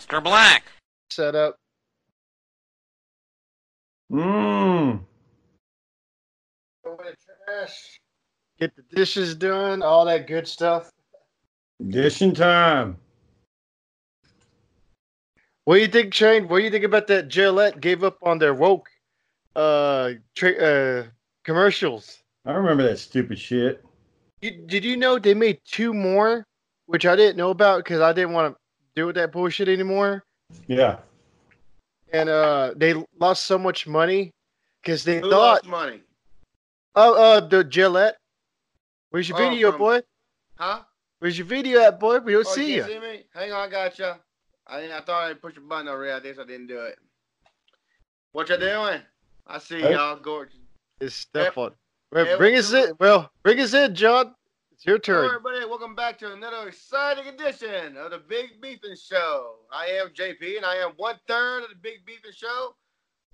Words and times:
Mr. 0.00 0.24
Black. 0.24 0.64
Set 1.10 1.34
up. 1.34 1.56
Mmm. 4.10 5.00
trash, 7.46 8.00
get 8.58 8.74
the 8.74 8.82
dishes 8.96 9.34
done, 9.34 9.82
all 9.82 10.06
that 10.06 10.26
good 10.26 10.48
stuff. 10.48 10.90
Dishing 11.86 12.34
time. 12.34 12.96
What 15.64 15.76
do 15.76 15.80
you 15.82 15.88
think, 15.88 16.14
Shane? 16.14 16.48
What 16.48 16.58
do 16.58 16.64
you 16.64 16.70
think 16.70 16.84
about 16.84 17.06
that 17.08 17.28
Gillette 17.28 17.80
gave 17.80 18.02
up 18.02 18.16
on 18.22 18.38
their 18.38 18.54
woke 18.54 18.88
uh, 19.54 20.12
tra- 20.34 20.56
uh 20.56 21.04
commercials? 21.44 22.22
I 22.46 22.52
remember 22.52 22.84
that 22.84 22.98
stupid 22.98 23.38
shit. 23.38 23.84
You, 24.40 24.62
did 24.66 24.82
you 24.82 24.96
know 24.96 25.18
they 25.18 25.34
made 25.34 25.60
two 25.64 25.92
more, 25.92 26.46
which 26.86 27.04
I 27.04 27.14
didn't 27.14 27.36
know 27.36 27.50
about 27.50 27.84
because 27.84 28.00
I 28.00 28.14
didn't 28.14 28.32
want 28.32 28.54
to 28.54 28.60
deal 28.96 29.06
with 29.06 29.16
that 29.16 29.32
bullshit 29.32 29.68
anymore. 29.68 30.22
Yeah. 30.66 30.98
And 32.12 32.28
uh, 32.28 32.74
they 32.76 32.94
lost 33.18 33.44
so 33.44 33.58
much 33.58 33.86
money 33.86 34.32
because 34.82 35.04
they 35.04 35.20
Who 35.20 35.30
thought, 35.30 35.64
lost 35.64 35.66
money? 35.66 36.00
oh, 36.96 37.14
uh, 37.14 37.40
the 37.40 37.62
Gillette. 37.64 38.16
Where's 39.10 39.28
your 39.28 39.40
Oh, 39.40 39.48
video, 39.48 39.70
from- 39.70 39.78
boy? 39.78 40.00
Huh? 40.58 40.80
Where's 41.20 41.36
your 41.38 41.46
video 41.46 41.80
at, 41.82 42.00
boy? 42.00 42.18
We 42.18 42.32
don't 42.32 42.46
Oh, 42.46 42.50
see 42.50 42.70
you 42.70 42.76
you. 42.76 42.84
see 42.84 42.98
me? 42.98 43.24
Hang 43.34 43.52
on, 43.52 43.68
I 43.68 43.70
got 43.70 43.98
you. 43.98 44.12
I, 44.66 44.92
I 44.92 45.00
thought 45.00 45.30
I 45.30 45.34
pushed 45.34 45.56
a 45.58 45.60
button 45.60 45.88
already. 45.88 46.12
I 46.12 46.20
guess 46.20 46.38
I 46.38 46.44
didn't 46.46 46.66
do 46.68 46.80
it. 46.80 46.98
What 48.32 48.48
you 48.48 48.56
doing? 48.56 49.00
I 49.46 49.58
see 49.58 49.80
Hey. 49.80 49.92
y'all, 49.94 50.16
gorgeous. 50.16 50.56
It's 51.00 51.14
stuff 51.14 51.44
Yep. 51.46 51.54
Well, 52.12 52.38
bring 52.38 52.56
us 52.56 52.70
do 52.70 52.84
in. 52.84 52.92
Well, 52.98 53.30
bring 53.42 53.60
us 53.60 53.72
in, 53.74 53.94
John. 53.94 54.34
It's 54.80 54.86
your 54.86 54.98
Hello, 55.04 55.28
turn. 55.28 55.36
everybody. 55.36 55.66
Welcome 55.66 55.94
back 55.94 56.18
to 56.20 56.32
another 56.32 56.66
exciting 56.66 57.26
edition 57.26 57.98
of 57.98 58.12
the 58.12 58.18
Big 58.26 58.62
Beefing 58.62 58.96
Show. 58.96 59.56
I 59.70 59.84
am 59.88 60.08
JP, 60.14 60.56
and 60.56 60.64
I 60.64 60.76
am 60.76 60.92
one 60.96 61.16
third 61.28 61.64
of 61.64 61.68
the 61.68 61.76
Big 61.82 62.06
Beefing 62.06 62.32
Show. 62.34 62.74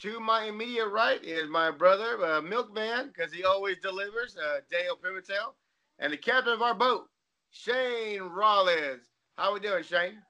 To 0.00 0.18
my 0.18 0.46
immediate 0.46 0.88
right 0.88 1.22
is 1.22 1.48
my 1.48 1.70
brother, 1.70 2.18
uh, 2.26 2.40
Milkman, 2.40 3.12
because 3.14 3.32
he 3.32 3.44
always 3.44 3.76
delivers, 3.80 4.36
uh, 4.36 4.58
Daniel 4.68 4.96
Pimentel, 4.96 5.54
and 6.00 6.12
the 6.12 6.16
captain 6.16 6.52
of 6.52 6.62
our 6.62 6.74
boat, 6.74 7.04
Shane 7.52 8.22
Rollins. 8.22 9.04
How 9.38 9.50
are 9.50 9.54
we 9.54 9.60
doing, 9.60 9.84
Shane? 9.84 10.20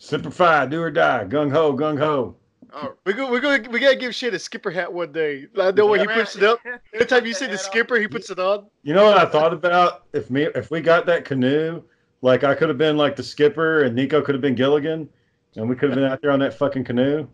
Simplify, 0.00 0.66
do 0.66 0.82
or 0.82 0.90
die. 0.90 1.26
Gung 1.28 1.52
ho, 1.52 1.74
gung 1.74 1.96
ho. 1.96 2.39
Oh, 2.72 2.94
We 3.04 3.12
go, 3.12 3.30
we 3.30 3.40
go, 3.40 3.58
we 3.70 3.80
gotta 3.80 3.96
give 3.96 4.14
shit 4.14 4.34
a 4.34 4.38
skipper 4.38 4.70
hat 4.70 4.92
one 4.92 5.12
day. 5.12 5.46
I 5.60 5.70
know 5.72 5.86
when 5.86 6.00
he 6.00 6.06
puts 6.06 6.36
it 6.36 6.42
up. 6.42 6.60
Every 6.94 7.06
time 7.06 7.26
you 7.26 7.34
see 7.34 7.46
the 7.46 7.58
skipper, 7.58 7.96
he 7.96 8.06
puts 8.06 8.30
it 8.30 8.38
on. 8.38 8.66
You 8.82 8.94
know 8.94 9.04
what 9.04 9.18
I 9.18 9.26
thought 9.26 9.52
about? 9.52 10.04
If 10.12 10.30
me 10.30 10.44
if 10.54 10.70
we 10.70 10.80
got 10.80 11.06
that 11.06 11.24
canoe, 11.24 11.82
like 12.22 12.44
I 12.44 12.54
could 12.54 12.68
have 12.68 12.78
been 12.78 12.96
like 12.96 13.16
the 13.16 13.22
skipper 13.22 13.82
and 13.84 13.94
Nico 13.94 14.22
could 14.22 14.34
have 14.34 14.42
been 14.42 14.54
Gilligan, 14.54 15.08
and 15.56 15.68
we 15.68 15.74
could 15.74 15.90
have 15.90 15.96
been 15.96 16.04
out 16.10 16.20
there 16.22 16.30
on 16.30 16.38
that 16.40 16.54
fucking 16.54 16.84
canoe. 16.84 17.26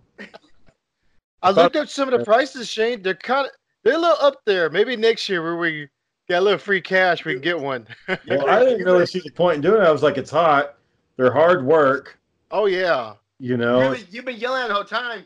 I 1.43 1.53
thought- 1.53 1.57
looked 1.57 1.77
up 1.77 1.89
some 1.89 2.13
of 2.13 2.19
the 2.19 2.25
prices, 2.25 2.69
Shane. 2.69 3.03
They're 3.03 3.15
kind 3.15 3.47
of, 3.47 3.53
they're 3.85 3.95
a 3.95 3.99
little 3.99 4.17
up 4.21 4.43
there. 4.47 4.71
Maybe 4.71 4.97
next 4.97 5.29
year 5.29 5.43
where 5.43 5.57
we 5.57 5.89
got 6.29 6.39
a 6.39 6.41
little 6.41 6.59
free 6.59 6.81
cash, 6.81 7.25
we 7.25 7.35
can 7.35 7.43
get 7.43 7.59
one. 7.59 7.87
Well, 8.09 8.49
I 8.49 8.61
didn't 8.65 8.85
really 8.85 9.07
see 9.07 9.21
the 9.21 9.31
point 9.31 9.57
in 9.57 9.61
doing 9.61 9.81
it. 9.83 9.85
I 9.85 9.93
was 9.93 10.03
like, 10.03 10.17
it's 10.19 10.31
hot. 10.31 10.77
They're 11.17 11.33
hard 11.33 11.65
work. 11.65 12.19
Oh 12.51 12.67
yeah, 12.67 13.15
You 13.39 13.57
know, 13.57 13.93
you've, 13.93 13.99
been, 13.99 14.07
you've 14.11 14.25
been 14.25 14.37
yelling 14.37 14.69
the 14.69 14.75
whole 14.75 14.85
time. 14.85 15.25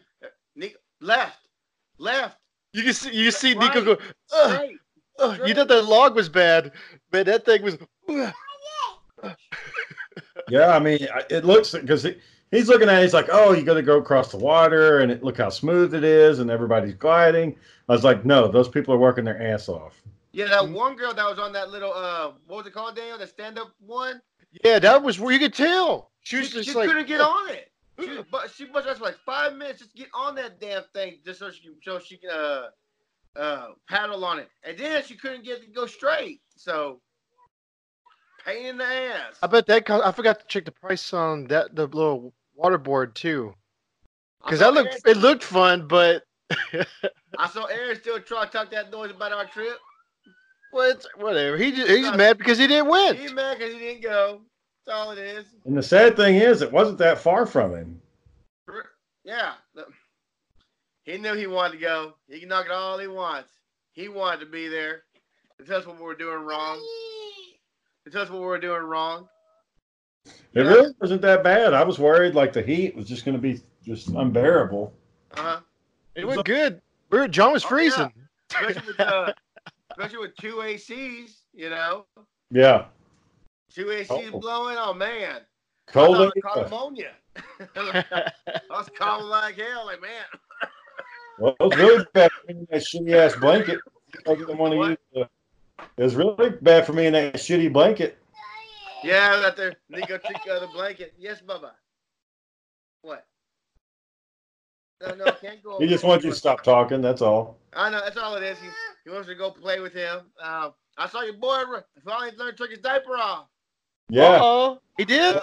Nick, 0.56 0.76
left, 1.00 1.38
left, 1.98 2.36
you 2.72 2.82
can 2.82 2.92
see, 2.92 3.12
you 3.12 3.30
see 3.30 3.54
Right. 3.54 3.74
Nico 3.74 3.96
go. 3.96 4.02
Ugh, 4.32 4.52
straight. 4.52 4.78
ugh. 5.18 5.40
You 5.46 5.54
thought 5.54 5.68
that 5.68 5.82
log 5.84 6.14
was 6.14 6.28
bad, 6.28 6.72
but 7.10 7.26
that 7.26 7.44
thing 7.44 7.62
was. 7.62 7.78
ugh. 8.08 8.32
yeah. 10.48 10.74
I 10.74 10.78
mean, 10.78 11.06
it 11.28 11.44
looks 11.44 11.72
because 11.72 12.04
he, 12.04 12.16
he's 12.50 12.68
looking 12.68 12.88
at. 12.88 12.98
it, 12.98 13.02
He's 13.02 13.14
like, 13.14 13.28
oh, 13.30 13.52
you 13.52 13.62
got 13.62 13.74
to 13.74 13.82
go 13.82 13.98
across 13.98 14.30
the 14.30 14.38
water, 14.38 15.00
and 15.00 15.10
it, 15.10 15.22
look 15.22 15.36
how 15.36 15.48
smooth 15.48 15.94
it 15.94 16.04
is, 16.04 16.38
and 16.38 16.50
everybody's 16.50 16.94
gliding. 16.94 17.56
I 17.88 17.92
was 17.92 18.04
like, 18.04 18.24
no, 18.24 18.46
those 18.48 18.68
people 18.68 18.94
are 18.94 18.98
working 18.98 19.24
their 19.24 19.42
ass 19.42 19.68
off. 19.68 20.00
Yeah, 20.32 20.46
that 20.46 20.68
one 20.68 20.94
girl 20.94 21.12
that 21.12 21.28
was 21.28 21.40
on 21.40 21.52
that 21.54 21.70
little 21.70 21.92
uh, 21.92 22.32
what 22.46 22.58
was 22.58 22.66
it 22.66 22.72
called, 22.72 22.94
Daniel? 22.94 23.18
The 23.18 23.26
stand-up 23.26 23.72
one. 23.84 24.22
Yeah, 24.64 24.78
that 24.78 25.02
was 25.02 25.18
where 25.18 25.32
you 25.32 25.40
could 25.40 25.54
tell. 25.54 26.10
She 26.20 26.36
She, 26.36 26.40
was 26.42 26.50
she 26.50 26.62
just 26.62 26.76
like, 26.76 26.88
couldn't 26.88 27.08
get 27.08 27.20
on 27.20 27.50
it. 27.50 27.69
She, 28.02 28.10
was- 28.16 28.26
but 28.30 28.50
she 28.50 28.64
was 28.66 28.84
just 28.84 29.00
like 29.00 29.16
five 29.24 29.54
minutes 29.54 29.80
just 29.80 29.94
get 29.94 30.08
on 30.14 30.34
that 30.36 30.60
damn 30.60 30.82
thing 30.94 31.18
just 31.24 31.38
so 31.38 31.50
she 31.50 31.62
can 31.62 31.74
so 31.82 31.98
she 31.98 32.16
can 32.16 32.30
uh 32.30 32.66
uh 33.36 33.68
paddle 33.88 34.24
on 34.24 34.38
it, 34.38 34.48
and 34.64 34.76
then 34.78 35.02
she 35.04 35.16
couldn't 35.16 35.44
get 35.44 35.62
to 35.62 35.68
go 35.70 35.86
straight. 35.86 36.40
So 36.56 37.00
pain 38.44 38.66
in 38.66 38.78
the 38.78 38.84
ass. 38.84 39.36
I 39.42 39.46
bet 39.46 39.66
that 39.66 39.84
cost, 39.86 40.04
I 40.04 40.12
forgot 40.12 40.40
to 40.40 40.46
check 40.46 40.64
the 40.64 40.72
price 40.72 41.12
on 41.12 41.44
that 41.48 41.74
the 41.76 41.86
little 41.86 42.32
waterboard 42.58 43.14
too, 43.14 43.54
because 44.44 44.60
I 44.62 44.66
that 44.66 44.74
looked 44.74 44.88
Aaron- 45.06 45.16
it 45.16 45.20
looked 45.20 45.44
fun, 45.44 45.86
but 45.86 46.24
I 47.38 47.48
saw 47.48 47.64
Aaron 47.66 47.96
still 47.96 48.20
try 48.20 48.44
to 48.46 48.50
talk 48.50 48.70
that 48.72 48.90
noise 48.90 49.10
about 49.12 49.32
our 49.32 49.46
trip. 49.46 49.78
what 50.72 51.04
whatever. 51.16 51.56
He 51.56 51.70
just, 51.72 51.88
he's 51.90 52.12
mad 52.12 52.38
because 52.38 52.58
he 52.58 52.66
didn't 52.66 52.88
win. 52.90 53.16
He's 53.16 53.32
mad 53.32 53.58
because 53.58 53.72
he 53.72 53.78
didn't 53.78 54.02
go. 54.02 54.42
That's 54.86 54.96
all 54.96 55.10
it 55.12 55.18
is. 55.18 55.46
And 55.64 55.76
the 55.76 55.82
sad 55.82 56.16
thing 56.16 56.36
is, 56.36 56.62
it 56.62 56.72
wasn't 56.72 56.98
that 56.98 57.18
far 57.18 57.46
from 57.46 57.72
him. 57.74 58.00
Yeah. 59.24 59.52
He 61.04 61.18
knew 61.18 61.34
he 61.34 61.46
wanted 61.46 61.74
to 61.74 61.78
go. 61.80 62.14
He 62.28 62.40
can 62.40 62.48
knock 62.48 62.66
it 62.66 62.72
all 62.72 62.98
he 62.98 63.06
wants. 63.06 63.50
He 63.92 64.08
wanted 64.08 64.40
to 64.40 64.46
be 64.46 64.68
there. 64.68 65.02
To 65.58 65.64
tell 65.64 65.78
us 65.78 65.86
what 65.86 65.96
we 65.96 66.02
were 66.02 66.14
doing 66.14 66.40
wrong. 66.44 66.78
To 68.04 68.10
tell 68.10 68.22
us 68.22 68.30
what 68.30 68.40
we 68.40 68.46
were 68.46 68.58
doing 68.58 68.82
wrong. 68.82 69.28
It 70.24 70.32
Yeah. 70.54 70.62
really 70.62 70.94
wasn't 71.00 71.22
that 71.22 71.42
bad. 71.44 71.74
I 71.74 71.84
was 71.84 71.98
worried 71.98 72.34
like 72.34 72.52
the 72.52 72.62
heat 72.62 72.94
was 72.96 73.06
just 73.08 73.24
going 73.24 73.36
to 73.36 73.40
be 73.40 73.60
just 73.84 74.08
unbearable. 74.08 74.92
Uh-huh. 75.32 75.60
It 76.14 76.26
went 76.26 76.44
good. 76.44 76.80
We 77.10 77.18
were, 77.18 77.28
John 77.28 77.52
was 77.52 77.64
Oh, 77.64 77.66
yeah. 77.66 77.68
freezing. 77.68 78.12
Especially 78.50 78.86
with 78.86 79.00
uh, 79.00 79.32
especially 79.90 80.18
with 80.18 80.36
two 80.36 80.56
ACs, 80.56 81.42
you 81.52 81.70
know. 81.70 82.06
Yeah, 82.50 82.86
Two 83.74 83.86
ACs 83.86 84.06
Oh. 84.10 84.38
blowing. 84.38 84.76
Oh 84.78 84.92
man. 84.92 85.40
cold. 85.86 86.32
I 86.36 86.40
caught 86.40 86.64
pneumonia. 86.70 87.12
I 87.76 88.32
was 88.70 88.88
calling 88.96 89.26
like 89.26 89.56
hell, 89.56 89.86
like 89.86 90.00
man. 90.00 90.24
Well, 91.38 91.56
it 91.58 91.62
was 91.62 91.76
really 91.76 92.04
bad 92.12 92.30
for 92.32 92.52
me 92.52 92.58
in 92.60 92.66
that 92.70 92.82
shitty 92.82 93.14
ass 93.14 93.36
blanket. 93.36 93.80
I 94.26 94.34
didn't 94.34 94.58
want 94.58 94.72
to 94.74 94.78
use 94.78 94.98
the, 95.14 95.28
it 95.96 96.02
was 96.02 96.14
really 96.14 96.50
bad 96.50 96.84
for 96.86 96.92
me 96.92 97.06
in 97.06 97.12
that 97.14 97.34
shitty 97.34 97.72
blanket. 97.72 98.18
Yeah, 99.02 99.34
was 99.36 99.44
out 99.44 99.56
there. 99.56 99.74
Nico 99.88 100.18
took 100.18 100.36
uh, 100.50 100.58
the 100.60 100.68
blanket. 100.74 101.14
Yes, 101.18 101.40
Bubba. 101.40 101.70
What? 103.02 103.26
No, 105.00 105.14
no, 105.14 105.32
can't 105.40 105.62
go. 105.62 105.78
He 105.78 105.86
just 105.86 106.04
wants 106.04 106.24
you 106.24 106.30
to 106.30 106.36
stop 106.36 106.62
talking. 106.62 107.00
That's 107.00 107.22
all. 107.22 107.56
I 107.72 107.88
know 107.88 108.00
that's 108.04 108.18
all 108.18 108.34
it 108.34 108.42
is. 108.42 108.58
He, 108.58 108.68
he 109.04 109.10
wants 109.10 109.28
to 109.28 109.34
go 109.34 109.50
play 109.50 109.80
with 109.80 109.94
him. 109.94 110.20
Um, 110.42 110.74
I 110.98 111.08
saw 111.08 111.22
your 111.22 111.34
boy 111.34 111.62
finally 112.04 112.36
learned 112.36 112.58
to 112.58 112.62
take 112.64 112.72
his 112.72 112.80
diaper 112.80 113.16
off. 113.16 113.46
Yeah, 114.10 114.36
Uh-oh. 114.36 114.80
He 114.96 115.04
did? 115.04 115.40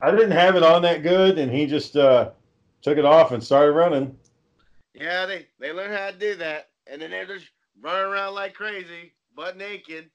I 0.00 0.10
didn't 0.10 0.30
have 0.32 0.56
it 0.56 0.62
on 0.62 0.82
that 0.82 1.02
good, 1.02 1.38
and 1.38 1.52
he 1.52 1.66
just 1.66 1.96
uh, 1.96 2.30
took 2.80 2.98
it 2.98 3.04
off 3.04 3.32
and 3.32 3.42
started 3.42 3.72
running. 3.72 4.16
Yeah, 4.94 5.26
they 5.26 5.46
they 5.58 5.72
learn 5.72 5.90
how 5.92 6.10
to 6.10 6.16
do 6.18 6.34
that, 6.36 6.70
and 6.86 7.00
then 7.00 7.10
they're 7.10 7.26
just 7.26 7.46
running 7.80 8.10
around 8.12 8.34
like 8.34 8.54
crazy, 8.54 9.12
butt 9.36 9.56
naked. 9.56 10.10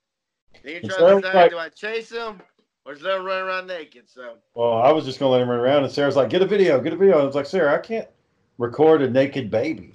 Then 0.63 0.73
you 0.73 0.79
And 0.83 0.89
try 0.89 0.97
to 0.97 1.21
decide, 1.21 1.35
like- 1.35 1.51
do 1.51 1.57
I 1.57 1.69
chase 1.69 2.09
them 2.09 2.41
or 2.85 2.93
just 2.93 3.05
let 3.05 3.17
them 3.17 3.25
run 3.25 3.43
around 3.43 3.67
naked? 3.67 4.09
So 4.09 4.35
Well, 4.55 4.73
I 4.73 4.91
was 4.91 5.05
just 5.05 5.19
gonna 5.19 5.31
let 5.31 5.41
him 5.41 5.49
run 5.49 5.59
around, 5.59 5.83
and 5.83 5.91
Sarah's 5.91 6.15
like, 6.15 6.29
"Get 6.29 6.41
a 6.41 6.45
video, 6.45 6.79
get 6.81 6.93
a 6.93 6.97
video." 6.97 7.19
I 7.19 7.23
was 7.23 7.35
like, 7.35 7.45
"Sarah, 7.45 7.73
I 7.75 7.79
can't 7.79 8.07
record 8.57 9.01
a 9.01 9.09
naked 9.09 9.49
baby." 9.49 9.93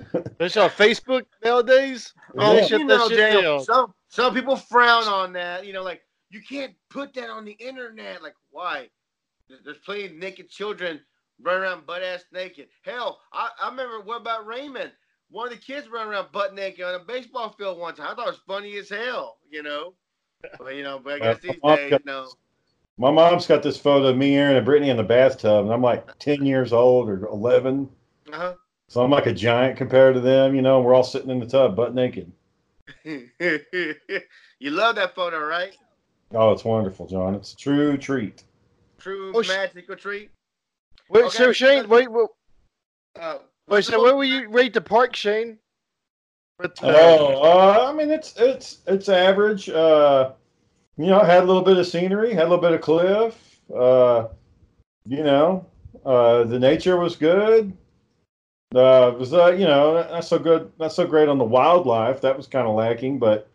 That's 0.38 0.56
on 0.56 0.70
Facebook 0.70 1.24
nowadays? 1.44 2.12
Oh, 2.36 2.54
Yeah. 2.54 2.64
shut 2.64 2.80
you 2.80 2.86
know, 2.86 3.08
shit 3.08 3.18
Daniel, 3.18 3.60
some 3.60 3.94
some 4.08 4.34
people 4.34 4.56
frown 4.56 5.04
on 5.04 5.32
that. 5.32 5.66
You 5.66 5.72
know, 5.72 5.82
like 5.82 6.02
you 6.34 6.40
can't 6.42 6.74
put 6.90 7.14
that 7.14 7.30
on 7.30 7.44
the 7.44 7.52
internet. 7.52 8.20
Like 8.20 8.34
why? 8.50 8.88
There's, 9.48 9.78
plenty 9.78 10.06
of 10.06 10.14
naked 10.14 10.50
children 10.50 11.00
running 11.40 11.62
around 11.62 11.86
butt 11.86 12.02
ass 12.02 12.24
naked. 12.32 12.66
Hell, 12.82 13.20
I, 13.32 13.50
I 13.62 13.70
remember 13.70 14.00
what 14.00 14.20
about 14.20 14.46
Raymond? 14.46 14.90
One 15.30 15.46
of 15.46 15.52
the 15.54 15.60
kids 15.60 15.88
running 15.88 16.12
around 16.12 16.32
butt 16.32 16.54
naked 16.54 16.84
on 16.84 16.94
a 16.96 17.04
baseball 17.04 17.54
field 17.56 17.78
one 17.78 17.94
time. 17.94 18.08
I 18.10 18.14
thought 18.14 18.26
it 18.26 18.30
was 18.32 18.40
funny 18.48 18.76
as 18.78 18.88
hell. 18.88 19.38
You 19.48 19.62
know, 19.62 19.94
but 20.58 20.74
you 20.74 20.82
know, 20.82 20.98
but 20.98 21.14
I 21.14 21.18
guess 21.20 21.40
these 21.40 21.60
days, 21.64 21.90
got- 21.90 22.04
no. 22.04 22.28
My 22.96 23.10
mom's 23.10 23.46
got 23.46 23.64
this 23.64 23.76
photo 23.76 24.06
of 24.06 24.16
me, 24.16 24.36
Aaron, 24.36 24.56
and 24.56 24.64
Brittany 24.64 24.90
in 24.90 24.96
the 24.96 25.02
bathtub, 25.02 25.64
and 25.64 25.74
I'm 25.74 25.82
like 25.82 26.16
10 26.20 26.46
years 26.46 26.72
old 26.72 27.08
or 27.08 27.26
11. 27.26 27.88
Uh-huh. 28.32 28.54
So 28.86 29.02
I'm 29.02 29.10
like 29.10 29.26
a 29.26 29.32
giant 29.32 29.76
compared 29.76 30.14
to 30.14 30.20
them, 30.20 30.54
you 30.54 30.62
know. 30.62 30.80
We're 30.80 30.94
all 30.94 31.02
sitting 31.02 31.28
in 31.28 31.40
the 31.40 31.46
tub, 31.46 31.74
butt 31.74 31.92
naked. 31.92 32.30
you 33.04 33.30
love 34.70 34.94
that 34.94 35.16
photo, 35.16 35.44
right? 35.44 35.76
Oh, 36.34 36.50
it's 36.52 36.64
wonderful, 36.64 37.06
John. 37.06 37.34
It's 37.34 37.52
a 37.52 37.56
true 37.56 37.96
treat. 37.96 38.42
True 38.98 39.32
Oh, 39.34 39.42
sh- 39.42 39.48
magical 39.48 39.96
treat. 39.96 40.30
Wait, 41.08 41.24
Okay, 41.24 41.36
so 41.36 41.52
Shane, 41.52 41.88
wait, 41.88 42.10
wait, 42.10 42.28
Uh, 43.16 43.38
wait, 43.68 43.84
so 43.84 44.02
where 44.02 44.16
will 44.16 44.24
you 44.24 44.48
rate 44.48 44.72
the 44.72 44.80
park, 44.80 45.14
Shane? 45.14 45.58
With, 46.58 46.82
uh, 46.82 46.86
Oh, 46.88 47.42
uh, 47.42 47.86
I 47.88 47.92
mean, 47.92 48.10
it's 48.10 48.34
it's 48.36 48.78
it's 48.86 49.08
average. 49.08 49.68
Uh, 49.68 50.32
you 50.96 51.06
know, 51.06 51.20
had 51.20 51.42
a 51.42 51.46
little 51.46 51.62
bit 51.62 51.76
of 51.76 51.86
scenery, 51.86 52.32
had 52.32 52.42
a 52.42 52.48
little 52.48 52.58
bit 52.58 52.72
of 52.72 52.80
cliff. 52.80 53.60
Uh, 53.74 54.28
you 55.06 55.22
know, 55.22 55.66
uh, 56.04 56.44
the 56.44 56.58
nature 56.58 56.96
was 56.96 57.16
good. 57.16 57.76
Uh, 58.74 59.12
it 59.12 59.18
was 59.18 59.32
uh, 59.34 59.48
you 59.52 59.66
know, 59.66 59.94
not 59.94 60.24
so 60.24 60.38
good, 60.38 60.72
not 60.78 60.92
so 60.92 61.06
great 61.06 61.28
on 61.28 61.38
the 61.38 61.44
wildlife. 61.44 62.20
That 62.20 62.36
was 62.36 62.46
kind 62.46 62.66
of 62.66 62.74
lacking, 62.74 63.18
but 63.18 63.48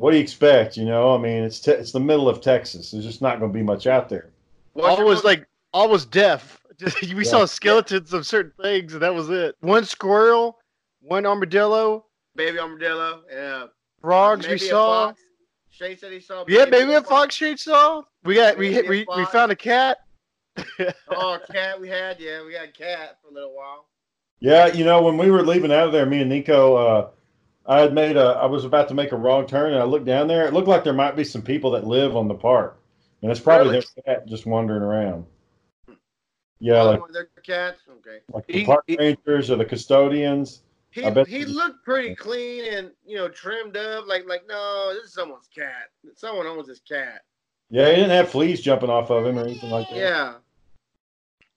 what 0.00 0.10
do 0.12 0.16
you 0.16 0.22
expect? 0.22 0.76
You 0.76 0.84
know, 0.84 1.14
I 1.14 1.18
mean, 1.18 1.42
it's 1.44 1.60
te- 1.60 1.72
it's 1.72 1.92
the 1.92 2.00
middle 2.00 2.28
of 2.28 2.40
Texas. 2.40 2.90
There's 2.90 3.04
just 3.04 3.22
not 3.22 3.38
going 3.40 3.52
to 3.52 3.56
be 3.56 3.62
much 3.62 3.86
out 3.86 4.08
there. 4.08 4.30
what's 4.72 4.98
all 5.00 5.04
was 5.06 5.24
like 5.24 5.46
all 5.72 5.88
was 5.88 6.06
deaf. 6.06 6.60
Just, 6.78 7.00
we 7.02 7.08
Yeah. 7.08 7.22
saw 7.30 7.44
skeletons 7.44 8.12
of 8.12 8.24
certain 8.24 8.52
things, 8.62 8.92
and 8.92 9.02
that 9.02 9.12
was 9.12 9.28
it. 9.30 9.56
One 9.60 9.84
squirrel, 9.84 10.58
one 11.00 11.26
armadillo, 11.26 12.06
baby 12.36 12.60
armadillo. 12.60 13.22
Yeah. 13.28 13.66
frogs 14.00 14.46
we 14.46 14.54
Maybe 14.54 14.66
a 14.66 14.68
saw. 14.70 15.06
fox. 15.08 15.20
Shay 15.70 15.96
said 15.96 16.12
he 16.12 16.20
saw. 16.20 16.44
Yeah, 16.46 16.66
maybe 16.66 16.92
a 16.94 17.02
fox 17.02 17.34
Shane 17.34 17.56
saw. 17.56 18.02
We 18.24 18.36
got 18.36 18.56
we 18.56 18.72
hit, 18.72 18.84
Maybe 18.88 19.04
a 19.10 19.16
we, 19.16 19.22
we 19.22 19.26
found 19.26 19.50
a 19.50 19.56
cat. 19.56 19.98
Oh, 21.10 21.38
cat. 21.52 21.80
We 21.80 21.88
had 21.88 22.20
yeah, 22.20 22.44
we 22.44 22.54
had 22.54 22.74
cat 22.74 23.18
for 23.22 23.28
a 23.30 23.32
little 23.34 23.54
while. 23.56 23.86
Yeah, 24.40 24.68
you 24.68 24.84
know, 24.84 25.02
when 25.02 25.18
we 25.18 25.32
were 25.32 25.42
leaving 25.42 25.72
out 25.72 25.86
of 25.88 25.92
there, 25.92 26.06
me 26.06 26.20
and 26.20 26.30
Nico, 26.30 26.76
uh, 26.76 27.08
I 27.68 27.80
had 27.80 27.92
made 27.92 28.16
a, 28.16 28.30
I 28.40 28.46
was 28.46 28.64
about 28.64 28.88
to 28.88 28.94
make 28.94 29.12
a 29.12 29.16
wrong 29.16 29.46
turn, 29.46 29.72
and 29.74 29.80
I 29.80 29.84
looked 29.84 30.06
down 30.06 30.26
there. 30.26 30.46
It 30.46 30.54
looked 30.54 30.68
like 30.68 30.84
there 30.84 30.92
might 30.94 31.14
be 31.16 31.24
some 31.24 31.42
people 31.42 31.70
that 31.72 31.86
live 31.86 32.16
on 32.16 32.26
the 32.26 32.34
park, 32.34 32.80
and 33.22 33.30
it's 33.30 33.40
probably 33.40 33.74
Really? 33.74 33.84
their 34.04 34.16
cat 34.16 34.26
just 34.26 34.46
wandering 34.46 34.82
around. 34.82 35.26
Yeah, 36.60 36.82
Oh, 36.82 36.90
like 36.90 37.00
they're 37.12 37.28
cats. 37.44 37.80
Okay. 37.98 38.18
like 38.32 38.46
the 38.46 38.52
He- 38.52 38.64
park 38.64 38.84
he- 38.86 38.96
rangers 38.96 39.50
or 39.50 39.56
the 39.56 39.64
custodians. 39.64 40.62
He 40.90 41.04
I 41.04 41.10
bet 41.10 41.28
he 41.28 41.44
looked 41.44 41.84
pretty 41.84 42.14
clean 42.16 42.64
and 42.72 42.90
you 43.06 43.16
know 43.18 43.28
trimmed 43.28 43.76
up. 43.76 44.06
Like 44.08 44.26
like 44.26 44.44
no, 44.48 44.92
this 44.94 45.04
is 45.04 45.12
someone's 45.12 45.48
cat. 45.54 45.90
Someone 46.16 46.46
owns 46.46 46.66
this 46.66 46.80
cat. 46.80 47.20
Yeah, 47.70 47.90
he 47.90 47.96
didn't 47.96 48.10
have 48.10 48.30
fleas 48.30 48.62
jumping 48.62 48.88
off 48.88 49.10
of 49.10 49.26
him 49.26 49.38
or 49.38 49.42
anything 49.44 49.70
like 49.70 49.88
that. 49.90 49.96
Yeah. 49.96 50.34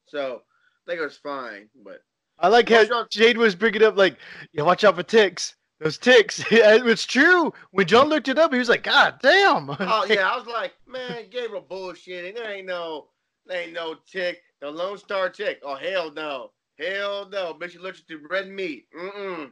So 0.06 0.42
I 0.86 0.92
think 0.92 1.00
it 1.00 1.04
was 1.06 1.18
fine, 1.18 1.69
but 1.84 2.04
I 2.38 2.50
like 2.50 2.68
how. 2.69 3.06
Jade 3.10 3.38
was 3.38 3.56
bringing 3.56 3.81
up 3.84 3.96
like, 3.96 4.18
yeah, 4.52 4.63
watch 4.63 4.84
out 4.84 4.96
for 4.98 5.04
ticks. 5.04 5.56
Those 5.81 5.98
ticks. 5.98 6.44
it's 6.51 7.06
true. 7.06 7.51
When 7.72 7.88
John 7.88 8.07
looked 8.07 8.28
it 8.28 8.38
up, 8.38 8.54
he 8.54 8.60
was 8.60 8.69
like, 8.69 8.83
God 8.83 9.16
damn. 9.22 9.68
oh 9.72 10.06
yeah, 10.07 10.30
I 10.31 10.38
was 10.38 10.45
like, 10.45 10.74
man, 10.88 11.25
Gabriel 11.31 11.66
bullshitting. 11.68 12.36
There 12.36 12.51
ain't 12.51 12.68
no, 12.68 13.07
there 13.48 13.63
ain't 13.63 13.74
no 13.74 13.95
tick. 14.10 14.44
The 14.60 14.69
Lone 14.69 15.00
Star 15.00 15.28
tick. 15.30 15.60
Oh 15.63 15.75
hell 15.75 16.12
no, 16.12 16.51
hell 16.78 17.28
no. 17.31 17.56
Bitch, 17.56 17.74
you 17.74 17.81
allergic 17.81 18.07
to 18.10 18.19
red 18.30 18.48
meat. 18.48 18.86
Mm 18.95 19.51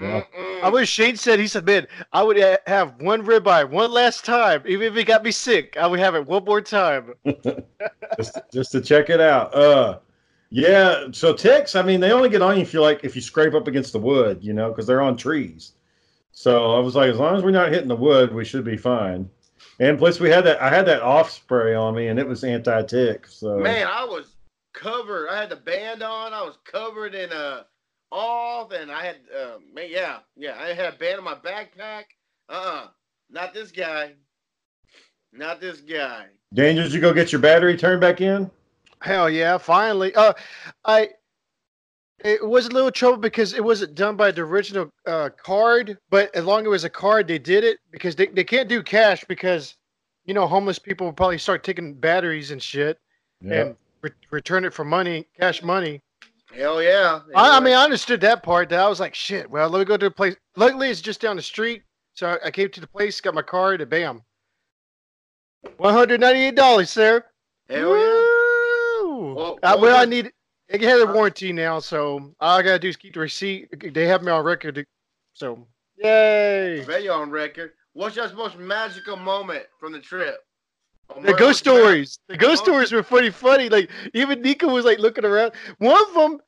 Yeah. 0.00 0.22
mm. 0.38 0.62
I 0.62 0.68
wish 0.68 0.88
Shane 0.88 1.16
said 1.16 1.40
he 1.40 1.48
said, 1.48 1.66
man, 1.66 1.88
I 2.12 2.22
would 2.22 2.38
ha- 2.38 2.58
have 2.68 3.00
one 3.00 3.26
ribeye 3.26 3.68
one 3.68 3.90
last 3.90 4.24
time, 4.24 4.62
even 4.64 4.86
if 4.86 4.96
it 4.96 5.04
got 5.08 5.24
me 5.24 5.32
sick. 5.32 5.76
I 5.76 5.88
would 5.88 5.98
have 5.98 6.14
it 6.14 6.24
one 6.24 6.44
more 6.44 6.60
time. 6.60 7.14
just, 8.16 8.38
just 8.52 8.70
to 8.72 8.80
check 8.80 9.10
it 9.10 9.20
out. 9.20 9.52
Uh, 9.52 9.98
yeah. 10.50 11.06
So 11.12 11.32
ticks, 11.32 11.76
I 11.76 11.82
mean, 11.82 12.00
they 12.00 12.12
only 12.12 12.28
get 12.28 12.42
on 12.42 12.56
you 12.56 12.62
if 12.62 12.72
you 12.72 12.80
like 12.80 13.04
if 13.04 13.14
you 13.14 13.22
scrape 13.22 13.54
up 13.54 13.68
against 13.68 13.92
the 13.92 13.98
wood, 13.98 14.38
you 14.42 14.52
know, 14.52 14.70
because 14.70 14.86
they're 14.86 15.02
on 15.02 15.16
trees. 15.16 15.72
So 16.32 16.76
I 16.76 16.78
was 16.78 16.94
like, 16.94 17.10
as 17.10 17.18
long 17.18 17.36
as 17.36 17.42
we're 17.42 17.50
not 17.50 17.72
hitting 17.72 17.88
the 17.88 17.96
wood, 17.96 18.32
we 18.32 18.44
should 18.44 18.64
be 18.64 18.76
fine. 18.76 19.28
And 19.80 19.98
plus, 19.98 20.20
we 20.20 20.30
had 20.30 20.44
that. 20.44 20.60
I 20.60 20.68
had 20.68 20.86
that 20.86 21.02
off 21.02 21.30
spray 21.30 21.74
on 21.74 21.94
me, 21.94 22.08
and 22.08 22.18
it 22.18 22.26
was 22.26 22.44
anti-tick. 22.44 23.26
So 23.28 23.58
Man, 23.58 23.86
I 23.86 24.04
was 24.04 24.36
covered. 24.72 25.28
I 25.28 25.40
had 25.40 25.50
the 25.50 25.56
band 25.56 26.02
on. 26.02 26.32
I 26.32 26.42
was 26.42 26.58
covered 26.64 27.14
in 27.14 27.32
uh 27.32 27.64
off, 28.10 28.72
and 28.72 28.90
I 28.90 29.04
had 29.04 29.16
uh, 29.36 29.58
man, 29.72 29.88
yeah, 29.90 30.18
yeah. 30.36 30.56
I 30.58 30.72
had 30.72 30.94
a 30.94 30.96
band 30.96 31.18
on 31.18 31.24
my 31.24 31.34
backpack. 31.34 32.04
Uh, 32.48 32.52
uh 32.52 32.86
not 33.30 33.52
this 33.52 33.70
guy. 33.70 34.12
Not 35.32 35.60
this 35.60 35.80
guy. 35.80 36.26
Daniel, 36.54 36.84
did 36.84 36.94
you 36.94 37.00
go 37.00 37.12
get 37.12 37.30
your 37.30 37.40
battery 37.40 37.76
turned 37.76 38.00
back 38.00 38.20
in? 38.20 38.50
Hell 39.00 39.30
yeah, 39.30 39.58
finally. 39.58 40.14
Uh, 40.14 40.32
I 40.84 41.10
it 42.24 42.44
was 42.44 42.66
a 42.66 42.70
little 42.70 42.90
trouble 42.90 43.18
because 43.18 43.54
it 43.54 43.62
wasn't 43.62 43.94
done 43.94 44.16
by 44.16 44.30
the 44.32 44.42
original 44.42 44.90
uh, 45.06 45.30
card, 45.40 45.98
but 46.10 46.34
as 46.34 46.44
long 46.44 46.60
as 46.60 46.66
it 46.66 46.70
was 46.70 46.84
a 46.84 46.90
card, 46.90 47.28
they 47.28 47.38
did 47.38 47.62
it 47.62 47.78
because 47.92 48.16
they, 48.16 48.26
they 48.26 48.42
can't 48.42 48.68
do 48.68 48.82
cash 48.82 49.24
because 49.28 49.76
you 50.24 50.34
know 50.34 50.46
homeless 50.46 50.78
people 50.78 51.06
will 51.06 51.12
probably 51.12 51.38
start 51.38 51.62
taking 51.62 51.94
batteries 51.94 52.50
and 52.50 52.60
shit 52.62 52.98
and 53.40 53.76
re- 54.02 54.10
return 54.30 54.64
it 54.64 54.74
for 54.74 54.84
money, 54.84 55.26
cash 55.38 55.62
money. 55.62 56.00
Hell 56.52 56.82
yeah. 56.82 57.20
I, 57.36 57.58
I 57.58 57.60
mean, 57.60 57.74
I 57.74 57.84
understood 57.84 58.20
that 58.22 58.42
part. 58.42 58.70
That 58.70 58.80
I 58.80 58.88
was 58.88 59.00
like, 59.00 59.14
shit. 59.14 59.48
Well, 59.48 59.68
let 59.68 59.78
me 59.78 59.84
go 59.84 59.96
to 59.96 60.06
the 60.06 60.10
place. 60.10 60.34
Luckily, 60.56 60.90
it's 60.90 61.00
just 61.00 61.20
down 61.20 61.36
the 61.36 61.42
street, 61.42 61.82
so 62.14 62.26
I, 62.30 62.46
I 62.46 62.50
came 62.50 62.70
to 62.70 62.80
the 62.80 62.86
place, 62.88 63.20
got 63.20 63.34
my 63.34 63.42
card, 63.42 63.80
and 63.80 63.88
bam, 63.90 64.22
one 65.76 65.94
hundred 65.94 66.20
ninety-eight 66.20 66.56
dollars, 66.56 66.90
sir. 66.90 67.24
hell 67.68 67.96
yeah. 67.96 68.17
Well, 69.38 69.58
Uh, 69.62 69.78
well, 69.80 69.96
I 69.96 70.04
need. 70.04 70.32
It 70.68 70.80
had 70.82 71.00
a 71.00 71.06
warranty 71.06 71.52
now, 71.52 71.78
so 71.78 72.34
all 72.40 72.58
I 72.58 72.62
gotta 72.62 72.78
do 72.80 72.88
is 72.88 72.96
keep 72.96 73.14
the 73.14 73.20
receipt. 73.20 73.94
They 73.94 74.06
have 74.08 74.22
me 74.24 74.32
on 74.32 74.44
record, 74.44 74.84
so 75.32 75.66
yay! 75.96 76.84
You 77.02 77.12
on 77.12 77.30
record. 77.30 77.72
What's 77.92 78.16
your 78.16 78.30
most 78.34 78.58
magical 78.58 79.16
moment 79.16 79.64
from 79.78 79.92
the 79.92 80.00
trip? 80.00 80.38
Oh, 81.08 81.22
The 81.22 81.32
ghost 81.34 81.60
stories. 81.60 82.18
The 82.26 82.36
ghost 82.36 82.62
Oh. 82.62 82.64
stories 82.64 82.90
were 82.92 83.02
pretty 83.04 83.30
funny. 83.30 83.68
Like 83.68 83.90
even 84.12 84.42
Nico 84.42 84.68
was 84.68 84.84
like 84.84 84.98
looking 84.98 85.24
around. 85.24 85.52
One 85.78 86.02
of 86.08 86.14
them, 86.14 86.40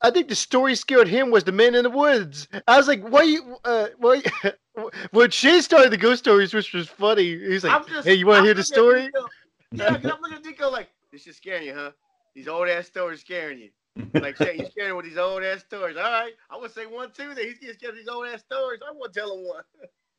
I 0.00 0.10
think 0.12 0.28
the 0.28 0.34
story 0.36 0.74
scared 0.76 1.08
him 1.08 1.30
was 1.32 1.42
the 1.44 1.52
man 1.52 1.74
in 1.74 1.82
the 1.82 1.90
woods. 1.90 2.46
I 2.68 2.76
was 2.78 2.86
like, 2.86 3.02
"Why 3.06 3.22
you? 3.24 3.56
Uh, 3.64 3.88
why?" 3.98 4.22
when 5.10 5.30
Shane 5.30 5.62
started 5.62 5.90
the 5.90 5.96
ghost 5.98 6.22
stories, 6.24 6.54
which 6.54 6.72
was 6.72 6.88
funny, 6.88 7.24
he's 7.36 7.64
like, 7.64 7.86
just- 7.88 8.06
"Hey, 8.06 8.14
you 8.14 8.26
want 8.26 8.38
to 8.38 8.44
hear 8.44 8.54
the 8.54 8.62
story?" 8.64 9.06
Nico- 9.06 9.28
Yeah, 9.72 9.88
I'm 10.12 10.20
looking 10.22 10.36
at 10.38 10.44
Nico 10.44 10.70
like, 10.70 10.88
this 11.12 11.26
is 11.26 11.36
scaring 11.36 11.66
you, 11.66 11.74
huh? 11.74 11.90
These 12.36 12.48
old 12.48 12.68
ass 12.68 12.86
stories 12.86 13.20
scaring 13.20 13.58
you. 13.58 13.70
Like, 14.12 14.36
Shane, 14.36 14.58
you 14.58 14.66
scared 14.66 14.90
him 14.90 14.96
with 14.96 15.06
these 15.06 15.16
old 15.16 15.42
ass 15.42 15.60
stories. 15.60 15.96
All 15.96 16.02
right, 16.02 16.34
I 16.50 16.58
would 16.58 16.70
say 16.70 16.84
one, 16.84 17.10
two. 17.10 17.32
That 17.32 17.42
he's 17.42 17.56
getting 17.58 17.76
scared 17.76 17.94
of 17.94 17.96
these 17.98 18.08
old 18.08 18.26
ass 18.26 18.40
stories. 18.40 18.80
I 18.86 18.92
want 18.92 19.14
to 19.14 19.20
tell 19.20 19.38
him 19.38 19.46
one. 19.46 19.62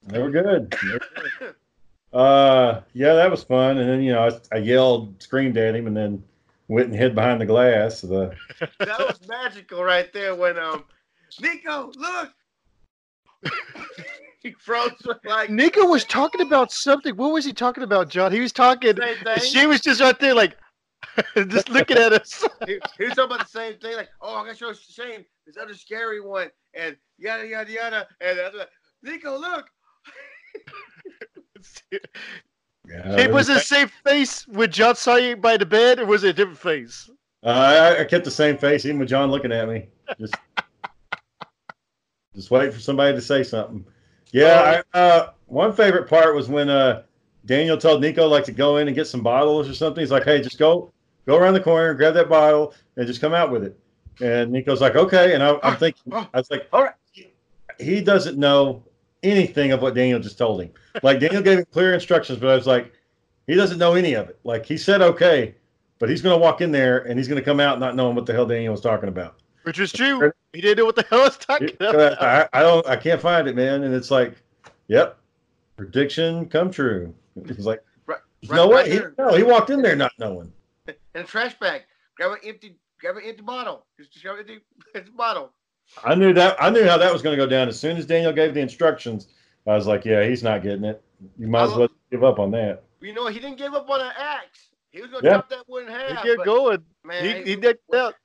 They 0.07 0.17
were 0.17 0.31
good. 0.31 0.75
They 0.81 0.93
were 0.93 1.01
good. 1.39 1.55
Uh, 2.13 2.81
yeah, 2.93 3.13
that 3.13 3.29
was 3.29 3.43
fun. 3.43 3.79
And 3.79 3.89
then 3.89 4.01
you 4.01 4.13
know, 4.13 4.29
I, 4.29 4.55
I 4.55 4.59
yelled, 4.59 5.21
screamed 5.21 5.57
at 5.57 5.75
him, 5.75 5.87
and 5.87 5.95
then 5.95 6.23
went 6.69 6.87
and 6.87 6.95
hid 6.95 7.13
behind 7.13 7.41
the 7.41 7.45
glass. 7.45 7.99
The 7.99 8.33
That 8.79 8.97
was 8.97 9.19
magical 9.27 9.83
right 9.83 10.11
there 10.13 10.33
when 10.33 10.57
um, 10.57 10.85
Nico, 11.41 11.91
look. 11.97 12.33
he 14.41 14.53
froze 14.53 14.93
like 15.25 15.49
Nico 15.49 15.85
was 15.85 16.05
talking 16.05 16.39
about 16.39 16.71
something. 16.71 17.13
What 17.17 17.33
was 17.33 17.43
he 17.43 17.51
talking 17.51 17.83
about, 17.83 18.07
John? 18.07 18.31
He 18.31 18.39
was 18.39 18.53
talking. 18.53 18.95
same 18.95 19.03
and 19.03 19.19
thing. 19.41 19.51
Shane 19.51 19.67
was 19.67 19.81
just 19.81 19.99
right 19.99 20.17
there, 20.17 20.33
like, 20.33 20.55
just 21.47 21.69
looking 21.69 21.97
at 21.97 22.13
us. 22.13 22.43
he, 22.65 22.79
he 22.97 23.05
was 23.05 23.15
talking 23.15 23.35
about 23.35 23.39
the 23.39 23.51
same 23.51 23.75
thing, 23.75 23.95
like, 23.95 24.09
oh, 24.21 24.35
I 24.35 24.45
gotta 24.45 24.57
show 24.57 24.73
Shane 24.73 25.25
this 25.45 25.57
other 25.57 25.73
scary 25.73 26.21
one, 26.21 26.49
and 26.73 26.95
yada 27.17 27.47
yada 27.47 27.71
yada, 27.71 28.07
and 28.21 28.37
that's 28.37 28.55
what, 28.55 28.69
Nico, 29.03 29.37
look. 29.37 29.67
Yeah, 32.89 33.17
it 33.17 33.33
was 33.33 33.47
the 33.47 33.59
same 33.59 33.89
face 34.05 34.47
with 34.47 34.71
John 34.71 34.95
saw 34.95 35.15
you 35.15 35.35
by 35.35 35.57
the 35.57 35.65
bed, 35.65 35.99
or 35.99 36.05
was 36.05 36.23
it 36.23 36.29
a 36.29 36.33
different 36.33 36.57
face? 36.57 37.09
Uh, 37.43 37.95
I, 37.97 38.01
I 38.01 38.05
kept 38.05 38.23
the 38.23 38.31
same 38.31 38.57
face, 38.57 38.85
even 38.85 38.99
with 38.99 39.09
John 39.09 39.29
looking 39.29 39.51
at 39.51 39.67
me. 39.67 39.89
Just, 40.17 40.35
just 42.33 42.49
wait 42.49 42.73
for 42.73 42.79
somebody 42.79 43.13
to 43.13 43.21
say 43.21 43.43
something. 43.43 43.85
Yeah, 44.31 44.81
I, 44.93 44.97
uh, 44.97 45.29
one 45.47 45.73
favorite 45.73 46.09
part 46.09 46.33
was 46.33 46.47
when 46.47 46.69
uh, 46.69 47.03
Daniel 47.45 47.77
told 47.77 48.01
Nico 48.01 48.27
like 48.27 48.45
to 48.45 48.53
go 48.53 48.77
in 48.77 48.87
and 48.87 48.95
get 48.95 49.07
some 49.07 49.21
bottles 49.21 49.67
or 49.67 49.73
something. 49.73 50.01
He's 50.01 50.11
like, 50.11 50.23
"Hey, 50.23 50.41
just 50.41 50.57
go, 50.57 50.93
go 51.27 51.37
around 51.37 51.53
the 51.53 51.59
corner, 51.61 51.93
grab 51.93 52.15
that 52.15 52.29
bottle, 52.29 52.73
and 52.95 53.05
just 53.05 53.21
come 53.21 53.33
out 53.35 53.51
with 53.51 53.63
it." 53.63 53.77
And 54.19 54.51
Nico's 54.51 54.81
like, 54.81 54.95
"Okay," 54.95 55.35
and 55.35 55.43
I, 55.43 55.59
I'm 55.61 55.77
thinking, 55.77 56.11
I 56.11 56.27
was 56.33 56.49
like, 56.49 56.67
All 56.73 56.83
right. 56.83 56.95
he 57.79 58.01
doesn't 58.01 58.37
know 58.39 58.83
anything 59.23 59.71
of 59.71 59.81
what 59.81 59.93
Daniel 59.93 60.19
just 60.19 60.37
told 60.37 60.61
him. 60.61 60.71
Like 61.03 61.19
Daniel 61.19 61.41
gave 61.43 61.59
him 61.59 61.65
clear 61.71 61.93
instructions, 61.93 62.39
but 62.39 62.49
I 62.49 62.55
was 62.55 62.65
like, 62.65 62.91
he 63.45 63.55
doesn't 63.55 63.77
know 63.77 63.93
any 63.93 64.13
of 64.13 64.29
it. 64.29 64.39
Like 64.43 64.65
he 64.65 64.77
said 64.77 65.01
okay, 65.01 65.55
but 65.99 66.09
he's 66.09 66.21
going 66.21 66.37
to 66.37 66.41
walk 66.41 66.61
in 66.61 66.71
there 66.71 66.99
and 66.99 67.17
he's 67.19 67.27
going 67.27 67.39
to 67.39 67.45
come 67.45 67.59
out 67.59 67.79
not 67.79 67.95
knowing 67.95 68.15
what 68.15 68.25
the 68.25 68.33
hell 68.33 68.45
Daniel 68.45 68.71
was 68.71 68.81
talking 68.81 69.09
about. 69.09 69.35
Which 69.63 69.79
was 69.79 69.91
true. 69.91 70.31
He 70.53 70.61
didn't 70.61 70.77
know 70.77 70.85
what 70.85 70.95
the 70.95 71.05
hell 71.09 71.21
I 71.21 71.25
was 71.25 71.37
talking 71.37 71.71
about. 71.79 72.21
I, 72.21 72.47
I 72.53 72.61
don't, 72.61 72.87
I 72.87 72.95
can't 72.95 73.21
find 73.21 73.47
it, 73.47 73.55
man. 73.55 73.83
And 73.83 73.93
it's 73.93 74.09
like, 74.11 74.35
yep, 74.87 75.17
prediction 75.75 76.47
come 76.47 76.71
true. 76.71 77.13
He's 77.47 77.65
like, 77.65 77.83
Right, 78.05 78.19
there's 78.41 78.51
no 78.51 78.71
right 78.71 78.85
way. 78.85 78.91
He, 78.93 78.99
no, 79.17 79.35
he 79.35 79.43
walked 79.43 79.69
in 79.69 79.81
there 79.81 79.95
not 79.95 80.13
knowing. 80.19 80.51
In 81.17 81.23
a 81.23 81.27
trash 81.27 81.57
bag. 81.59 81.83
Grab 82.15 82.31
an 82.31 82.37
empty, 82.45 82.77
grab 82.99 83.17
an 83.17 83.23
empty 83.25 83.41
bottle. 83.41 83.85
Just, 83.99 84.13
just 84.13 84.23
grab 84.23 84.35
an 84.35 84.41
empty, 84.41 84.59
empty 84.95 85.11
bottle. 85.11 85.51
I 86.03 86.15
knew 86.15 86.33
that. 86.33 86.55
I 86.61 86.69
knew 86.69 86.83
how 86.83 86.97
that 86.97 87.11
was 87.11 87.21
going 87.21 87.37
to 87.37 87.43
go 87.43 87.49
down. 87.49 87.67
As 87.67 87.79
soon 87.79 87.97
as 87.97 88.05
Daniel 88.05 88.33
gave 88.33 88.53
the 88.53 88.59
instructions, 88.59 89.27
I 89.65 89.75
was 89.75 89.87
like, 89.87 90.05
yeah, 90.05 90.23
he's 90.25 90.43
not 90.43 90.61
getting 90.63 90.83
it. 90.83 91.01
You 91.37 91.47
might 91.47 91.63
as 91.63 91.73
well 91.75 91.87
give 92.11 92.23
up 92.23 92.39
on 92.39 92.51
that. 92.51 92.83
You 93.01 93.13
know, 93.13 93.27
he 93.27 93.39
didn't 93.39 93.57
give 93.57 93.73
up 93.73 93.89
on 93.89 94.01
an 94.01 94.11
axe. 94.17 94.69
He 94.91 95.01
was 95.01 95.11
gonna 95.11 95.27
Yeah. 95.27 95.35
chop 95.37 95.49
that 95.49 95.63
wood 95.67 95.83
in 95.83 95.89
He 95.89 95.93
half. 95.93 96.23
kept 96.23 96.37
but, 96.37 96.45
going. 96.45 96.83
Man, 97.03 97.23
He, 97.23 97.51
he 97.51 97.55
decked 97.55 97.81
out. 97.95 98.15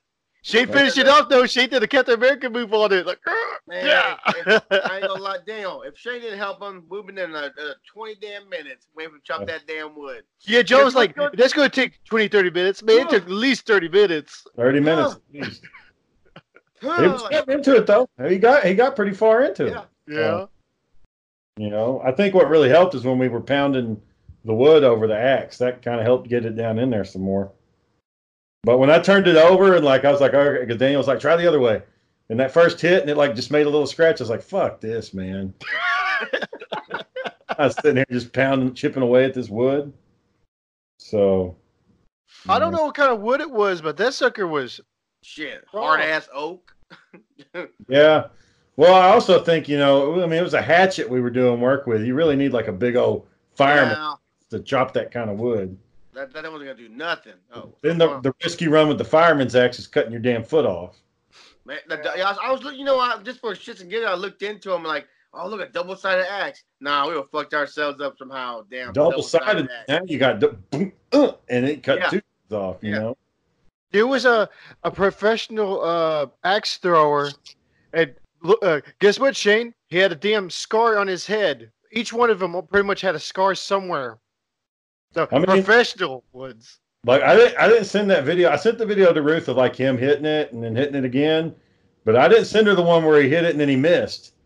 Shane 0.45 0.67
finished 0.67 0.99
it 0.99 1.07
off 1.09 1.29
though. 1.29 1.47
She 1.47 1.69
did 1.69 1.83
a 1.85 1.87
Captain 1.87 2.15
America 2.15 2.51
move 2.51 2.75
on 2.75 2.93
it. 2.93 3.07
Like, 3.07 3.21
Man, 3.69 3.87
yeah. 3.87 4.17
I 4.27 4.95
ain't 4.95 5.07
gonna 5.07 5.15
lie, 5.23 5.39
damn. 5.47 5.79
If 5.85 5.97
Shane 5.97 6.21
didn't 6.21 6.39
help 6.39 6.61
him, 6.61 6.85
we've 6.89 7.07
been 7.07 7.17
in 7.17 7.33
a, 7.35 7.45
a 7.47 7.75
20 7.87 8.17
damn 8.21 8.49
minutes 8.49 8.89
waiting 8.97 9.13
for 9.13 9.19
to 9.19 9.23
chop 9.23 9.47
that 9.47 9.69
damn 9.69 9.95
wood. 9.97 10.25
yeah, 10.41 10.63
Joe 10.63 10.85
was 10.85 10.95
Yeah, 10.95 10.99
like, 10.99 11.17
look, 11.17 11.37
that's 11.37 11.53
going 11.53 11.71
to 11.71 11.75
take 11.75 12.03
20, 12.05 12.27
30 12.27 12.51
minutes. 12.51 12.83
Man, 12.83 13.03
it 13.03 13.11
took 13.11 13.23
at 13.23 13.31
least 13.31 13.67
30 13.69 13.89
minutes. 13.89 14.45
Thirty 14.57 14.81
minutes. 14.81 15.15
at 15.15 15.21
least. 15.41 15.63
He 16.81 16.89
was 16.89 17.23
getting 17.31 17.55
into 17.55 17.77
it 17.77 17.87
though. 17.87 18.09
He 18.27 18.39
got 18.39 18.65
he 18.65 18.75
got 18.75 18.97
pretty 18.97 19.15
far 19.15 19.43
into 19.45 19.67
it. 19.67 19.71
Yeah. 19.73 19.85
Yeah. 20.09 20.47
You 21.57 21.71
know, 21.71 22.03
I 22.05 22.11
think 22.11 22.35
what 22.35 22.49
really 22.49 22.69
helped 22.69 22.97
is 22.97 23.05
when 23.05 23.21
we 23.21 23.29
were 23.29 23.41
pounding 23.41 24.03
the 24.45 24.53
wood 24.53 24.83
over 24.83 25.07
the 25.07 25.17
axe. 25.17 25.59
That 25.59 25.83
kind 25.83 26.01
of 26.01 26.07
helped 26.07 26.29
get 26.29 26.45
it 26.45 26.57
down 26.57 26.81
in 26.81 26.91
there 26.91 27.05
some 27.05 27.23
more. 27.23 27.53
But 28.65 28.79
when 28.79 28.91
I 28.91 29.01
turned 29.01 29.27
it 29.27 29.37
over 29.37 29.75
and 29.75 29.85
like 29.85 30.05
I 30.05 30.13
was 30.13 30.21
like, 30.21 30.35
okay, 30.35 30.61
because 30.61 30.79
Daniel 30.79 30.99
was 30.99 31.09
like, 31.09 31.21
try 31.21 31.37
the 31.37 31.47
other 31.47 31.61
way. 31.61 31.83
And 32.29 32.39
that 32.39 32.53
first 32.53 32.81
hit 32.81 33.03
and 33.03 33.11
it 33.11 33.17
like 33.17 33.35
just 33.35 33.51
made 33.51 33.67
a 33.67 33.71
little 33.71 33.87
scratch. 33.87 34.21
I 34.21 34.25
was 34.25 34.31
like, 34.31 34.43
fuck 34.43 34.81
this, 34.81 35.13
man. 35.13 35.53
I 37.59 37.67
was 37.67 37.75
sitting 37.75 37.97
here 37.97 38.07
just 38.11 38.33
pounding, 38.33 38.75
chipping 38.75 39.03
away 39.03 39.25
at 39.25 39.35
this 39.35 39.49
wood. 39.49 39.93
So 40.99 41.57
I 42.49 42.59
don't 42.59 42.73
know 42.73 42.85
what 42.85 42.95
kind 42.95 43.13
of 43.13 43.21
wood 43.21 43.41
it 43.41 43.51
was, 43.51 43.81
but 43.83 43.97
that 43.97 44.15
sucker 44.15 44.47
was. 44.47 44.81
Shit, 45.23 45.65
hard 45.71 46.01
ass 46.01 46.29
oak. 46.33 46.75
Yeah. 47.89 48.29
Well, 48.77 48.95
I 48.95 49.09
also 49.09 49.43
think, 49.43 49.69
you 49.69 49.77
know, 49.77 50.23
I 50.23 50.27
mean, 50.27 50.39
it 50.39 50.43
was 50.43 50.55
a 50.55 50.63
hatchet 50.63 51.09
we 51.09 51.21
were 51.21 51.31
doing 51.31 51.61
work 51.61 51.87
with. 51.87 52.03
You 52.03 52.15
really 52.15 52.37
need 52.37 52.53
like 52.53 52.69
a 52.69 52.73
big 52.73 52.97
old 52.97 53.27
fireman 53.55 53.95
Now, 53.95 54.21
to 54.51 54.61
chop 54.61 54.95
that 54.95 55.11
kind 55.11 55.29
of 55.29 55.39
wood. 55.39 55.77
That, 56.15 56.33
that 56.33 56.43
wasn't 56.45 56.63
gonna 56.71 56.75
do 56.75 56.89
nothing. 56.89 57.35
Oh, 57.55 57.73
Then 57.83 57.99
the, 57.99 58.21
the 58.21 58.35
risk 58.45 58.61
you 58.61 58.71
run 58.71 58.89
with 58.89 58.99
the 58.99 59.05
fireman's 59.05 59.55
axe 59.57 59.79
is 59.79 59.87
cutting 59.87 60.13
your 60.13 60.21
damn 60.21 60.45
foot 60.45 60.67
off. 60.67 60.97
man, 61.65 61.79
the, 61.89 61.97
the- 61.97 62.11
I 62.21 62.31
was, 62.31 62.39
I 62.45 62.53
was 62.53 62.63
looking, 62.63 62.79
you 62.81 62.85
know, 62.85 62.99
I, 62.99 63.17
just 63.23 63.41
for 63.41 63.53
shits 63.55 63.81
and 63.81 63.91
giggles, 63.91 64.11
I 64.11 64.15
looked 64.15 64.43
into 64.43 64.71
them 64.71 64.83
like, 64.85 65.07
oh 65.35 65.49
look, 65.49 65.61
a 65.61 65.73
double 65.73 65.97
sided 65.97 66.31
axe. 66.31 66.65
Nah, 66.81 67.09
we 67.09 67.15
would 67.17 67.29
fucked 67.31 67.55
ourselves 67.55 68.01
up 68.01 68.19
somehow. 68.19 68.63
Damn, 68.71 68.93
Double 68.93 69.23
sided. 69.23 69.69
axe. 69.71 69.89
Now 69.89 70.01
you 70.07 70.19
got 70.19 70.39
du- 70.41 70.59
boom, 70.71 70.93
uh, 71.13 71.33
and 71.49 71.65
it 71.67 71.83
cut 71.83 71.99
Yeah. 72.01 72.09
two 72.11 72.57
off. 72.57 72.77
You 72.83 72.93
Yeah. 72.93 72.99
know. 72.99 73.17
There 73.93 74.07
was 74.07 74.25
a, 74.25 74.49
a 74.85 74.91
professional 74.91 75.83
uh, 75.85 76.27
axe 76.45 76.79
thrower, 76.79 77.31
and 77.93 78.15
uh, 78.63 78.81
guess 79.01 79.19
what, 79.21 79.37
Shane? 79.37 79.75
He 79.89 79.99
had 79.99 80.13
a 80.13 80.17
damn 80.17 80.49
scar 80.51 80.99
on 80.99 81.07
his 81.07 81.27
head. 81.27 81.71
Each 81.93 82.11
one 82.11 82.31
of 82.31 82.39
them 82.39 82.57
pretty 82.71 82.87
much 82.87 83.03
had 83.03 83.15
a 83.15 83.19
scar 83.21 83.55
somewhere. 83.55 84.19
The 85.13 85.29
I 85.33 85.37
mean- 85.39 85.47
professional 85.47 86.25
ones. 86.33 86.79
Like 87.05 87.23
I 87.23 87.35
didn't, 87.35 87.59
I 87.59 87.67
didn't 87.67 87.87
send 87.87 88.09
that 88.11 88.23
video. 88.25 88.49
I 88.51 88.55
sent 88.57 88.79
the 88.79 88.87
video 88.87 89.13
to 89.13 89.23
Ruth 89.23 89.49
of 89.49 89.57
like 89.57 89.75
him 89.75 89.99
hitting 89.99 90.25
it 90.25 90.53
and 90.53 90.63
then 90.63 90.77
hitting 90.77 90.95
it 90.95 91.05
again, 91.05 91.53
but 92.05 92.15
I 92.15 92.29
didn't 92.29 92.45
send 92.45 92.69
her 92.69 92.77
the 92.77 92.83
one 92.83 93.05
where 93.05 93.21
he 93.21 93.29
hit 93.29 93.45
it 93.45 93.51
and 93.51 93.61
then 93.61 93.69
he 93.69 93.77
missed. 93.77 94.35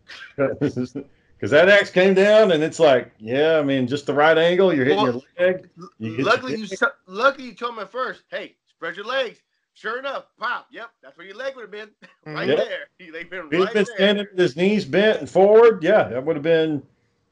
Because 1.39 1.51
that 1.51 1.69
axe 1.69 1.91
came 1.91 2.15
down 2.15 2.53
and 2.53 2.63
it's 2.65 2.79
like, 2.79 3.13
yeah, 3.19 3.59
I 3.59 3.63
mean, 3.63 3.87
just 3.87 4.07
the 4.07 4.15
right 4.15 4.39
angle. 4.39 4.73
You're 4.73 4.87
hitting 4.87 5.03
Well, 5.03 5.23
your 5.39 5.49
leg. 5.53 5.69
You 5.99 6.17
luckily, 6.25 6.53
your 6.53 6.61
you 6.63 6.67
leg. 6.69 6.79
su- 6.79 6.87
luckily 7.07 7.49
you 7.49 7.55
told 7.55 7.77
me 7.77 7.85
first. 7.85 8.23
Hey, 8.31 8.57
spread 8.71 8.97
your 8.97 9.05
legs. 9.05 9.43
Sure 9.75 9.99
enough, 9.99 10.25
pop. 10.41 10.67
Yep, 10.71 10.89
that's 11.03 11.19
where 11.19 11.27
your 11.27 11.37
leg 11.37 11.55
would 11.57 11.61
have 11.61 11.71
been, 11.71 11.89
mm-hmm. 12.27 12.35
right 12.35 12.49
Yeah. 12.49 12.55
there. 12.55 12.89
They've 13.13 13.29
been 13.29 13.49
If 13.49 13.53
he'd 13.53 13.59
right 13.65 13.75
been 13.75 13.85
there. 13.85 13.97
standing 13.97 14.27
with 14.31 14.39
his 14.41 14.57
knees 14.57 14.87
bent 14.87 15.19
and 15.21 15.29
forward, 15.29 15.83
yeah, 15.83 16.05
that 16.09 16.25
would 16.25 16.37
have 16.37 16.43
been 16.43 16.83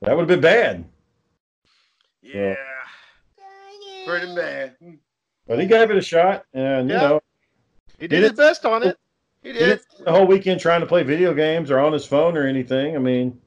that 0.03 0.11
would 0.15 0.29
have 0.29 0.29
been 0.29 0.43
bad. 0.43 0.85
Yeah, 2.21 2.55
pretty 4.07 4.35
bad. 4.35 4.77
But 5.47 5.61
he 5.61 5.67
gave 5.67 5.91
it 5.91 5.97
a 5.97 6.03
shot, 6.03 6.45
and 6.55 6.89
you 6.89 6.97
know, 6.97 7.21
He 7.99 8.07
did 8.09 8.17
He 8.17 8.23
his 8.23 8.31
did- 8.33 8.37
best 8.37 8.65
on 8.65 8.83
it. 8.83 8.99
He 9.43 9.53
he 9.53 9.59
did. 9.59 9.67
didn't 9.67 10.05
the 10.07 10.11
whole 10.13 10.27
weekend 10.27 10.61
trying 10.61 10.81
to 10.81 10.87
play 10.87 11.03
video 11.03 11.35
games 11.35 11.71
or 11.71 11.79
on 11.79 11.93
his 11.93 12.07
phone 12.07 12.37
or 12.37 12.47
anything. 12.47 12.97
I 12.97 12.99
mean, 12.99 13.39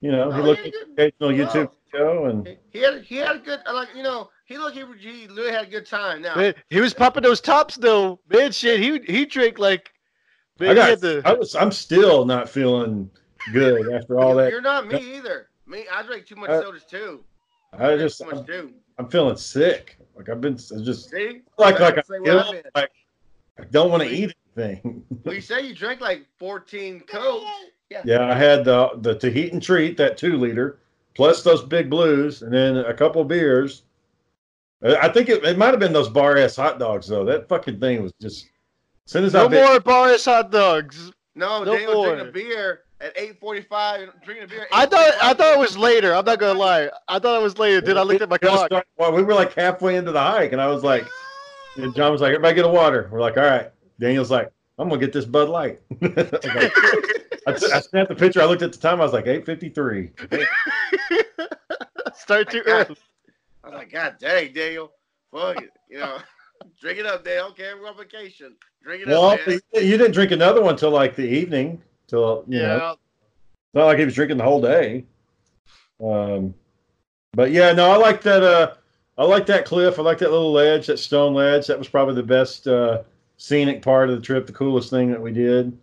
you 0.00 0.10
know, 0.10 0.30
he 0.32 0.40
Oh, 0.40 0.44
looked 0.44 0.62
yeah, 0.62 0.68
at 0.68 0.96
the 0.96 1.26
occasional 1.28 1.46
YouTube 1.46 1.70
video 1.92 2.24
and 2.26 2.56
He 2.70 2.80
had 2.80 3.02
he 3.02 3.16
had 3.16 3.36
a 3.36 3.38
good 3.38 3.60
like 3.72 3.88
you 3.94 4.02
know 4.02 4.30
he 4.46 4.58
looked 4.58 4.76
he, 4.76 4.84
he 4.98 5.26
really 5.28 5.52
had 5.52 5.66
a 5.68 5.70
good 5.70 5.86
time. 5.86 6.22
Now 6.22 6.34
Man, 6.34 6.54
he 6.70 6.80
was 6.80 6.92
popping 6.92 7.22
those 7.22 7.40
tops 7.40 7.76
though. 7.76 8.18
Man, 8.28 8.50
shit, 8.52 8.80
he 8.80 8.98
he 9.12 9.26
drank 9.26 9.58
like. 9.58 9.90
Man, 10.58 10.70
I 10.70 10.74
got, 10.74 11.00
the, 11.00 11.22
I 11.24 11.34
was, 11.34 11.54
I'm 11.54 11.70
still 11.70 12.24
not 12.24 12.48
feeling 12.48 13.08
good 13.52 13.92
after 13.94 14.18
all 14.18 14.34
that. 14.34 14.50
you're 14.50 14.60
not 14.60 14.88
me 14.88 15.16
either. 15.16 15.50
Me, 15.68 15.84
I 15.92 16.02
drank 16.02 16.26
too 16.26 16.34
much 16.34 16.50
Uh, 16.50 16.62
sodas 16.62 16.82
too. 16.84 17.22
I 17.74 17.76
drank 17.76 18.00
just, 18.00 18.18
too 18.18 18.24
much 18.26 18.38
I'm, 18.38 18.44
too. 18.44 18.72
I'm 18.98 19.08
feeling 19.08 19.36
sick. 19.36 19.98
Like 20.16 20.28
I've 20.28 20.40
been 20.40 20.54
I 20.54 20.82
just 20.82 21.10
See, 21.10 21.42
like 21.56 21.78
like 21.78 21.98
I 21.98 22.02
Say 22.02 22.16
I've 22.16 22.24
feel 22.24 22.62
like 22.74 22.90
I 23.58 23.64
don't 23.70 23.90
want 23.90 24.02
to 24.02 24.08
eat 24.08 24.34
anything. 24.56 25.04
Well, 25.24 25.34
you 25.34 25.40
say 25.40 25.66
you 25.66 25.74
drank 25.74 26.00
like 26.00 26.26
14 26.38 27.00
cokes. 27.00 27.44
Yeah, 27.90 28.02
Yeah, 28.04 28.28
I 28.28 28.34
had 28.34 28.64
the 28.64 28.90
the 28.96 29.14
Tahitian 29.14 29.60
treat, 29.60 29.96
that 29.98 30.16
two 30.16 30.36
liter, 30.36 30.80
plus 31.14 31.42
those 31.42 31.62
big 31.64 31.88
blues, 31.88 32.42
and 32.42 32.52
then 32.52 32.76
a 32.76 32.92
couple 32.94 33.22
of 33.22 33.28
beers. 33.28 33.82
I 34.82 35.08
think 35.08 35.28
it, 35.28 35.44
it 35.44 35.58
might 35.58 35.70
have 35.70 35.80
been 35.80 35.92
those 35.92 36.08
Bar-S 36.08 36.56
hot 36.56 36.78
dogs 36.78 37.08
though. 37.08 37.24
That 37.24 37.48
fucking 37.48 37.80
thing 37.80 38.02
was 38.02 38.12
just. 38.20 38.46
As 39.06 39.12
soon 39.12 39.24
as 39.24 39.34
I 39.34 39.42
no 39.42 39.48
bit, 39.48 39.64
more 39.64 39.80
Bar-S 39.80 40.24
hot 40.26 40.50
dogs. 40.50 41.12
No, 41.34 41.64
No 41.64 41.76
they 41.76 41.86
were 41.86 41.92
drinking 41.94 42.18
more. 42.18 42.28
a 42.28 42.32
beer 42.32 42.82
at 43.00 43.16
8:45. 43.16 44.02
and 44.02 44.12
Drinking 44.24 44.44
a 44.44 44.48
beer. 44.48 44.62
At 44.62 44.68
I 44.72 44.86
thought 44.86 45.12
I 45.22 45.34
thought 45.34 45.54
it 45.54 45.58
was 45.58 45.76
later. 45.78 46.14
I'm 46.14 46.24
not 46.24 46.38
gonna 46.38 46.58
lie. 46.58 46.90
I 47.08 47.18
thought 47.18 47.40
it 47.40 47.42
was 47.42 47.58
later. 47.58 47.80
Then 47.80 47.98
I 47.98 48.02
looked 48.02 48.22
at 48.22 48.28
my 48.28 48.38
clock. 48.38 48.66
start- 48.66 48.86
well, 48.96 49.12
we 49.12 49.22
were 49.22 49.34
like 49.34 49.52
halfway 49.54 49.96
into 49.96 50.12
the 50.12 50.20
hike, 50.20 50.52
and 50.52 50.60
I 50.60 50.66
was 50.66 50.82
like, 50.84 51.06
and 51.76 51.94
John 51.94 52.10
was 52.12 52.20
like, 52.20 52.30
"Everybody 52.30 52.54
get 52.56 52.64
a 52.64 52.68
water." 52.68 53.08
We're 53.12 53.20
like, 53.20 53.36
"All 53.36 53.44
right." 53.44 53.70
Daniel's 54.00 54.30
like, 54.30 54.50
"I'm 54.78 54.88
gonna 54.88 55.00
get 55.00 55.12
this 55.12 55.24
Bud 55.24 55.48
Light." 55.48 55.80
I, 56.02 56.06
was 56.06 56.32
like- 56.44 56.72
I, 57.46 57.52
t- 57.52 57.72
I 57.72 57.80
snapped 57.80 58.08
the 58.10 58.14
picture. 58.16 58.42
I 58.42 58.44
looked 58.46 58.62
at 58.62 58.72
the 58.72 58.78
time. 58.78 59.00
I 59.00 59.04
was 59.04 59.12
like, 59.12 59.26
"8:53." 59.26 60.10
Start 62.14 62.50
too 62.50 62.62
oh 62.66 62.70
My 62.70 62.74
early. 62.80 62.96
I 63.64 63.68
was 63.68 63.74
like, 63.78 63.92
God 63.92 64.16
dang, 64.18 64.52
Daniel, 64.52 64.92
fuck 65.32 65.62
it, 65.62 65.70
you 65.88 65.98
know, 65.98 66.18
drink 66.80 66.98
it 66.98 67.06
up, 67.06 67.24
Daniel. 67.24 67.46
Okay, 67.48 67.70
we're 67.80 67.88
on 67.88 67.96
vacation. 67.96 68.54
Drink 68.82 69.02
it 69.02 69.08
Well, 69.08 69.24
up, 69.30 69.40
man. 69.46 69.60
you 69.74 69.80
you 69.82 69.96
didn't 69.96 70.12
drink 70.12 70.30
another 70.32 70.62
one 70.62 70.76
till 70.76 70.90
like 70.90 71.14
the 71.16 71.26
evening. 71.26 71.82
Till 72.08 72.44
you 72.48 72.60
know, 72.62 72.76
Yeah. 72.76 72.90
It's 72.92 73.74
not 73.74 73.84
like 73.84 73.98
he 73.98 74.04
was 74.04 74.14
drinking 74.14 74.38
the 74.38 74.44
whole 74.44 74.60
day. 74.62 75.04
Um, 76.02 76.54
but 77.32 77.50
yeah, 77.52 77.72
no, 77.72 77.90
I 77.90 77.96
like 77.96 78.22
that. 78.22 78.42
Uh, 78.42 78.74
I 79.18 79.24
like 79.24 79.46
that 79.46 79.64
cliff. 79.64 79.98
I 79.98 80.02
like 80.02 80.18
that 80.18 80.30
little 80.30 80.52
ledge, 80.52 80.86
that 80.86 80.98
stone 80.98 81.34
ledge. 81.34 81.66
That 81.66 81.78
was 81.78 81.88
probably 81.88 82.14
the 82.14 82.22
best 82.22 82.66
uh, 82.66 83.02
scenic 83.36 83.82
part 83.82 84.08
of 84.08 84.16
the 84.16 84.22
trip. 84.22 84.46
The 84.46 84.52
coolest 84.52 84.90
thing 84.90 85.10
that 85.10 85.20
we 85.20 85.32
did. 85.32 85.76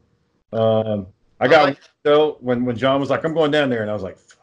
Um, 0.52 1.08
I 1.40 1.46
I 1.46 1.48
got 1.48 1.64
like- 1.66 1.80
though 2.04 2.38
when 2.40 2.66
when 2.66 2.76
John 2.78 3.00
was 3.00 3.10
like, 3.10 3.24
"I'm 3.24 3.34
going 3.34 3.52
down 3.52 3.70
there," 3.70 3.82
and 3.82 3.92
I 3.92 3.94
was 3.94 4.04
like, 4.04 4.18
"Fuck." 4.18 4.40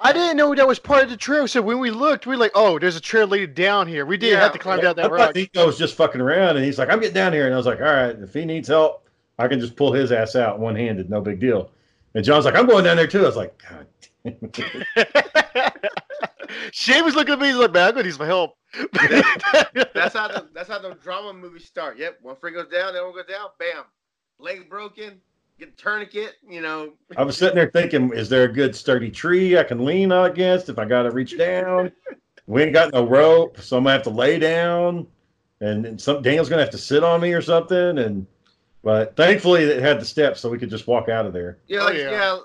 I 0.00 0.12
didn't 0.12 0.36
know 0.36 0.54
that 0.54 0.66
was 0.68 0.78
part 0.78 1.04
of 1.04 1.10
the 1.10 1.16
trail. 1.16 1.48
So 1.48 1.62
when 1.62 1.78
we 1.78 1.90
looked, 1.90 2.26
we 2.26 2.34
were 2.34 2.40
like, 2.40 2.52
"Oh, 2.54 2.78
there's 2.78 2.96
a 2.96 3.00
trail 3.00 3.26
leading 3.28 3.54
down 3.54 3.86
here." 3.86 4.04
We 4.04 4.18
did 4.18 4.32
Yeah. 4.32 4.40
have 4.40 4.52
to 4.52 4.58
climb 4.58 4.80
down 4.80 4.90
I 4.90 4.92
that 4.94 5.02
thought 5.04 5.12
rock. 5.12 5.34
Nico 5.34 5.64
was 5.64 5.78
just 5.78 5.94
fucking 5.94 6.20
around, 6.20 6.56
and 6.56 6.64
he's 6.64 6.78
like, 6.78 6.90
"I'm 6.90 6.98
getting 7.00 7.14
down 7.14 7.32
here," 7.32 7.46
and 7.46 7.54
I 7.54 7.56
was 7.56 7.66
like, 7.66 7.78
"All 7.80 7.86
right, 7.86 8.14
if 8.18 8.34
he 8.34 8.44
needs 8.44 8.68
help, 8.68 9.05
I 9.38 9.48
can 9.48 9.60
just 9.60 9.76
pull 9.76 9.92
his 9.92 10.12
ass 10.12 10.36
out 10.36 10.58
one 10.58 10.76
handed, 10.76 11.10
no 11.10 11.20
big 11.20 11.40
deal." 11.40 11.70
And 12.14 12.24
John's 12.24 12.44
like, 12.44 12.56
"I'm 12.56 12.66
going 12.66 12.84
down 12.84 12.96
there 12.96 13.06
too." 13.06 13.22
I 13.22 13.26
was 13.26 13.36
like, 13.36 13.62
"God." 13.68 13.86
damn 14.24 14.36
it." 14.96 15.92
Shane 16.72 17.04
was 17.04 17.14
looking 17.14 17.34
at 17.34 17.40
me. 17.40 17.48
He's 17.48 17.56
like, 17.56 17.72
"Man, 17.72 17.88
I'm 17.88 17.94
gonna 17.94 18.04
need 18.04 18.14
some 18.14 18.26
help." 18.26 18.56
That's 18.92 20.14
how 20.14 20.28
the 20.28 20.48
that's 20.54 20.68
how 20.68 20.78
the 20.78 20.94
drama 21.02 21.32
movies 21.32 21.64
start. 21.64 21.98
Yep, 21.98 22.18
one 22.22 22.36
friend 22.36 22.56
goes 22.56 22.68
down, 22.68 22.92
the 22.92 23.00
other 23.00 23.06
one 23.06 23.14
goes 23.14 23.26
down, 23.26 23.48
bam, 23.58 23.84
leg 24.38 24.68
broken, 24.68 25.20
get 25.58 25.68
a 25.68 25.72
tourniquet. 25.72 26.34
You 26.48 26.60
know, 26.60 26.92
I 27.16 27.22
was 27.22 27.36
sitting 27.36 27.56
there 27.56 27.70
thinking, 27.70 28.12
"Is 28.12 28.28
there 28.28 28.44
a 28.44 28.52
good 28.52 28.76
sturdy 28.76 29.10
tree 29.10 29.58
I 29.58 29.64
can 29.64 29.84
lean 29.84 30.12
against 30.12 30.68
if 30.68 30.78
I 30.78 30.84
got 30.84 31.02
to 31.02 31.10
reach 31.10 31.38
down?" 31.38 31.92
We 32.46 32.62
ain't 32.62 32.74
got 32.74 32.92
no 32.92 33.04
rope, 33.04 33.60
so 33.60 33.76
I'm 33.76 33.84
gonna 33.84 33.94
have 33.94 34.02
to 34.04 34.10
lay 34.10 34.38
down, 34.38 35.06
and, 35.60 35.84
then 35.84 35.98
some 35.98 36.22
Daniel's 36.22 36.48
gonna 36.48 36.62
have 36.62 36.70
to 36.70 36.78
sit 36.78 37.02
on 37.02 37.20
me 37.20 37.32
or 37.32 37.42
something. 37.42 37.98
And 37.98 38.26
but 38.86 39.16
thankfully, 39.16 39.64
it 39.64 39.82
had 39.82 40.00
the 40.00 40.04
steps, 40.04 40.40
so 40.40 40.48
we 40.48 40.58
could 40.58 40.70
just 40.70 40.86
walk 40.86 41.08
out 41.08 41.26
of 41.26 41.32
there. 41.32 41.58
yeah, 41.66 41.80
Oh, 41.80 41.84
like 41.86 41.96
yeah. 41.96 42.10
yeah. 42.12 42.38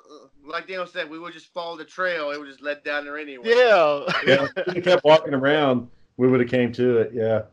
like 0.44 0.66
Daniel 0.68 0.88
said, 0.88 1.08
we 1.08 1.20
would 1.20 1.34
just 1.34 1.54
follow 1.54 1.78
the 1.78 1.86
trail. 1.86 2.32
It 2.32 2.40
would 2.40 2.48
just 2.50 2.64
let 2.64 2.84
down 2.84 3.06
there 3.06 3.20
anyway. 3.20 3.44
yeah. 3.46 4.00
Yeah, 4.26 4.48
if 4.58 4.74
we 4.74 4.82
kept 4.82 5.04
walking 5.04 5.36
around, 5.36 5.88
we 6.18 6.28
would 6.28 6.40
have 6.40 6.50
came 6.50 6.72
to 6.74 6.98
it. 6.98 7.12
Yeah. 7.14 7.44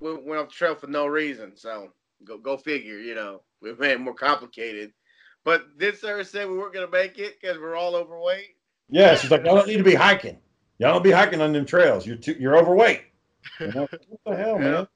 we 0.00 0.12
went 0.12 0.40
off 0.40 0.48
the 0.48 0.54
trail 0.54 0.74
for 0.74 0.88
no 0.88 1.06
reason. 1.06 1.52
So 1.56 1.92
go 2.24 2.36
go 2.36 2.56
figure. 2.56 2.98
You 2.98 3.14
know, 3.14 3.42
we 3.62 3.72
made 3.74 3.92
it 3.92 4.00
more 4.00 4.12
complicated. 4.14 4.92
But 5.44 5.66
this 5.78 6.00
sir 6.00 6.24
said 6.24 6.48
we 6.48 6.58
weren't 6.58 6.74
gonna 6.74 6.90
make 6.90 7.18
it 7.20 7.40
because 7.40 7.58
we're 7.58 7.76
all 7.76 7.94
overweight. 7.94 8.56
Yeah, 8.90 9.14
she's 9.14 9.30
like, 9.30 9.44
y'all 9.44 9.54
don't 9.54 9.68
need 9.68 9.76
to 9.78 9.84
be 9.84 9.94
hiking. 9.94 10.38
Y'all 10.80 10.94
don't 10.94 11.04
be 11.04 11.12
hiking 11.12 11.40
on 11.40 11.52
them 11.52 11.64
trails. 11.64 12.04
You're 12.04 12.16
too, 12.16 12.34
you're 12.40 12.56
overweight. 12.58 13.02
You 13.60 13.68
know, 13.68 13.88
what 14.08 14.20
the 14.26 14.36
hell, 14.36 14.58
man? 14.58 14.88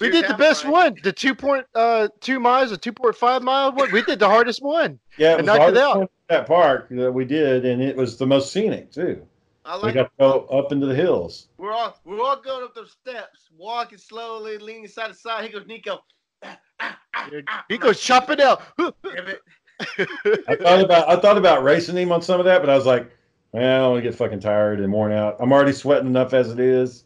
We 0.00 0.10
did 0.10 0.26
the 0.26 0.34
best 0.34 0.62
half 0.62 0.72
right. 0.72 0.92
one, 0.92 0.98
the 1.02 1.12
two 1.12 1.34
point 1.34 1.66
uh 1.74 2.08
two 2.20 2.40
miles, 2.40 2.70
the 2.70 2.76
two 2.76 2.92
point 2.92 3.14
five 3.14 3.42
mile 3.42 3.72
one. 3.72 3.92
We 3.92 4.02
did 4.02 4.18
the 4.18 4.28
hardest 4.28 4.62
one. 4.62 4.98
Yeah, 5.18 5.36
And 5.36 5.46
knocked 5.46 5.76
it 5.76 5.76
out. 5.76 6.10
that 6.28 6.46
park 6.46 6.88
that 6.90 7.12
we 7.12 7.24
did, 7.24 7.64
and 7.64 7.82
it 7.82 7.96
was 7.96 8.16
the 8.16 8.26
most 8.26 8.52
scenic 8.52 8.90
too. 8.90 9.26
I 9.64 9.76
like 9.76 9.84
we 9.84 9.92
got 9.92 10.04
to 10.04 10.10
go 10.18 10.40
up 10.46 10.72
into 10.72 10.86
the 10.86 10.94
hills. 10.94 11.48
We're 11.56 11.72
all 11.72 11.96
we're 12.04 12.20
all 12.20 12.40
going 12.40 12.64
up 12.64 12.74
those 12.74 12.90
steps, 12.90 13.50
walking 13.56 13.98
slowly, 13.98 14.58
leaning 14.58 14.88
side 14.88 15.08
to 15.08 15.14
side. 15.14 15.44
Here 15.44 15.52
goes 15.52 15.68
Nico. 15.68 16.00
Ah, 16.42 16.58
ah, 16.80 16.98
ah, 17.14 17.28
ah. 17.48 17.64
He 17.68 17.78
goes 17.78 18.00
chopping 18.00 18.40
out. 18.40 18.62
Damn 18.78 19.28
it. 19.28 19.40
I 20.48 20.56
thought 20.56 20.80
about 20.80 21.08
I 21.08 21.16
thought 21.16 21.38
about 21.38 21.62
racing 21.62 21.96
him 21.96 22.12
on 22.12 22.22
some 22.22 22.40
of 22.40 22.46
that, 22.46 22.60
but 22.60 22.70
I 22.70 22.74
was 22.74 22.86
like, 22.86 23.10
man, 23.52 23.62
I 23.62 23.78
don't 23.78 23.92
want 23.92 24.04
to 24.04 24.10
get 24.10 24.18
fucking 24.18 24.40
tired 24.40 24.80
and 24.80 24.92
worn 24.92 25.12
out. 25.12 25.36
I'm 25.38 25.52
already 25.52 25.72
sweating 25.72 26.08
enough 26.08 26.32
as 26.32 26.50
it 26.50 26.58
is. 26.58 27.04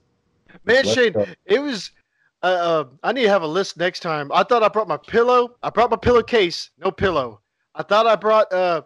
Man, 0.64 0.84
Shane, 0.84 1.12
go. 1.12 1.26
it 1.44 1.60
was. 1.60 1.90
Uh, 2.42 2.46
uh, 2.46 2.84
I 3.02 3.12
need 3.12 3.22
to 3.22 3.28
have 3.28 3.42
a 3.42 3.46
list 3.46 3.76
next 3.76 4.00
time. 4.00 4.30
I 4.32 4.42
thought 4.42 4.62
I 4.62 4.68
brought 4.68 4.88
my 4.88 4.98
pillow. 4.98 5.56
I 5.62 5.70
brought 5.70 5.90
my 5.90 5.96
pillowcase. 5.96 6.70
No 6.78 6.90
pillow. 6.90 7.40
I 7.74 7.82
thought 7.82 8.06
I 8.06 8.16
brought 8.16 8.52
uh 8.52 8.82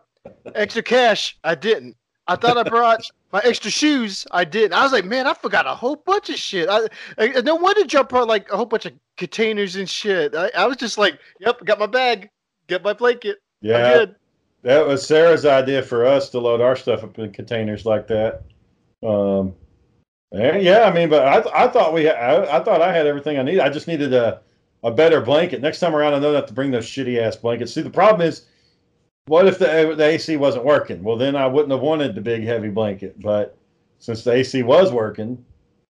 extra 0.54 0.82
cash. 0.82 1.38
I 1.44 1.54
didn't. 1.54 1.96
I 2.26 2.36
thought 2.36 2.58
I 2.58 2.62
brought 2.62 3.02
my 3.32 3.40
extra 3.44 3.70
shoes. 3.70 4.26
I 4.30 4.44
didn't. 4.44 4.72
I 4.72 4.82
was 4.82 4.92
like, 4.92 5.04
man, 5.04 5.26
I 5.26 5.34
forgot 5.34 5.66
a 5.66 5.74
whole 5.74 5.96
bunch 5.96 6.30
of 6.30 6.36
shit. 6.36 6.68
I, 6.68 6.86
I 7.18 7.40
no 7.40 7.56
wonder 7.56 7.84
Joe 7.84 8.04
brought 8.04 8.28
like 8.28 8.50
a 8.50 8.56
whole 8.56 8.66
bunch 8.66 8.86
of 8.86 8.92
containers 9.16 9.76
and 9.76 9.88
shit. 9.88 10.34
I, 10.34 10.50
I 10.56 10.66
was 10.66 10.76
just 10.76 10.98
like, 10.98 11.18
yep, 11.40 11.64
got 11.64 11.78
my 11.78 11.86
bag, 11.86 12.30
get 12.66 12.82
my 12.82 12.92
blanket. 12.92 13.38
Yeah, 13.60 14.06
that 14.62 14.86
was 14.86 15.06
Sarah's 15.06 15.44
idea 15.44 15.82
for 15.82 16.06
us 16.06 16.30
to 16.30 16.38
load 16.38 16.60
our 16.60 16.76
stuff 16.76 17.02
up 17.02 17.18
in 17.18 17.32
containers 17.32 17.86
like 17.86 18.06
that. 18.08 18.42
Um, 19.02 19.54
yeah, 20.32 20.84
I 20.84 20.92
mean, 20.92 21.08
but 21.08 21.26
I, 21.26 21.64
I 21.64 21.68
thought 21.68 21.92
we, 21.92 22.08
I, 22.08 22.58
I 22.58 22.62
thought 22.64 22.80
I 22.82 22.92
had 22.92 23.06
everything 23.06 23.38
I 23.38 23.42
needed. 23.42 23.60
I 23.60 23.68
just 23.68 23.88
needed 23.88 24.12
a, 24.14 24.40
a 24.84 24.90
better 24.90 25.20
blanket. 25.20 25.60
Next 25.60 25.80
time 25.80 25.94
around, 25.94 26.14
I 26.14 26.18
know 26.18 26.32
not 26.32 26.46
to 26.48 26.54
bring 26.54 26.70
those 26.70 26.86
shitty 26.86 27.18
ass 27.20 27.36
blankets. 27.36 27.72
See, 27.74 27.82
the 27.82 27.90
problem 27.90 28.26
is, 28.26 28.46
what 29.26 29.46
if 29.46 29.58
the, 29.58 29.94
the 29.96 30.04
AC 30.04 30.36
wasn't 30.36 30.64
working? 30.64 31.02
Well, 31.02 31.16
then 31.16 31.36
I 31.36 31.46
wouldn't 31.46 31.70
have 31.72 31.80
wanted 31.80 32.14
the 32.14 32.20
big 32.20 32.42
heavy 32.44 32.68
blanket. 32.68 33.20
But 33.20 33.56
since 33.98 34.24
the 34.24 34.32
AC 34.32 34.62
was 34.62 34.92
working, 34.92 35.44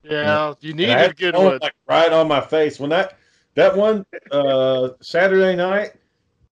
Yeah, 0.03 0.53
you 0.61 0.73
need 0.73 0.89
a 0.89 1.13
good 1.13 1.35
one. 1.35 1.59
like 1.61 1.75
right 1.87 2.11
on 2.11 2.27
my 2.27 2.41
face. 2.41 2.79
When 2.79 2.89
that 2.91 3.17
that 3.55 3.75
one 3.75 4.05
uh, 4.31 4.89
Saturday 5.01 5.55
night, 5.55 5.91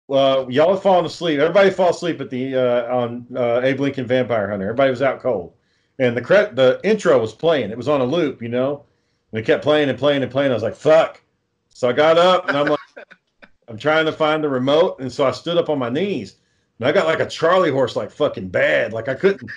uh, 0.09 0.45
y'all 0.49 0.73
had 0.73 0.83
fallen 0.83 1.05
asleep. 1.05 1.39
Everybody 1.39 1.69
fall 1.71 1.89
asleep 1.89 2.21
at 2.21 2.29
the 2.29 2.55
uh, 2.55 2.95
on 2.95 3.25
uh, 3.35 3.61
Abe 3.63 3.79
Lincoln 3.79 4.05
Vampire 4.05 4.49
Hunter. 4.49 4.65
Everybody 4.65 4.89
was 4.91 5.01
out 5.01 5.19
cold, 5.21 5.53
and 5.99 6.15
the 6.15 6.21
cre- 6.21 6.53
the 6.53 6.79
intro 6.83 7.19
was 7.19 7.33
playing. 7.33 7.71
It 7.71 7.77
was 7.77 7.87
on 7.87 8.01
a 8.01 8.05
loop, 8.05 8.41
you 8.41 8.49
know, 8.49 8.85
and 9.31 9.39
it 9.39 9.45
kept 9.45 9.63
playing 9.63 9.89
and 9.89 9.97
playing 9.97 10.23
and 10.23 10.31
playing. 10.31 10.51
I 10.51 10.53
was 10.53 10.63
like, 10.63 10.75
"Fuck!" 10.75 11.21
So 11.69 11.89
I 11.89 11.93
got 11.93 12.17
up 12.17 12.47
and 12.47 12.57
I'm 12.57 12.67
like, 12.67 12.79
I'm 13.67 13.77
trying 13.77 14.05
to 14.05 14.11
find 14.11 14.43
the 14.43 14.49
remote, 14.49 14.99
and 14.99 15.11
so 15.11 15.25
I 15.25 15.31
stood 15.31 15.57
up 15.57 15.69
on 15.69 15.79
my 15.79 15.89
knees, 15.89 16.35
and 16.79 16.87
I 16.87 16.91
got 16.91 17.05
like 17.05 17.19
a 17.19 17.25
Charlie 17.25 17.71
horse, 17.71 17.95
like 17.95 18.11
fucking 18.11 18.49
bad. 18.49 18.93
Like 18.93 19.07
I 19.07 19.15
couldn't. 19.15 19.49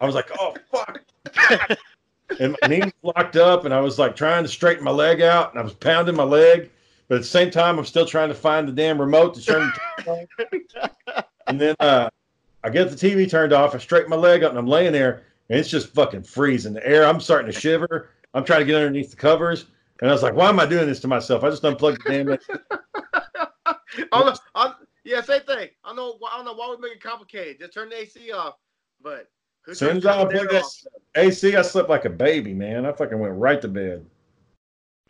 I 0.00 0.06
was 0.06 0.14
like, 0.14 0.30
"Oh 0.38 0.54
fuck." 0.70 1.00
and 2.40 2.56
my 2.62 2.68
knees 2.68 2.92
locked 3.02 3.36
up, 3.36 3.64
and 3.64 3.74
I 3.74 3.80
was 3.80 3.98
like 3.98 4.16
trying 4.16 4.44
to 4.44 4.48
straighten 4.48 4.84
my 4.84 4.90
leg 4.90 5.20
out, 5.20 5.50
and 5.50 5.60
I 5.60 5.62
was 5.62 5.74
pounding 5.74 6.16
my 6.16 6.24
leg, 6.24 6.70
but 7.08 7.16
at 7.16 7.22
the 7.22 7.28
same 7.28 7.50
time, 7.50 7.78
I'm 7.78 7.84
still 7.84 8.06
trying 8.06 8.28
to 8.28 8.34
find 8.34 8.68
the 8.68 8.72
damn 8.72 9.00
remote 9.00 9.34
to 9.34 9.42
turn 9.42 9.72
the 9.96 10.02
TV 10.02 10.08
on. 10.08 11.24
And 11.48 11.60
then 11.60 11.76
uh, 11.78 12.10
I 12.64 12.70
get 12.70 12.90
the 12.90 12.96
TV 12.96 13.30
turned 13.30 13.52
off, 13.52 13.72
I 13.72 13.78
straighten 13.78 14.10
my 14.10 14.16
leg 14.16 14.42
up, 14.42 14.50
and 14.50 14.58
I'm 14.58 14.66
laying 14.66 14.90
there, 14.90 15.22
and 15.48 15.58
it's 15.58 15.68
just 15.68 15.94
fucking 15.94 16.22
freezing. 16.22 16.74
The 16.74 16.86
air, 16.86 17.06
I'm 17.06 17.20
starting 17.20 17.50
to 17.52 17.58
shiver. 17.58 18.10
I'm 18.34 18.44
trying 18.44 18.60
to 18.60 18.66
get 18.66 18.76
underneath 18.76 19.10
the 19.10 19.16
covers, 19.16 19.66
and 20.00 20.10
I 20.10 20.12
was 20.12 20.22
like, 20.22 20.34
"Why 20.34 20.48
am 20.48 20.60
I 20.60 20.66
doing 20.66 20.86
this 20.86 21.00
to 21.00 21.08
myself? 21.08 21.44
I 21.44 21.50
just 21.50 21.64
unplugged 21.64 22.02
the 22.04 22.10
damn." 22.10 22.38
I'm, 24.12 24.34
yeah, 25.04 25.20
same 25.22 25.42
thing. 25.42 25.68
I 25.84 25.94
know. 25.94 26.18
I 26.30 26.36
don't 26.36 26.44
know 26.44 26.54
why 26.54 26.68
we 26.70 26.80
make 26.80 26.96
it 26.96 27.02
complicated. 27.02 27.60
Just 27.60 27.72
turn 27.72 27.88
the 27.88 28.00
AC 28.00 28.32
off. 28.32 28.54
But 29.02 29.30
As 29.68 29.78
soon 29.78 29.98
as 29.98 30.06
I 30.06 30.20
unplugged 30.20 30.50
that 30.50 30.64
AC, 31.14 31.56
I 31.56 31.62
slept 31.62 31.88
like 31.88 32.04
a 32.04 32.10
baby, 32.10 32.52
man. 32.52 32.84
I 32.84 32.92
fucking 32.92 33.18
went 33.18 33.34
right 33.34 33.60
to 33.62 33.68
bed. 33.68 34.04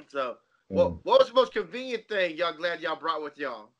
So, 0.09 0.37
what, 0.69 1.05
what 1.05 1.21
was 1.21 1.29
the 1.29 1.35
most 1.35 1.53
convenient 1.53 2.07
thing 2.09 2.37
y'all 2.37 2.53
glad 2.53 2.81
y'all 2.81 2.97
brought 2.97 3.23
with 3.23 3.39
y'all? 3.39 3.71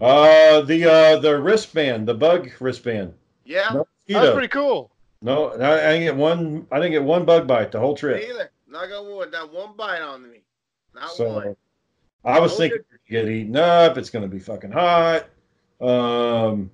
Uh, 0.00 0.60
the 0.60 0.84
uh, 0.84 1.18
the 1.18 1.40
wristband, 1.40 2.06
the 2.06 2.14
bug 2.14 2.50
wristband. 2.60 3.14
Yeah, 3.44 3.70
No 3.72 3.88
That's 4.08 4.32
pretty 4.32 4.48
cool. 4.48 4.90
No, 5.20 5.48
I, 5.52 5.88
I 5.88 5.92
didn't 5.92 6.02
get 6.04 6.16
one. 6.16 6.66
I 6.70 6.76
didn't 6.76 6.92
get 6.92 7.02
one 7.02 7.24
bug 7.24 7.46
bite 7.46 7.72
the 7.72 7.80
whole 7.80 7.94
me 7.94 7.98
trip. 7.98 8.28
either. 8.28 8.50
Not 8.68 8.88
gonna 8.88 9.08
wood. 9.14 9.32
Not 9.32 9.52
one 9.52 9.76
bite 9.76 10.00
on 10.00 10.30
me. 10.30 10.42
Not 10.94 11.10
So 11.10 11.32
one. 11.32 11.56
I 12.24 12.38
was 12.40 12.52
Okay. 12.52 12.68
thinking 12.70 12.84
get 13.08 13.28
eaten 13.28 13.56
up. 13.56 13.96
It's 13.96 14.10
going 14.10 14.22
to 14.22 14.28
be 14.28 14.38
fucking 14.38 14.70
hot. 14.70 15.26
Um, 15.80 16.70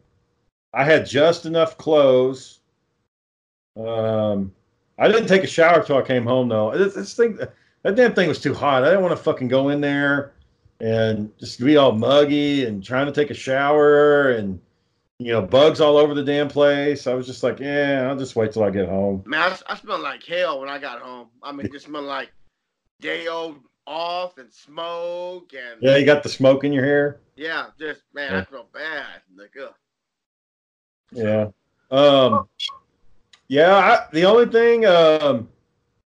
I 0.72 0.84
had 0.84 1.06
just 1.06 1.46
enough 1.46 1.78
clothes. 1.78 2.60
Um, 3.76 4.52
I 4.98 5.08
didn't 5.08 5.28
take 5.28 5.44
a 5.44 5.48
shower 5.48 5.82
till 5.82 5.96
I 5.96 6.02
came 6.02 6.24
home 6.24 6.48
though. 6.48 6.76
This, 6.76 6.94
this 6.94 7.14
thing, 7.14 7.38
that 7.82 7.94
damn 7.96 8.14
thing 8.14 8.28
was 8.28 8.40
too 8.40 8.54
hot. 8.54 8.82
I 8.84 8.88
didn't 8.88 9.02
want 9.02 9.16
to 9.16 9.22
fucking 9.22 9.48
go 9.48 9.68
in 9.68 9.80
there 9.80 10.32
and 10.80 11.30
just 11.38 11.60
be 11.60 11.76
all 11.76 11.92
muggy 11.92 12.64
and 12.64 12.82
trying 12.82 13.06
to 13.06 13.12
take 13.12 13.30
a 13.30 13.34
shower 13.34 14.30
and 14.30 14.60
you 15.18 15.32
know 15.32 15.42
bugs 15.42 15.80
all 15.80 15.96
over 15.96 16.14
the 16.14 16.24
damn 16.24 16.48
place. 16.48 17.06
I 17.06 17.14
was 17.14 17.26
just 17.26 17.42
like, 17.42 17.60
yeah, 17.60 18.06
I'll 18.08 18.16
just 18.18 18.36
wait 18.36 18.52
till 18.52 18.64
I 18.64 18.70
get 18.70 18.88
home. 18.88 19.22
Man, 19.26 19.40
I, 19.40 19.72
I 19.72 19.76
smelled 19.76 20.00
like 20.02 20.22
hell 20.24 20.60
when 20.60 20.68
I 20.68 20.78
got 20.78 21.00
home. 21.00 21.28
I 21.42 21.52
mean, 21.52 21.70
just 21.72 21.86
smelled 21.86 22.04
like 22.06 22.32
day 23.00 23.26
old 23.28 23.58
off 23.86 24.38
and 24.38 24.52
smoke 24.52 25.52
and 25.52 25.80
Yeah, 25.82 25.96
you 25.96 26.06
got 26.06 26.22
the 26.22 26.28
smoke 26.28 26.64
in 26.64 26.72
your 26.72 26.84
hair. 26.84 27.20
yeah, 27.36 27.66
just 27.78 28.02
man, 28.14 28.32
Yeah. 28.32 28.40
I 28.40 28.44
felt 28.44 28.72
bad. 28.72 29.06
Like, 29.36 29.54
ugh. 29.62 29.74
Yeah. 31.12 31.48
Um. 31.90 32.48
Yeah. 33.48 33.74
I, 33.76 34.06
the 34.12 34.24
only 34.24 34.46
thing. 34.46 34.86
Um. 34.86 35.48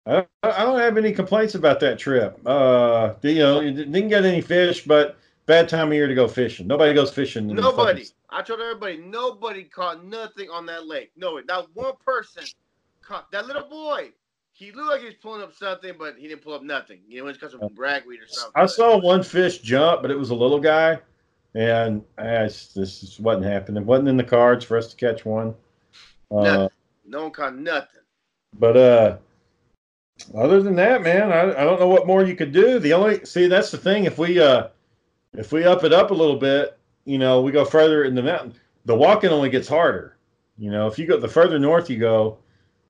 I, 0.06 0.26
I 0.42 0.64
don't 0.64 0.80
have 0.80 0.98
any 0.98 1.12
complaints 1.12 1.56
about 1.56 1.80
that 1.82 2.00
trip. 2.00 2.40
Uh. 2.46 3.14
You 3.22 3.36
know, 3.36 3.60
you 3.62 3.72
didn't 3.72 4.10
get 4.10 4.26
any 4.26 4.42
fish, 4.42 4.84
but 4.84 5.18
bad 5.46 5.70
time 5.70 5.88
of 5.88 5.94
year 5.94 6.08
to 6.08 6.16
go 6.16 6.28
fishing. 6.28 6.68
Nobody 6.68 6.94
goes 6.94 7.12
fishing. 7.12 7.48
Nobody. 7.48 8.06
I 8.32 8.42
told 8.42 8.62
everybody, 8.62 8.98
nobody 8.98 9.64
caught 9.64 10.06
nothing 10.06 10.50
on 10.50 10.66
that 10.68 10.86
lake. 10.86 11.12
No, 11.16 11.40
not 11.48 11.68
one 11.74 11.94
person 12.06 12.44
caught 13.02 13.32
that 13.32 13.48
little 13.48 13.68
boy. 13.68 14.12
He 14.54 14.72
looked 14.72 14.90
like 14.90 15.00
he 15.00 15.06
was 15.08 15.16
pulling 15.16 15.42
up 15.42 15.54
something, 15.56 15.94
but 15.98 16.16
he 16.18 16.28
didn't 16.28 16.42
pull 16.42 16.54
up 16.54 16.64
nothing. 16.64 17.00
You 17.08 17.22
know, 17.22 17.28
it's 17.28 17.38
because 17.38 17.54
of 17.54 17.62
ragweed 17.78 18.20
or 18.22 18.28
something. 18.28 18.52
I 18.56 18.66
saw 18.66 18.98
one 18.98 19.24
fish 19.24 19.60
jump, 19.60 20.02
but 20.02 20.12
it 20.12 20.18
was 20.20 20.32
a 20.32 20.36
little 20.36 20.60
guy, 20.60 21.00
and 21.56 22.04
it's- 22.18 22.74
this 22.74 23.02
just 23.02 23.20
wasn't 23.20 23.46
happening. 23.46 23.84
It 23.84 23.86
wasn't 23.88 24.10
in 24.10 24.18
the 24.18 24.24
cards 24.24 24.66
for 24.66 24.78
us 24.78 24.88
to 24.94 24.96
catch 24.98 25.26
one. 25.26 25.56
Uh, 26.32 26.68
No 27.06 27.24
one 27.24 27.32
caught 27.32 27.56
nothing. 27.56 28.02
But 28.58 28.78
uh 28.78 29.18
other 30.36 30.62
than 30.62 30.76
that, 30.76 31.02
man, 31.02 31.32
I, 31.32 31.44
I 31.44 31.64
don't 31.64 31.80
know 31.80 31.88
what 31.88 32.06
more 32.06 32.24
you 32.24 32.36
could 32.36 32.52
do. 32.52 32.80
The 32.80 32.94
only 32.94 33.26
see 33.26 33.48
that's 33.48 33.72
the 33.72 33.78
thing. 33.78 34.06
If 34.06 34.18
we 34.18 34.40
uh 34.40 34.68
if 35.34 35.52
we 35.52 35.64
up 35.64 35.84
it 35.84 35.94
up 35.94 36.12
a 36.12 36.14
little 36.14 36.36
bit, 36.36 36.78
you 37.06 37.18
know, 37.18 37.42
we 37.42 37.52
go 37.52 37.66
further 37.66 38.04
in 38.04 38.16
the 38.16 38.24
mountain, 38.24 38.54
the 38.86 38.96
walking 38.96 39.30
only 39.30 39.50
gets 39.50 39.68
harder. 39.68 40.18
You 40.58 40.72
know, 40.72 40.88
if 40.88 41.00
you 41.00 41.08
go 41.08 41.18
the 41.18 41.28
further 41.28 41.58
north 41.60 41.90
you 41.90 41.98
go, 41.98 42.38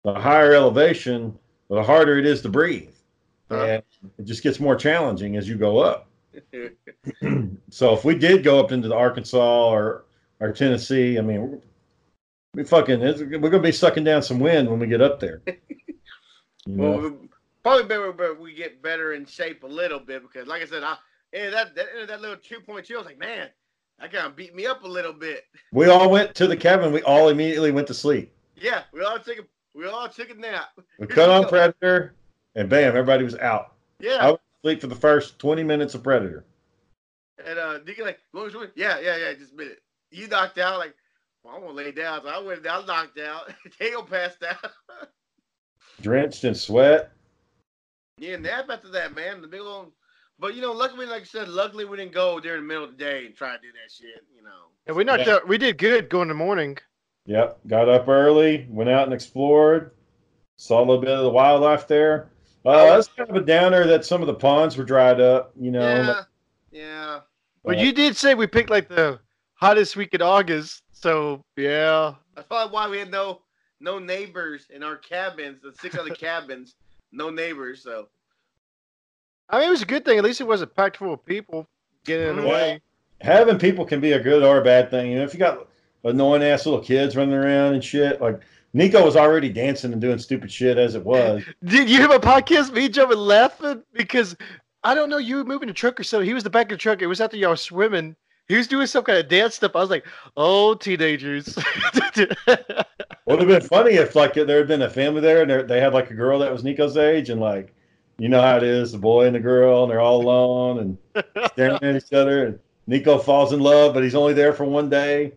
the 0.03 0.13
higher 0.13 0.53
elevation, 0.53 1.37
the 1.69 1.83
harder 1.83 2.17
it 2.17 2.25
is 2.25 2.41
to 2.41 2.49
breathe, 2.49 2.93
Huh. 3.49 3.63
and 3.65 3.83
it 4.17 4.25
just 4.25 4.43
gets 4.43 4.59
more 4.59 4.75
challenging 4.75 5.35
as 5.37 5.47
you 5.47 5.55
go 5.55 5.79
up. 5.79 6.07
so 7.69 7.93
if 7.93 8.05
we 8.05 8.15
did 8.15 8.43
go 8.43 8.59
up 8.59 8.71
into 8.71 8.87
the 8.87 8.95
Arkansas 8.95 9.69
or 9.69 10.05
or 10.39 10.51
Tennessee, 10.53 11.17
I 11.17 11.21
mean, 11.21 11.61
we 12.53 12.63
fucking 12.63 13.01
it's, 13.01 13.19
we're 13.21 13.49
gonna 13.49 13.59
be 13.59 13.71
sucking 13.71 14.03
down 14.03 14.21
some 14.23 14.39
wind 14.39 14.69
when 14.69 14.79
we 14.79 14.87
get 14.87 15.01
up 15.01 15.19
there. 15.19 15.41
You 16.65 16.75
know? 16.75 16.91
Well, 16.91 17.09
we- 17.09 17.29
probably 17.63 17.85
better, 17.85 18.11
but 18.11 18.39
we 18.39 18.53
get 18.53 18.81
better 18.81 19.13
in 19.13 19.25
shape 19.25 19.63
a 19.63 19.67
little 19.67 19.99
bit 19.99 20.21
because, 20.21 20.47
like 20.47 20.61
I 20.61 20.65
said, 20.65 20.83
I 20.83 20.97
yeah, 21.33 21.49
that 21.49 21.75
that, 21.75 21.87
that 22.07 22.21
little 22.21 22.35
two 22.37 22.59
point 22.59 22.85
two, 22.85 22.95
I 22.95 22.97
was 22.97 23.05
like, 23.07 23.17
man, 23.17 23.49
that 23.99 24.11
kind 24.11 24.25
of 24.27 24.35
beat 24.35 24.55
me 24.55 24.65
up 24.65 24.83
a 24.83 24.87
little 24.87 25.13
bit. 25.13 25.43
we 25.71 25.87
all 25.87 26.09
went 26.09 26.35
to 26.35 26.47
the 26.47 26.57
cabin. 26.57 26.91
We 26.91 27.01
all 27.03 27.29
immediately 27.29 27.71
went 27.71 27.87
to 27.87 27.93
sleep. 27.93 28.33
Yeah, 28.55 28.83
we 28.93 29.01
all 29.03 29.19
took 29.19 29.39
a 29.39 29.43
we 29.73 29.87
all 29.87 30.09
took 30.09 30.29
a 30.29 30.33
nap. 30.33 30.69
We 30.77 30.83
Here's 30.99 31.11
cut 31.13 31.29
on 31.29 31.41
deal. 31.41 31.49
Predator, 31.49 32.15
and 32.55 32.69
bam, 32.69 32.89
everybody 32.89 33.23
was 33.23 33.35
out. 33.35 33.75
Yeah, 33.99 34.17
I 34.17 34.31
was 34.31 34.39
asleep 34.63 34.81
for 34.81 34.87
the 34.87 34.95
first 34.95 35.39
twenty 35.39 35.63
minutes 35.63 35.95
of 35.95 36.03
Predator. 36.03 36.45
and 37.45 37.59
uh, 37.59 37.79
Deacon 37.79 38.05
like, 38.05 38.19
"You 38.33 38.39
want 38.39 38.53
to 38.53 38.71
yeah, 38.75 38.99
yeah, 38.99 39.17
yeah, 39.17 39.33
just 39.33 39.53
a 39.53 39.55
minute. 39.55 39.79
You 40.11 40.27
knocked 40.27 40.57
out, 40.57 40.79
like, 40.79 40.95
well, 41.43 41.55
I 41.55 41.59
want 41.59 41.77
to 41.77 41.83
lay 41.83 41.91
down, 41.91 42.21
so 42.23 42.29
I 42.29 42.39
went 42.39 42.63
down, 42.63 42.85
knocked 42.85 43.19
out. 43.19 43.53
Tail 43.79 44.03
passed 44.03 44.43
out. 44.43 44.71
drenched 46.01 46.43
in 46.43 46.55
sweat. 46.55 47.11
yeah, 48.17 48.37
nap 48.37 48.65
after 48.69 48.89
that, 48.89 49.15
man. 49.15 49.41
The 49.41 49.47
big 49.47 49.61
old. 49.61 49.91
But 50.39 50.55
you 50.55 50.61
know, 50.61 50.71
luckily, 50.71 51.05
like 51.05 51.21
I 51.23 51.25
said, 51.25 51.49
luckily 51.49 51.85
we 51.85 51.97
didn't 51.97 52.13
go 52.13 52.39
during 52.39 52.61
the 52.61 52.67
middle 52.67 52.85
of 52.85 52.91
the 52.91 52.97
day 53.03 53.25
and 53.25 53.35
try 53.35 53.55
to 53.55 53.61
do 53.61 53.67
that 53.73 53.91
shit. 53.91 54.23
You 54.35 54.43
know. 54.43 54.69
And 54.87 54.95
we 54.95 55.03
knocked 55.03 55.27
Yeah. 55.27 55.35
out. 55.35 55.47
We 55.47 55.57
did 55.57 55.77
good 55.77 56.09
going 56.09 56.23
in 56.23 56.27
the 56.29 56.33
morning. 56.33 56.77
Yep, 57.25 57.59
got 57.67 57.89
up 57.89 58.07
early, 58.07 58.65
went 58.69 58.89
out 58.89 59.03
and 59.03 59.13
explored, 59.13 59.91
saw 60.57 60.79
a 60.79 60.81
little 60.81 60.99
bit 60.99 61.11
of 61.11 61.23
the 61.23 61.29
wildlife 61.29 61.87
there. 61.87 62.31
Uh, 62.65 62.95
that's 62.95 63.07
kind 63.09 63.29
of 63.29 63.35
a 63.35 63.41
downer 63.41 63.85
that 63.85 64.03
some 64.05 64.21
of 64.21 64.27
the 64.27 64.33
ponds 64.33 64.77
were 64.77 64.83
dried 64.83 65.21
up. 65.21 65.51
You 65.59 65.71
know, 65.71 65.81
yeah, 65.81 66.23
yeah. 66.71 67.19
But 67.63 67.77
Uh, 67.77 67.81
you 67.81 67.91
did 67.91 68.15
say 68.15 68.33
we 68.33 68.47
picked 68.47 68.69
like 68.69 68.87
the 68.89 69.19
hottest 69.53 69.95
week 69.95 70.13
in 70.13 70.21
August. 70.21 70.81
So 70.91 71.43
yeah. 71.55 72.15
That's 72.35 72.47
probably 72.47 72.73
why 72.73 72.87
we 72.89 72.97
had 72.99 73.11
no 73.11 73.41
no 73.81 73.99
neighbors 73.99 74.67
in 74.69 74.83
our 74.83 74.95
cabins, 74.97 75.61
the 75.61 75.73
six 75.73 75.97
other 75.97 76.09
cabins, 76.15 76.75
no 77.11 77.29
neighbors. 77.29 77.83
So 77.83 78.07
I 79.49 79.59
mean, 79.59 79.67
it 79.67 79.71
was 79.71 79.81
a 79.81 79.85
good 79.85 80.05
thing. 80.05 80.17
At 80.17 80.23
least 80.23 80.41
it 80.41 80.47
wasn't 80.47 80.75
packed 80.75 80.97
full 80.97 81.13
of 81.13 81.25
people 81.25 81.67
getting 82.05 82.29
in 82.29 82.35
the 82.37 82.43
Yeah. 82.43 82.51
way. 82.51 82.81
having 83.21 83.57
people 83.59 83.83
can 83.85 83.99
be 83.99 84.13
a 84.13 84.19
good 84.19 84.43
or 84.43 84.59
a 84.59 84.63
bad 84.63 84.89
thing. 84.89 85.11
You 85.11 85.17
know, 85.17 85.23
if 85.25 85.33
you 85.33 85.39
got 85.39 85.67
annoying 86.05 86.41
ass 86.43 86.65
little 86.65 86.79
kids 86.81 87.15
running 87.17 87.33
around 87.35 87.73
and 87.73 87.83
shit, 87.83 88.21
like 88.21 88.39
Nico 88.73 89.03
was 89.03 89.17
already 89.17 89.49
dancing 89.49 89.91
and 89.91 89.99
doing 90.01 90.19
stupid 90.19 90.49
shit 90.51 90.77
as 90.77 90.95
it 90.95 91.03
was. 91.03 91.43
Did 91.65 91.89
you 91.89 91.97
hear 91.97 92.07
my 92.07 92.17
podcast? 92.19 92.71
Me 92.71 92.87
jumping 92.87 93.17
laughing 93.17 93.83
because 93.93 94.37
I 94.83 94.93
don't 94.95 95.09
know. 95.09 95.17
You 95.17 95.37
were 95.37 95.43
moving 95.43 95.67
the 95.67 95.73
truck 95.73 95.99
or 95.99 96.03
something. 96.03 96.27
He 96.27 96.33
was 96.33 96.43
the 96.43 96.49
back 96.49 96.67
of 96.67 96.69
the 96.69 96.77
truck. 96.77 97.01
It 97.01 97.07
was 97.07 97.19
after 97.19 97.35
y'all 97.35 97.55
swimming. 97.57 98.15
He 98.47 98.55
was 98.55 98.67
doing 98.67 98.87
some 98.87 99.03
kind 99.03 99.17
of 99.19 99.27
dance 99.27 99.55
stuff. 99.55 99.75
I 99.75 99.79
was 99.81 99.89
like, 99.89 100.05
"Oh, 100.37 100.73
teenagers!" 100.75 101.55
Would 103.25 103.39
have 103.39 103.47
been 103.47 103.61
funny 103.61 103.95
if 103.95 104.15
like 104.15 104.33
there 104.33 104.57
had 104.57 104.67
been 104.67 104.81
a 104.81 104.89
family 104.89 105.21
there 105.21 105.41
and 105.41 105.69
they 105.69 105.79
had 105.79 105.93
like 105.93 106.09
a 106.09 106.15
girl 106.15 106.39
that 106.39 106.51
was 106.51 106.63
Nico's 106.63 106.97
age 106.97 107.29
and 107.29 107.39
like 107.39 107.75
you 108.19 108.29
know 108.29 108.41
how 108.41 108.57
it 108.57 108.63
is, 108.63 108.91
the 108.91 108.97
boy 108.97 109.25
and 109.25 109.35
the 109.35 109.39
girl 109.39 109.83
and 109.83 109.91
they're 109.91 110.01
all 110.01 110.21
alone 110.21 110.97
and 111.15 111.23
staring 111.53 111.81
at 111.81 111.95
each 111.95 112.13
other 112.13 112.45
and 112.45 112.59
Nico 112.87 113.19
falls 113.19 113.53
in 113.53 113.59
love, 113.59 113.93
but 113.93 114.03
he's 114.03 114.15
only 114.15 114.33
there 114.33 114.51
for 114.51 114.65
one 114.65 114.89
day. 114.89 115.33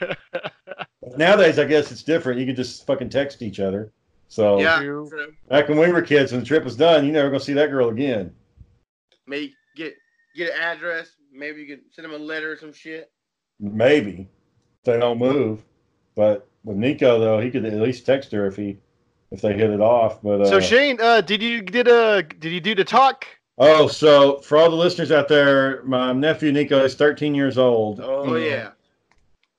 Nowadays, 1.16 1.58
I 1.58 1.64
guess 1.64 1.92
it's 1.92 2.02
different. 2.02 2.40
You 2.40 2.46
can 2.46 2.56
just 2.56 2.84
fucking 2.84 3.10
text 3.10 3.42
each 3.42 3.60
other. 3.60 3.92
So 4.28 4.58
yeah, 4.58 4.80
true. 4.80 5.08
back 5.48 5.68
when 5.68 5.78
we 5.78 5.92
were 5.92 6.02
kids 6.02 6.32
when 6.32 6.40
the 6.40 6.46
trip 6.46 6.64
was 6.64 6.76
done, 6.76 7.06
you 7.06 7.12
never 7.12 7.30
gonna 7.30 7.38
see 7.38 7.52
that 7.52 7.70
girl 7.70 7.90
again. 7.90 8.34
Maybe 9.28 9.54
get 9.76 9.94
get 10.34 10.52
an 10.52 10.60
address. 10.60 11.10
Maybe 11.32 11.60
you 11.60 11.68
could 11.68 11.84
send 11.92 12.04
them 12.06 12.20
a 12.20 12.22
letter 12.22 12.52
or 12.52 12.56
some 12.56 12.72
shit. 12.72 13.12
Maybe 13.60 14.28
if 14.80 14.84
they 14.84 14.98
don't 14.98 15.18
move. 15.18 15.64
But 16.16 16.48
with 16.64 16.76
Nico 16.76 17.20
though, 17.20 17.38
he 17.38 17.52
could 17.52 17.64
at 17.64 17.74
least 17.74 18.04
text 18.04 18.32
her 18.32 18.46
if 18.46 18.56
he 18.56 18.78
if 19.30 19.40
they 19.40 19.52
hit 19.52 19.70
it 19.70 19.80
off. 19.80 20.22
But 20.22 20.42
uh, 20.42 20.46
so 20.46 20.60
Shane, 20.60 20.98
uh, 21.00 21.20
did 21.20 21.42
you 21.42 21.62
did 21.62 21.88
a 21.88 22.22
did 22.22 22.52
you 22.52 22.60
do 22.60 22.74
the 22.74 22.84
talk? 22.84 23.26
Oh, 23.58 23.88
so 23.88 24.40
for 24.40 24.58
all 24.58 24.68
the 24.68 24.76
listeners 24.76 25.10
out 25.10 25.28
there, 25.28 25.82
my 25.84 26.12
nephew 26.12 26.52
Nico 26.52 26.84
is 26.84 26.94
13 26.94 27.34
years 27.34 27.56
old. 27.56 28.00
Oh 28.02 28.36
yeah. 28.36 28.70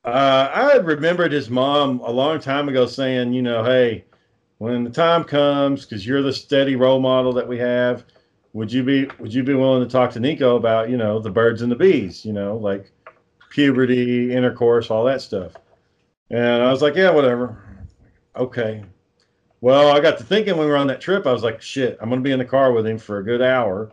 Uh, 0.04 0.50
I 0.54 0.74
had 0.74 0.86
remembered 0.86 1.32
his 1.32 1.50
mom 1.50 2.00
a 2.00 2.12
long 2.12 2.40
time 2.40 2.70
ago 2.70 2.86
saying, 2.86 3.34
you 3.34 3.42
know, 3.42 3.64
hey, 3.64 4.06
when 4.60 4.84
the 4.84 4.90
time 4.90 5.24
comes, 5.24 5.84
because 5.84 6.06
you're 6.06 6.22
the 6.22 6.32
steady 6.32 6.76
role 6.76 7.00
model 7.00 7.34
that 7.34 7.48
we 7.48 7.58
have, 7.58 8.06
would 8.54 8.72
you 8.72 8.84
be 8.84 9.10
would 9.20 9.34
you 9.34 9.44
be 9.44 9.54
willing 9.54 9.84
to 9.84 9.92
talk 9.92 10.12
to 10.12 10.20
Nico 10.20 10.56
about, 10.56 10.90
you 10.90 10.98
know, 10.98 11.20
the 11.20 11.30
birds 11.30 11.62
and 11.62 11.72
the 11.72 11.76
bees, 11.76 12.24
you 12.24 12.34
know, 12.34 12.56
like 12.56 12.92
puberty, 13.50 14.34
intercourse, 14.34 14.90
all 14.90 15.04
that 15.06 15.22
stuff. 15.22 15.54
And 16.30 16.62
I 16.62 16.72
was 16.72 16.82
like, 16.82 16.96
yeah, 16.96 17.10
whatever. 17.10 17.64
Okay. 18.36 18.84
Well, 19.62 19.96
I 19.96 20.00
got 20.00 20.18
to 20.18 20.24
thinking 20.24 20.56
when 20.58 20.68
we 20.68 20.72
were 20.72 20.78
on 20.78 20.88
that 20.88 21.02
trip, 21.02 21.26
I 21.26 21.32
was 21.32 21.44
like, 21.44 21.62
shit, 21.62 21.98
I'm 22.00 22.10
going 22.10 22.22
to 22.22 22.28
be 22.28 22.32
in 22.32 22.40
the 22.40 22.46
car 22.46 22.72
with 22.72 22.86
him 22.86 22.98
for 22.98 23.18
a 23.18 23.24
good 23.24 23.42
hour. 23.42 23.92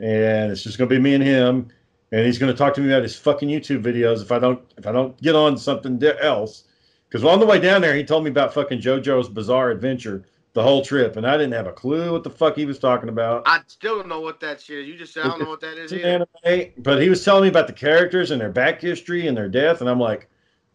And 0.00 0.52
it's 0.52 0.62
just 0.62 0.78
going 0.78 0.88
to 0.88 0.94
be 0.94 1.00
me 1.00 1.14
and 1.14 1.22
him. 1.22 1.68
And 2.12 2.24
he's 2.24 2.38
going 2.38 2.52
to 2.52 2.56
talk 2.56 2.74
to 2.74 2.80
me 2.80 2.88
about 2.88 3.02
his 3.02 3.16
fucking 3.16 3.48
YouTube 3.48 3.82
videos 3.82 4.22
if 4.22 4.30
I 4.30 4.38
don't 4.38 4.62
if 4.76 4.86
I 4.86 4.92
don't 4.92 5.20
get 5.20 5.34
on 5.34 5.56
something 5.58 6.00
else. 6.20 6.64
Because 7.08 7.24
on 7.24 7.40
the 7.40 7.46
way 7.46 7.58
down 7.58 7.80
there, 7.80 7.94
he 7.96 8.04
told 8.04 8.24
me 8.24 8.30
about 8.30 8.54
fucking 8.54 8.80
JoJo's 8.80 9.28
Bizarre 9.28 9.70
Adventure 9.70 10.24
the 10.54 10.62
whole 10.62 10.82
trip, 10.82 11.16
and 11.16 11.26
I 11.26 11.36
didn't 11.36 11.52
have 11.52 11.66
a 11.66 11.72
clue 11.72 12.12
what 12.12 12.22
the 12.22 12.30
fuck 12.30 12.54
he 12.54 12.64
was 12.64 12.78
talking 12.78 13.08
about. 13.08 13.42
I 13.44 13.60
still 13.66 13.98
don't 13.98 14.08
know 14.08 14.20
what 14.20 14.38
that 14.40 14.60
shit 14.60 14.78
is. 14.78 14.86
You 14.86 14.96
just 14.96 15.12
said 15.12 15.24
I 15.24 15.28
don't 15.28 15.42
know 15.42 15.48
what 15.48 15.60
that 15.60 15.76
is 15.76 15.92
either. 15.92 16.26
anime, 16.44 16.72
but 16.78 17.02
he 17.02 17.08
was 17.08 17.24
telling 17.24 17.42
me 17.42 17.48
about 17.48 17.66
the 17.66 17.72
characters 17.72 18.30
and 18.30 18.40
their 18.40 18.50
back 18.52 18.80
history 18.80 19.26
and 19.26 19.36
their 19.36 19.48
death, 19.48 19.80
and 19.80 19.90
I'm 19.90 19.98
like, 19.98 20.28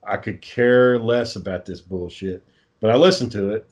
I 0.03 0.17
could 0.17 0.41
care 0.41 0.99
less 0.99 1.37
about 1.37 1.65
this 1.65 1.79
bullshit. 1.79 2.45
But 2.81 2.91
I 2.91 2.95
listened 2.95 3.31
to 3.33 3.51
it. 3.51 3.69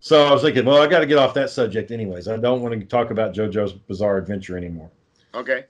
So 0.00 0.24
I 0.24 0.32
was 0.32 0.42
thinking, 0.42 0.64
well, 0.64 0.80
I 0.80 0.86
got 0.86 1.00
to 1.00 1.06
get 1.06 1.18
off 1.18 1.34
that 1.34 1.50
subject 1.50 1.90
anyways. 1.90 2.28
I 2.28 2.36
don't 2.36 2.62
want 2.62 2.78
to 2.78 2.86
talk 2.86 3.10
about 3.10 3.34
JoJo's 3.34 3.72
Bizarre 3.72 4.18
Adventure 4.18 4.56
anymore. 4.56 4.90
Okay. 5.34 5.64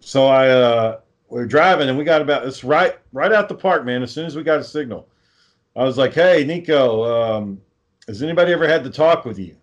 So 0.00 0.26
I 0.26 0.48
uh 0.48 1.00
we 1.28 1.40
are 1.40 1.46
driving 1.46 1.88
and 1.88 1.98
we 1.98 2.04
got 2.04 2.22
about 2.22 2.46
it's 2.46 2.62
right 2.62 2.98
right 3.12 3.32
out 3.32 3.48
the 3.48 3.54
park, 3.54 3.84
man. 3.84 4.02
As 4.02 4.12
soon 4.12 4.26
as 4.26 4.36
we 4.36 4.42
got 4.42 4.60
a 4.60 4.64
signal, 4.64 5.08
I 5.74 5.84
was 5.84 5.98
like, 5.98 6.14
"Hey, 6.14 6.44
Nico, 6.44 7.04
um, 7.04 7.60
has 8.06 8.22
anybody 8.22 8.52
ever 8.52 8.68
had 8.68 8.84
the 8.84 8.90
talk 8.90 9.24
with 9.24 9.38
you?" 9.38 9.56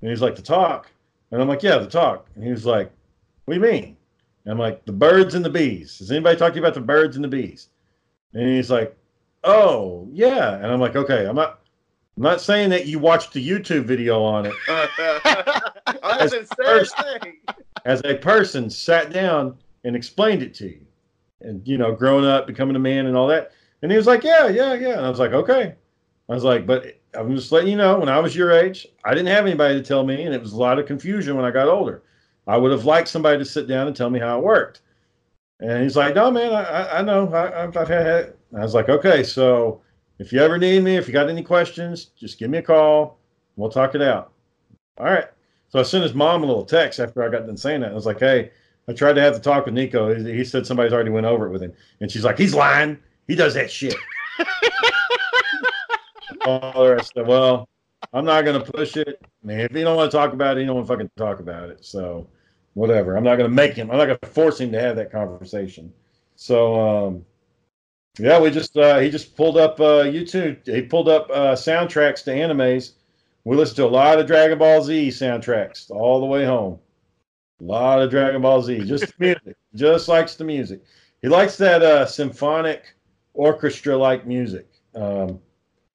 And 0.00 0.10
he's 0.10 0.22
like, 0.22 0.36
"The 0.36 0.42
talk," 0.42 0.90
and 1.30 1.40
I'm 1.40 1.48
like, 1.48 1.62
"Yeah, 1.62 1.78
the 1.78 1.86
talk." 1.86 2.28
And 2.34 2.44
he 2.44 2.50
was 2.50 2.66
like, 2.66 2.92
"What 3.44 3.54
do 3.54 3.60
you 3.60 3.66
mean?" 3.66 3.96
And 4.44 4.52
I'm 4.52 4.58
like, 4.58 4.84
"The 4.84 4.92
birds 4.92 5.34
and 5.34 5.44
the 5.44 5.50
bees. 5.50 5.98
Has 5.98 6.10
anybody 6.10 6.36
talked 6.36 6.54
to 6.54 6.60
you 6.60 6.64
about 6.64 6.74
the 6.74 6.80
birds 6.80 7.16
and 7.16 7.24
the 7.24 7.28
bees?" 7.28 7.68
And 8.34 8.48
he's 8.48 8.70
like, 8.70 8.96
"Oh, 9.44 10.08
yeah." 10.12 10.54
And 10.56 10.66
I'm 10.66 10.80
like, 10.80 10.96
"Okay, 10.96 11.26
I'm 11.26 11.36
not." 11.36 11.60
I'm 12.18 12.24
not 12.24 12.40
saying 12.40 12.70
that 12.70 12.86
you 12.86 12.98
watched 12.98 13.32
the 13.32 13.48
YouTube 13.48 13.84
video 13.84 14.22
on 14.22 14.46
it. 14.46 14.54
Oh, 16.02 16.18
the 16.18 16.28
same 16.28 16.44
first- 16.44 16.96
thing. 16.98 17.38
as 17.86 18.02
a 18.04 18.14
person 18.16 18.68
sat 18.68 19.10
down 19.10 19.56
and 19.84 19.96
explained 19.96 20.42
it 20.42 20.52
to 20.54 20.66
you. 20.66 20.80
And 21.40 21.66
you 21.66 21.78
know 21.78 21.94
growing 21.94 22.26
up 22.26 22.46
becoming 22.46 22.76
a 22.76 22.80
man 22.80 23.06
and 23.06 23.16
all 23.16 23.26
that. 23.28 23.52
And 23.82 23.90
he 23.90 23.96
was 23.96 24.06
like 24.06 24.22
yeah 24.24 24.48
yeah 24.48 24.74
yeah. 24.74 24.98
And 24.98 25.06
i 25.06 25.08
was 25.08 25.18
like 25.18 25.32
okay. 25.32 25.74
I 26.28 26.34
was 26.34 26.44
like 26.44 26.66
but 26.66 27.00
i'm 27.14 27.34
just 27.34 27.52
letting 27.52 27.70
you 27.70 27.76
know 27.76 27.98
when 27.98 28.08
i 28.10 28.18
was 28.18 28.36
your 28.36 28.52
age 28.52 28.86
i 29.04 29.14
didn't 29.14 29.28
have 29.28 29.46
anybody 29.46 29.74
to 29.76 29.82
tell 29.82 30.04
me 30.04 30.24
and 30.24 30.34
it 30.34 30.42
was 30.42 30.52
a 30.52 30.58
lot 30.58 30.78
of 30.78 30.84
confusion 30.86 31.36
when 31.36 31.44
i 31.46 31.50
got 31.50 31.68
older. 31.68 32.02
I 32.46 32.58
would 32.58 32.70
have 32.72 32.84
liked 32.84 33.08
somebody 33.08 33.38
to 33.38 33.44
sit 33.44 33.66
down 33.66 33.86
and 33.86 33.96
tell 33.96 34.10
me 34.10 34.18
how 34.18 34.38
it 34.38 34.44
worked. 34.44 34.82
And 35.60 35.82
he's 35.82 35.96
like 35.96 36.14
no 36.14 36.30
man 36.30 36.52
i, 36.52 36.62
I, 36.62 36.98
I 36.98 37.02
know. 37.02 37.32
I, 37.32 37.64
I've, 37.64 37.76
I've 37.76 37.88
had 37.88 38.06
it. 38.06 38.38
I 38.54 38.60
was 38.60 38.74
like 38.74 38.88
okay 38.90 39.22
so 39.22 39.80
if 40.18 40.32
you 40.32 40.40
ever 40.40 40.58
need 40.58 40.82
me 40.82 40.96
if 40.96 41.06
you 41.06 41.12
got 41.12 41.28
any 41.28 41.42
questions 41.42 42.06
just 42.16 42.38
give 42.38 42.50
me 42.50 42.58
a 42.58 42.62
call 42.62 43.18
we'll 43.56 43.70
talk 43.70 43.94
it 43.94 44.02
out 44.02 44.32
all 44.98 45.06
right 45.06 45.28
so 45.68 45.78
I 45.78 45.82
sent 45.82 46.02
his 46.02 46.14
mom 46.14 46.42
a 46.42 46.46
little 46.46 46.64
text 46.64 46.98
after 46.98 47.22
I 47.22 47.28
got 47.28 47.46
done 47.46 47.56
saying 47.56 47.82
that. 47.82 47.92
I 47.92 47.94
was 47.94 48.06
like, 48.06 48.18
"Hey, 48.18 48.50
I 48.88 48.92
tried 48.94 49.14
to 49.14 49.20
have 49.20 49.34
the 49.34 49.40
talk 49.40 49.66
with 49.66 49.74
Nico. 49.74 50.14
He, 50.14 50.32
he 50.32 50.44
said 50.44 50.66
somebody's 50.66 50.92
already 50.92 51.10
went 51.10 51.26
over 51.26 51.46
it 51.46 51.50
with 51.50 51.62
him." 51.62 51.72
And 52.00 52.10
she's 52.10 52.24
like, 52.24 52.38
"He's 52.38 52.54
lying. 52.54 52.98
He 53.26 53.34
does 53.34 53.54
that 53.54 53.70
shit." 53.70 53.94
All 56.46 56.84
the 56.84 56.94
rest 56.94 57.16
of, 57.16 57.26
well, 57.26 57.68
I'm 58.12 58.24
not 58.24 58.44
gonna 58.44 58.64
push 58.64 58.96
it. 58.96 59.20
Man, 59.42 59.60
if 59.60 59.72
he 59.72 59.82
don't 59.82 59.96
want 59.96 60.10
to 60.10 60.16
talk 60.16 60.32
about 60.32 60.56
it, 60.56 60.60
he 60.60 60.66
don't 60.66 60.76
want 60.76 60.86
to 60.86 60.92
fucking 60.94 61.10
talk 61.16 61.40
about 61.40 61.68
it. 61.68 61.84
So, 61.84 62.26
whatever. 62.72 63.16
I'm 63.16 63.24
not 63.24 63.36
gonna 63.36 63.50
make 63.50 63.74
him. 63.74 63.90
I'm 63.90 63.98
not 63.98 64.06
gonna 64.06 64.32
force 64.32 64.58
him 64.60 64.72
to 64.72 64.80
have 64.80 64.96
that 64.96 65.12
conversation. 65.12 65.92
So, 66.36 66.80
um, 66.80 67.24
yeah, 68.18 68.40
we 68.40 68.50
just 68.50 68.76
uh, 68.76 68.98
he 68.98 69.10
just 69.10 69.36
pulled 69.36 69.56
up 69.56 69.80
uh, 69.80 70.04
YouTube. 70.04 70.66
He 70.66 70.82
pulled 70.82 71.08
up 71.08 71.30
uh, 71.30 71.54
soundtracks 71.54 72.24
to 72.24 72.30
animes. 72.30 72.92
We 73.44 73.56
listened 73.56 73.76
to 73.76 73.86
a 73.86 73.88
lot 73.88 74.18
of 74.18 74.26
Dragon 74.26 74.58
Ball 74.58 74.82
Z 74.82 75.08
soundtracks 75.08 75.90
all 75.90 76.20
the 76.20 76.26
way 76.26 76.44
home. 76.44 76.78
A 77.60 77.64
lot 77.64 78.00
of 78.00 78.10
Dragon 78.10 78.42
Ball 78.42 78.62
Z, 78.62 78.84
just 78.84 79.06
the 79.06 79.14
music. 79.18 79.56
Just 79.74 80.08
likes 80.08 80.34
the 80.34 80.44
music. 80.44 80.82
He 81.22 81.28
likes 81.28 81.56
that 81.56 81.82
uh, 81.82 82.06
symphonic 82.06 82.94
orchestra 83.34 83.96
like 83.96 84.26
music. 84.26 84.66
Um, 84.94 85.40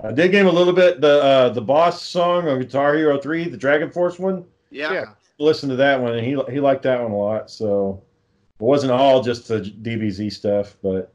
I 0.04 0.12
did 0.12 0.32
give 0.32 0.42
him 0.42 0.48
a 0.48 0.58
little 0.58 0.74
bit 0.74 1.00
the 1.00 1.22
uh, 1.24 1.50
the 1.50 1.62
boss 1.62 2.02
song 2.02 2.48
on 2.48 2.60
Guitar 2.60 2.96
Hero 2.96 3.20
Three, 3.20 3.48
the 3.48 3.58
DragonForce 3.58 4.20
one. 4.20 4.46
Yeah. 4.70 4.92
Yeah. 4.92 5.06
Listen 5.40 5.70
to 5.70 5.76
that 5.78 6.02
one, 6.02 6.14
and 6.14 6.26
he 6.26 6.38
he 6.52 6.60
liked 6.60 6.84
that 6.84 7.02
one 7.02 7.12
a 7.12 7.18
lot. 7.18 7.50
So 7.50 8.02
it 8.60 8.64
wasn't 8.64 8.92
all 8.92 9.22
just 9.22 9.48
the 9.48 9.62
DBZ 9.62 10.32
stuff, 10.32 10.76
but 10.82 11.13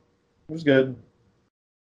it 0.48 0.52
was 0.52 0.64
good. 0.64 0.96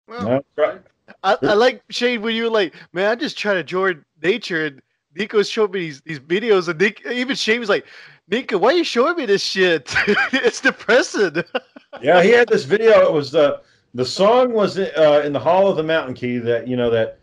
Well, 0.08 0.28
No, 0.28 0.46
right. 0.56 0.82
I, 1.24 1.38
I 1.42 1.54
like 1.54 1.84
Shane 1.90 2.22
when 2.22 2.36
you 2.36 2.44
were 2.44 2.50
like, 2.50 2.74
man, 2.94 3.12
I'm 3.12 3.20
just 3.20 3.38
try 3.38 3.54
to 3.54 3.64
join 3.64 4.04
nature, 4.24 4.66
and 4.66 4.82
Nico 5.16 5.44
showed 5.44 5.72
me 5.72 5.82
these, 5.82 6.02
these 6.02 6.20
videos, 6.20 6.68
and 6.68 6.80
Nick, 6.80 7.06
even 7.06 7.36
Shane 7.36 7.60
was 7.60 7.70
like, 7.70 7.86
Nico, 8.28 8.58
why 8.58 8.74
are 8.74 8.78
you 8.78 8.84
showing 8.84 9.16
me 9.18 9.26
this 9.26 9.44
shit? 9.44 9.94
it's 10.34 10.62
depressing. 10.62 11.44
yeah, 12.02 12.24
he 12.24 12.30
had 12.32 12.48
this 12.48 12.64
video. 12.64 13.02
It 13.02 13.14
was 13.14 13.36
uh, 13.36 13.60
the 13.94 14.06
song 14.06 14.52
was 14.52 14.80
uh, 14.80 15.22
in 15.24 15.32
the 15.32 15.40
Hall 15.40 15.68
of 15.68 15.78
the 15.78 15.84
Mountain 15.84 16.16
King. 16.16 16.44
That 16.44 16.68
you 16.68 16.76
know 16.76 16.90
that. 16.90 17.20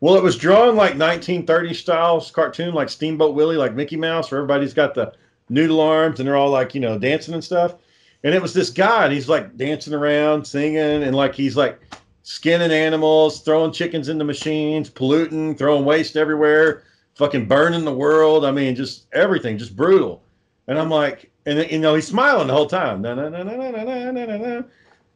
Well, 0.00 0.16
it 0.16 0.22
was 0.22 0.36
drawn 0.36 0.74
like 0.74 0.98
1930 0.98 1.74
style 1.74 2.20
cartoon, 2.20 2.74
like 2.74 2.88
Steamboat 2.88 3.36
Willie, 3.36 3.56
like 3.56 3.74
Mickey 3.74 3.96
Mouse, 3.96 4.32
where 4.32 4.40
everybody's 4.40 4.74
got 4.74 4.94
the 4.94 5.12
noodle 5.48 5.80
arms 5.80 6.20
and 6.20 6.28
they're 6.28 6.36
all 6.36 6.50
like 6.50 6.74
you 6.74 6.80
know 6.80 6.98
dancing 6.98 7.34
and 7.34 7.44
stuff. 7.44 7.76
And 8.22 8.34
it 8.34 8.40
was 8.40 8.54
this 8.54 8.70
guy, 8.70 9.04
and 9.04 9.12
he's 9.12 9.28
like 9.28 9.56
dancing 9.56 9.92
around, 9.92 10.46
singing, 10.46 11.02
and 11.02 11.14
like 11.14 11.34
he's 11.34 11.56
like 11.56 11.78
skinning 12.22 12.72
animals, 12.72 13.42
throwing 13.42 13.70
chickens 13.70 14.08
into 14.08 14.24
machines, 14.24 14.88
polluting, 14.88 15.54
throwing 15.54 15.84
waste 15.84 16.16
everywhere, 16.16 16.84
fucking 17.16 17.46
burning 17.46 17.84
the 17.84 17.94
world. 17.94 18.44
I 18.44 18.50
mean, 18.50 18.74
just 18.74 19.06
everything, 19.12 19.58
just 19.58 19.76
brutal. 19.76 20.22
And 20.66 20.78
I'm 20.78 20.88
like, 20.88 21.30
and 21.46 21.70
you 21.70 21.78
know, 21.78 21.94
he's 21.94 22.06
smiling 22.06 22.48
the 22.48 22.54
whole 22.54 22.66
time. 22.66 23.02
Na, 23.02 23.14
na, 23.14 23.28
na, 23.28 23.42
na, 23.42 23.56
na, 23.56 23.70
na, 23.70 24.10
na, 24.10 24.24
na, 24.24 24.36
na. 24.36 24.62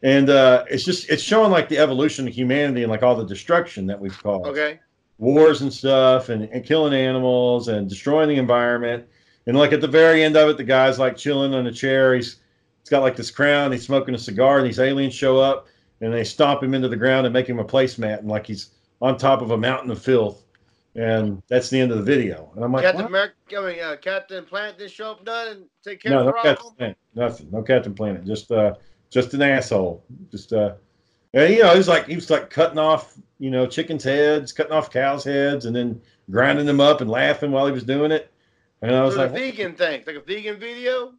And 0.02 0.30
uh, 0.30 0.64
it's 0.70 0.84
just 0.84 1.08
it's 1.08 1.22
showing 1.22 1.50
like 1.50 1.68
the 1.68 1.78
evolution 1.78 2.28
of 2.28 2.34
humanity 2.34 2.82
and 2.82 2.90
like 2.90 3.02
all 3.02 3.16
the 3.16 3.24
destruction 3.24 3.86
that 3.86 3.98
we've 3.98 4.16
caused 4.22 4.46
okay. 4.46 4.78
wars 5.18 5.62
and 5.62 5.72
stuff 5.72 6.28
and, 6.28 6.44
and 6.44 6.64
killing 6.64 6.94
animals 6.94 7.68
and 7.68 7.88
destroying 7.88 8.28
the 8.28 8.36
environment. 8.36 9.06
And 9.48 9.58
like 9.58 9.72
at 9.72 9.80
the 9.80 9.88
very 9.88 10.22
end 10.22 10.36
of 10.36 10.48
it, 10.48 10.56
the 10.56 10.64
guy's 10.64 11.00
like 11.00 11.16
chilling 11.16 11.54
on 11.54 11.66
a 11.66 11.72
chair. 11.72 12.14
He's 12.14 12.36
he's 12.80 12.90
got 12.90 13.02
like 13.02 13.16
this 13.16 13.32
crown. 13.32 13.72
He's 13.72 13.84
smoking 13.84 14.14
a 14.14 14.18
cigar, 14.18 14.58
and 14.58 14.66
these 14.66 14.78
aliens 14.78 15.14
show 15.14 15.38
up 15.38 15.66
and 16.00 16.12
they 16.12 16.24
stomp 16.24 16.62
him 16.62 16.74
into 16.74 16.88
the 16.88 16.96
ground 16.96 17.26
and 17.26 17.32
make 17.32 17.48
him 17.48 17.58
a 17.58 17.64
placemat, 17.64 18.18
and 18.18 18.28
like 18.28 18.46
he's 18.46 18.70
on 19.00 19.16
top 19.16 19.42
of 19.42 19.50
a 19.50 19.56
mountain 19.56 19.90
of 19.90 20.00
filth. 20.00 20.44
And 20.94 21.42
that's 21.48 21.70
the 21.70 21.78
end 21.78 21.92
of 21.92 21.98
the 21.98 22.04
video. 22.04 22.50
And 22.56 22.64
I'm 22.64 22.72
like, 22.72 22.82
Captain 22.82 23.02
what? 23.02 23.08
America, 23.08 23.34
I 23.56 23.60
mean, 23.60 23.80
uh, 23.80 23.96
Captain 24.00 24.44
Planet 24.44 24.78
didn't 24.78 24.90
show 24.90 25.12
up 25.12 25.24
none 25.24 25.48
and 25.48 25.64
take 25.84 26.02
care 26.02 26.10
no, 26.10 26.20
of 26.20 26.26
no 26.26 26.32
the 26.32 26.36
Captain 26.36 26.54
problem. 26.56 26.74
Planet, 26.76 26.96
nothing, 27.14 27.48
no 27.52 27.62
Captain 27.62 27.94
Planet, 27.94 28.24
just 28.24 28.50
uh, 28.50 28.74
just 29.10 29.34
an 29.34 29.42
asshole, 29.42 30.04
just 30.30 30.52
uh, 30.52 30.74
and 31.34 31.52
you 31.52 31.62
know, 31.62 31.74
he's 31.74 31.88
like 31.88 32.06
he 32.06 32.14
was 32.14 32.30
like 32.30 32.50
cutting 32.50 32.78
off, 32.78 33.16
you 33.38 33.50
know, 33.50 33.66
chickens' 33.66 34.04
heads, 34.04 34.52
cutting 34.52 34.72
off 34.72 34.90
cows' 34.90 35.24
heads, 35.24 35.66
and 35.66 35.76
then 35.76 36.00
grinding 36.30 36.66
them 36.66 36.80
up 36.80 37.00
and 37.00 37.10
laughing 37.10 37.52
while 37.52 37.66
he 37.66 37.72
was 37.72 37.84
doing 37.84 38.10
it. 38.10 38.32
And 38.82 38.94
I 38.94 39.02
was 39.02 39.14
So 39.14 39.22
like, 39.22 39.32
vegan 39.32 39.74
thing, 39.74 40.04
like 40.06 40.16
a 40.16 40.20
vegan 40.20 40.58
video. 40.58 41.14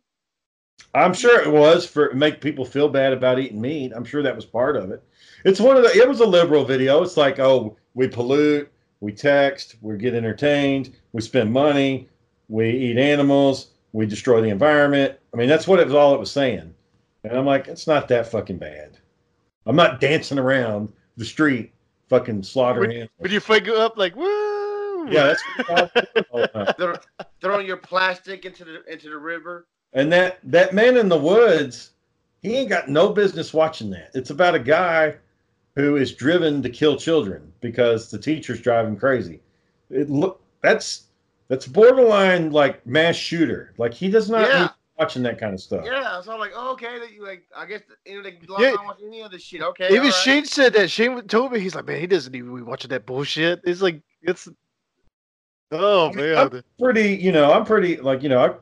I'm 0.93 1.13
sure 1.13 1.41
it 1.41 1.51
was 1.51 1.85
for 1.85 2.13
make 2.13 2.41
people 2.41 2.65
feel 2.65 2.87
bad 2.87 3.13
about 3.13 3.39
eating 3.39 3.61
meat. 3.61 3.91
I'm 3.95 4.05
sure 4.05 4.23
that 4.23 4.35
was 4.35 4.45
part 4.45 4.75
of 4.75 4.91
it. 4.91 5.03
It's 5.45 5.59
one 5.59 5.77
of 5.77 5.83
the. 5.83 5.89
It 5.89 6.07
was 6.07 6.21
a 6.21 6.25
liberal 6.25 6.65
video. 6.65 7.03
It's 7.03 7.17
like, 7.17 7.39
oh, 7.39 7.77
we 7.93 8.07
pollute, 8.07 8.71
we 9.01 9.11
text, 9.11 9.75
we 9.81 9.97
get 9.97 10.13
entertained, 10.13 10.95
we 11.11 11.21
spend 11.21 11.51
money, 11.51 12.07
we 12.47 12.69
eat 12.69 12.97
animals, 12.97 13.71
we 13.93 14.05
destroy 14.05 14.41
the 14.41 14.49
environment. 14.49 15.17
I 15.33 15.37
mean, 15.37 15.49
that's 15.49 15.67
what 15.67 15.79
it 15.79 15.85
was. 15.85 15.95
All 15.95 16.13
it 16.13 16.19
was 16.19 16.31
saying. 16.31 16.73
And 17.23 17.37
I'm 17.37 17.45
like, 17.45 17.67
it's 17.67 17.87
not 17.87 18.07
that 18.07 18.31
fucking 18.31 18.57
bad. 18.57 18.97
I'm 19.65 19.75
not 19.75 19.99
dancing 19.99 20.39
around 20.39 20.91
the 21.17 21.25
street, 21.25 21.73
fucking 22.07 22.43
slaughtering 22.43 22.91
animals. 22.91 23.09
when 23.17 23.31
you 23.31 23.41
wake 23.47 23.67
up, 23.67 23.97
like, 23.97 24.15
woo! 24.15 24.38
Hmm. 25.07 25.11
Yeah, 25.13 25.23
that's 25.27 25.43
what 25.65 25.91
I'm 25.95 26.03
doing 26.13 26.25
all 26.31 26.41
the 26.41 26.47
time. 26.47 26.73
Throw, 26.77 27.25
throwing 27.41 27.67
your 27.67 27.77
plastic 27.77 28.45
into 28.45 28.65
the 28.65 28.83
into 28.91 29.09
the 29.09 29.17
river. 29.17 29.67
And 29.93 30.11
that 30.11 30.39
that 30.43 30.73
man 30.73 30.97
in 30.97 31.09
the 31.09 31.17
woods, 31.17 31.91
he 32.41 32.55
ain't 32.55 32.69
got 32.69 32.89
no 32.89 33.09
business 33.09 33.53
watching 33.53 33.89
that. 33.91 34.11
It's 34.13 34.29
about 34.29 34.55
a 34.55 34.59
guy 34.59 35.15
who 35.75 35.95
is 35.95 36.13
driven 36.13 36.61
to 36.61 36.69
kill 36.69 36.97
children 36.97 37.51
because 37.61 38.11
the 38.11 38.19
teacher's 38.19 38.61
driving 38.61 38.97
crazy. 38.97 39.39
It 39.89 40.09
look 40.09 40.41
that's 40.61 41.05
that's 41.47 41.65
borderline 41.65 42.51
like 42.51 42.85
mass 42.85 43.15
shooter. 43.15 43.73
Like 43.77 43.93
he 43.93 44.09
does 44.09 44.29
not 44.29 44.49
Yeah. 44.49 44.61
need 44.63 44.69
watching 44.99 45.23
that 45.23 45.39
kind 45.39 45.53
of 45.53 45.61
stuff. 45.61 45.85
Yeah, 45.85 46.19
so 46.21 46.33
I'm 46.33 46.39
like, 46.39 46.51
oh, 46.53 46.73
okay, 46.73 46.99
that 46.99 47.13
you 47.13 47.25
like, 47.25 47.45
I 47.55 47.65
guess 47.65 47.81
you 48.05 48.17
know 48.17 48.23
they 48.23 48.37
Yeah. 48.59 48.71
don't 48.71 48.85
watch 48.85 48.99
any 49.03 49.21
of 49.21 49.31
this 49.31 49.41
shit. 49.41 49.61
Okay, 49.61 49.87
Even 49.87 49.99
all 50.01 50.05
right. 50.07 50.13
Shane 50.13 50.45
said 50.45 50.73
that. 50.73 50.91
Shane 50.91 51.19
told 51.27 51.53
me 51.53 51.59
he's 51.59 51.73
like, 51.73 51.85
man, 51.85 52.01
he 52.01 52.05
doesn't 52.07 52.35
even 52.35 52.53
be 52.53 52.61
watching 52.61 52.89
that 52.89 53.05
bullshit. 53.05 53.61
It's 53.63 53.81
like 53.81 54.01
it's. 54.21 54.47
Oh 55.71 56.11
man, 56.13 56.37
I'm 56.37 56.63
pretty, 56.79 57.15
you 57.15 57.31
know, 57.31 57.51
I'm 57.53 57.65
pretty 57.65 57.97
like, 57.97 58.23
you 58.23 58.29
know, 58.29 58.59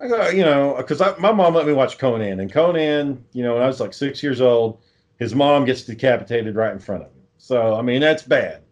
I, 0.00 0.04
I 0.04 0.08
got, 0.08 0.34
you 0.34 0.42
know, 0.42 0.74
because 0.76 1.00
my 1.18 1.32
mom 1.32 1.54
let 1.54 1.66
me 1.66 1.72
watch 1.72 1.98
Conan, 1.98 2.40
and 2.40 2.52
Conan, 2.52 3.24
you 3.32 3.42
know, 3.42 3.54
when 3.54 3.62
I 3.62 3.66
was 3.66 3.80
like 3.80 3.94
six 3.94 4.22
years 4.22 4.40
old, 4.40 4.80
his 5.18 5.34
mom 5.34 5.64
gets 5.64 5.82
decapitated 5.82 6.56
right 6.56 6.72
in 6.72 6.78
front 6.80 7.02
of 7.02 7.08
him. 7.08 7.22
So 7.38 7.76
I 7.76 7.82
mean, 7.82 8.00
that's 8.00 8.22
bad. 8.24 8.62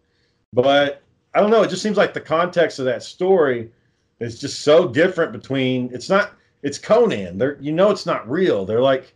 But 0.51 1.01
I 1.33 1.39
don't 1.39 1.51
know. 1.51 1.63
It 1.63 1.69
just 1.69 1.81
seems 1.81 1.97
like 1.97 2.13
the 2.13 2.21
context 2.21 2.79
of 2.79 2.85
that 2.85 3.01
story 3.01 3.71
is 4.19 4.39
just 4.39 4.59
so 4.63 4.87
different 4.87 5.31
between. 5.31 5.89
It's 5.93 6.09
not. 6.09 6.33
It's 6.63 6.77
Conan. 6.77 7.37
They're, 7.37 7.57
you 7.59 7.71
know, 7.71 7.89
it's 7.91 8.05
not 8.05 8.29
real. 8.29 8.65
They're 8.65 8.81
like, 8.81 9.13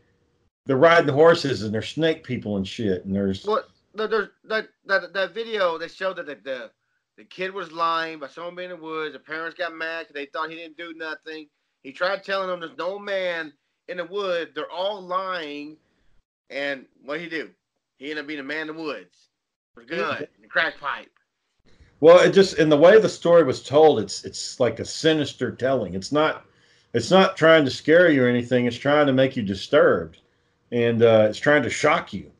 they're 0.66 0.78
riding 0.78 1.14
horses 1.14 1.64
and 1.64 1.74
they're 1.74 1.82
snake 1.82 2.24
people 2.24 2.58
and 2.58 2.68
shit. 2.68 3.06
And 3.06 3.16
there's 3.16 3.46
Well, 3.46 3.64
there- 3.94 4.08
there's 4.08 4.30
that 4.46 4.68
that 4.86 5.14
that 5.14 5.34
video 5.34 5.78
they 5.78 5.88
showed 5.90 6.16
that 6.18 6.26
the, 6.26 6.36
the 6.44 6.72
the 7.18 7.24
kid 7.24 7.54
was 7.54 7.72
lying 7.72 8.20
by 8.20 8.28
someone 8.28 8.56
being 8.56 8.70
in 8.70 8.78
the 8.78 8.84
woods. 8.84 9.14
The 9.14 9.20
parents 9.20 9.58
got 9.58 9.76
mad 9.76 10.02
because 10.02 10.14
they 10.14 10.28
thought 10.28 10.50
he 10.50 10.56
didn't 10.56 10.78
do 10.78 10.94
nothing. 10.96 11.48
He 11.82 11.92
tried 11.92 12.24
telling 12.24 12.48
them 12.48 12.60
there's 12.60 12.78
no 12.78 13.00
man 13.00 13.54
in 13.88 13.98
the 13.98 14.06
woods. 14.06 14.52
They're 14.54 14.72
all 14.72 15.02
lying. 15.02 15.78
And 16.50 16.86
what 17.04 17.20
he 17.20 17.28
do? 17.28 17.50
He 17.98 18.06
ended 18.12 18.24
up 18.24 18.28
being 18.28 18.40
a 18.40 18.44
man 18.44 18.70
in 18.70 18.76
the 18.76 18.82
woods 18.82 19.30
with 19.76 19.86
a 19.86 19.96
gun 19.96 20.18
and 20.18 20.46
a 20.46 20.48
crack 20.48 20.80
pipe. 20.80 21.10
Well, 22.00 22.20
it 22.20 22.32
just 22.32 22.60
in 22.60 22.70
the 22.70 22.78
way 22.78 23.00
the 23.00 23.10
story 23.10 23.44
was 23.44 23.64
told, 23.64 24.00
it's 24.00 24.24
it's 24.24 24.60
like 24.60 24.80
a 24.80 24.86
sinister 24.86 25.52
telling. 25.52 25.96
It's 25.96 26.12
not 26.12 26.46
it's 26.94 27.10
not 27.10 27.36
trying 27.36 27.66
to 27.66 27.72
scare 27.72 28.12
you 28.12 28.24
or 28.24 28.28
anything. 28.28 28.66
It's 28.66 28.78
trying 28.78 29.08
to 29.08 29.14
make 29.14 29.36
you 29.36 29.42
disturbed, 29.42 30.22
and 30.72 31.02
uh, 31.02 31.26
it's 31.28 31.40
trying 31.40 31.64
to 31.64 31.70
shock 31.72 32.14
you. 32.14 32.32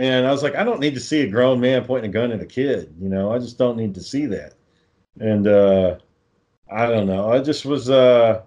And 0.00 0.26
I 0.26 0.30
was 0.30 0.42
like, 0.42 0.54
I 0.54 0.64
don't 0.64 0.80
need 0.80 0.94
to 0.94 1.00
see 1.00 1.22
a 1.22 1.30
grown 1.30 1.60
man 1.60 1.84
pointing 1.84 2.10
a 2.10 2.12
gun 2.12 2.32
at 2.32 2.40
a 2.40 2.46
kid. 2.46 2.94
You 3.00 3.08
know, 3.08 3.32
I 3.32 3.38
just 3.38 3.58
don't 3.58 3.76
need 3.76 3.94
to 3.94 4.02
see 4.02 4.26
that. 4.26 4.54
And 5.20 5.46
uh, 5.46 5.98
I 6.70 6.86
don't 6.86 7.06
know. 7.06 7.32
I 7.32 7.40
just 7.40 7.64
was. 7.64 7.90
Uh, 7.90 8.42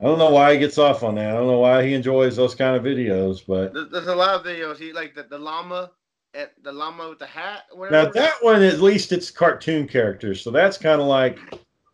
I 0.00 0.04
don't 0.04 0.18
know 0.18 0.30
why 0.30 0.54
he 0.54 0.58
gets 0.58 0.78
off 0.78 1.02
on 1.02 1.16
that. 1.16 1.28
I 1.28 1.32
don't 1.34 1.46
know 1.46 1.58
why 1.58 1.84
he 1.84 1.92
enjoys 1.92 2.34
those 2.34 2.54
kind 2.54 2.74
of 2.74 2.82
videos, 2.82 3.42
but 3.46 3.74
There's, 3.74 3.90
there's 3.90 4.06
a 4.06 4.14
lot 4.14 4.34
of 4.34 4.46
videos. 4.46 4.78
He 4.78 4.92
like 4.94 5.14
the, 5.14 5.24
the 5.24 5.38
llama 5.38 5.90
at 6.32 6.54
the 6.62 6.72
llama 6.72 7.10
with 7.10 7.18
the 7.18 7.26
hat. 7.26 7.64
or 7.72 7.90
Now 7.90 8.06
that 8.06 8.34
one, 8.40 8.62
at 8.62 8.80
least 8.80 9.12
it's 9.12 9.30
cartoon 9.30 9.86
characters, 9.86 10.40
so 10.42 10.50
that's 10.50 10.78
kind 10.78 11.00
of 11.00 11.06
like 11.06 11.38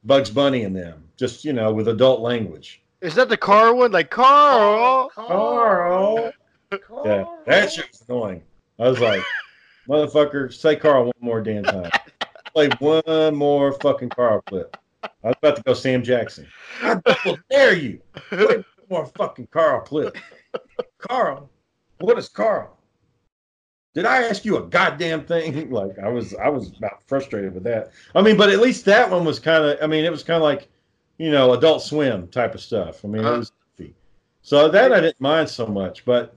Bugs 0.04 0.30
Bunny 0.30 0.62
and 0.62 0.76
them, 0.76 1.02
just 1.16 1.44
you 1.44 1.52
know, 1.52 1.72
with 1.72 1.88
adult 1.88 2.20
language. 2.20 2.80
is 3.00 3.14
that 3.16 3.28
the 3.28 3.36
car 3.36 3.74
one? 3.74 3.90
Like 3.90 4.10
Carl. 4.10 5.10
Carl. 5.14 6.32
Carl. 6.70 7.04
Yeah, 7.04 7.24
that 7.46 7.72
shit 7.72 7.88
was 7.90 8.04
annoying. 8.08 8.42
I 8.78 8.88
was 8.88 9.00
like, 9.00 9.22
motherfucker, 9.88 10.52
say 10.52 10.76
Carl 10.76 11.04
one 11.06 11.14
more 11.20 11.40
damn 11.40 11.64
time. 11.64 11.90
Play 12.54 12.68
one 12.78 13.34
more 13.34 13.72
fucking 13.72 14.10
Carl 14.10 14.42
clip. 14.48 14.76
I 15.02 15.28
was 15.28 15.36
about 15.42 15.56
to 15.56 15.62
go 15.62 15.74
Sam 15.74 16.02
Jackson. 16.02 16.46
I 16.82 17.00
double 17.04 17.38
dare 17.50 17.74
you. 17.74 18.00
Play 18.30 18.56
one 18.56 18.64
more 18.90 19.06
fucking 19.06 19.48
Carl 19.48 19.80
clip. 19.82 20.16
Carl, 20.98 21.50
what 21.98 22.18
is 22.18 22.28
Carl? 22.28 22.76
Did 23.94 24.04
I 24.04 24.24
ask 24.24 24.44
you 24.44 24.58
a 24.58 24.62
goddamn 24.66 25.24
thing? 25.24 25.70
Like 25.70 25.98
I 25.98 26.08
was, 26.08 26.34
I 26.34 26.48
was 26.48 26.76
about 26.76 27.02
frustrated 27.06 27.54
with 27.54 27.64
that. 27.64 27.92
I 28.14 28.22
mean, 28.22 28.36
but 28.36 28.50
at 28.50 28.60
least 28.60 28.84
that 28.84 29.10
one 29.10 29.24
was 29.24 29.38
kind 29.38 29.64
of. 29.64 29.78
I 29.82 29.86
mean, 29.86 30.04
it 30.04 30.10
was 30.10 30.22
kind 30.22 30.36
of 30.36 30.42
like, 30.42 30.68
you 31.18 31.30
know, 31.30 31.54
Adult 31.54 31.82
Swim 31.82 32.28
type 32.28 32.54
of 32.54 32.60
stuff. 32.60 33.04
I 33.04 33.08
mean, 33.08 33.22
it 33.24 33.26
Uh-huh. 33.26 33.38
was. 33.38 33.52
So 34.42 34.68
that 34.68 34.92
I 34.92 35.00
didn't 35.00 35.20
mind 35.20 35.48
so 35.48 35.66
much. 35.66 36.04
But 36.04 36.36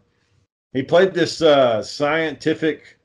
he 0.73 0.83
played 0.83 1.13
this 1.13 1.41
uh, 1.41 1.81
scientific 1.81 2.97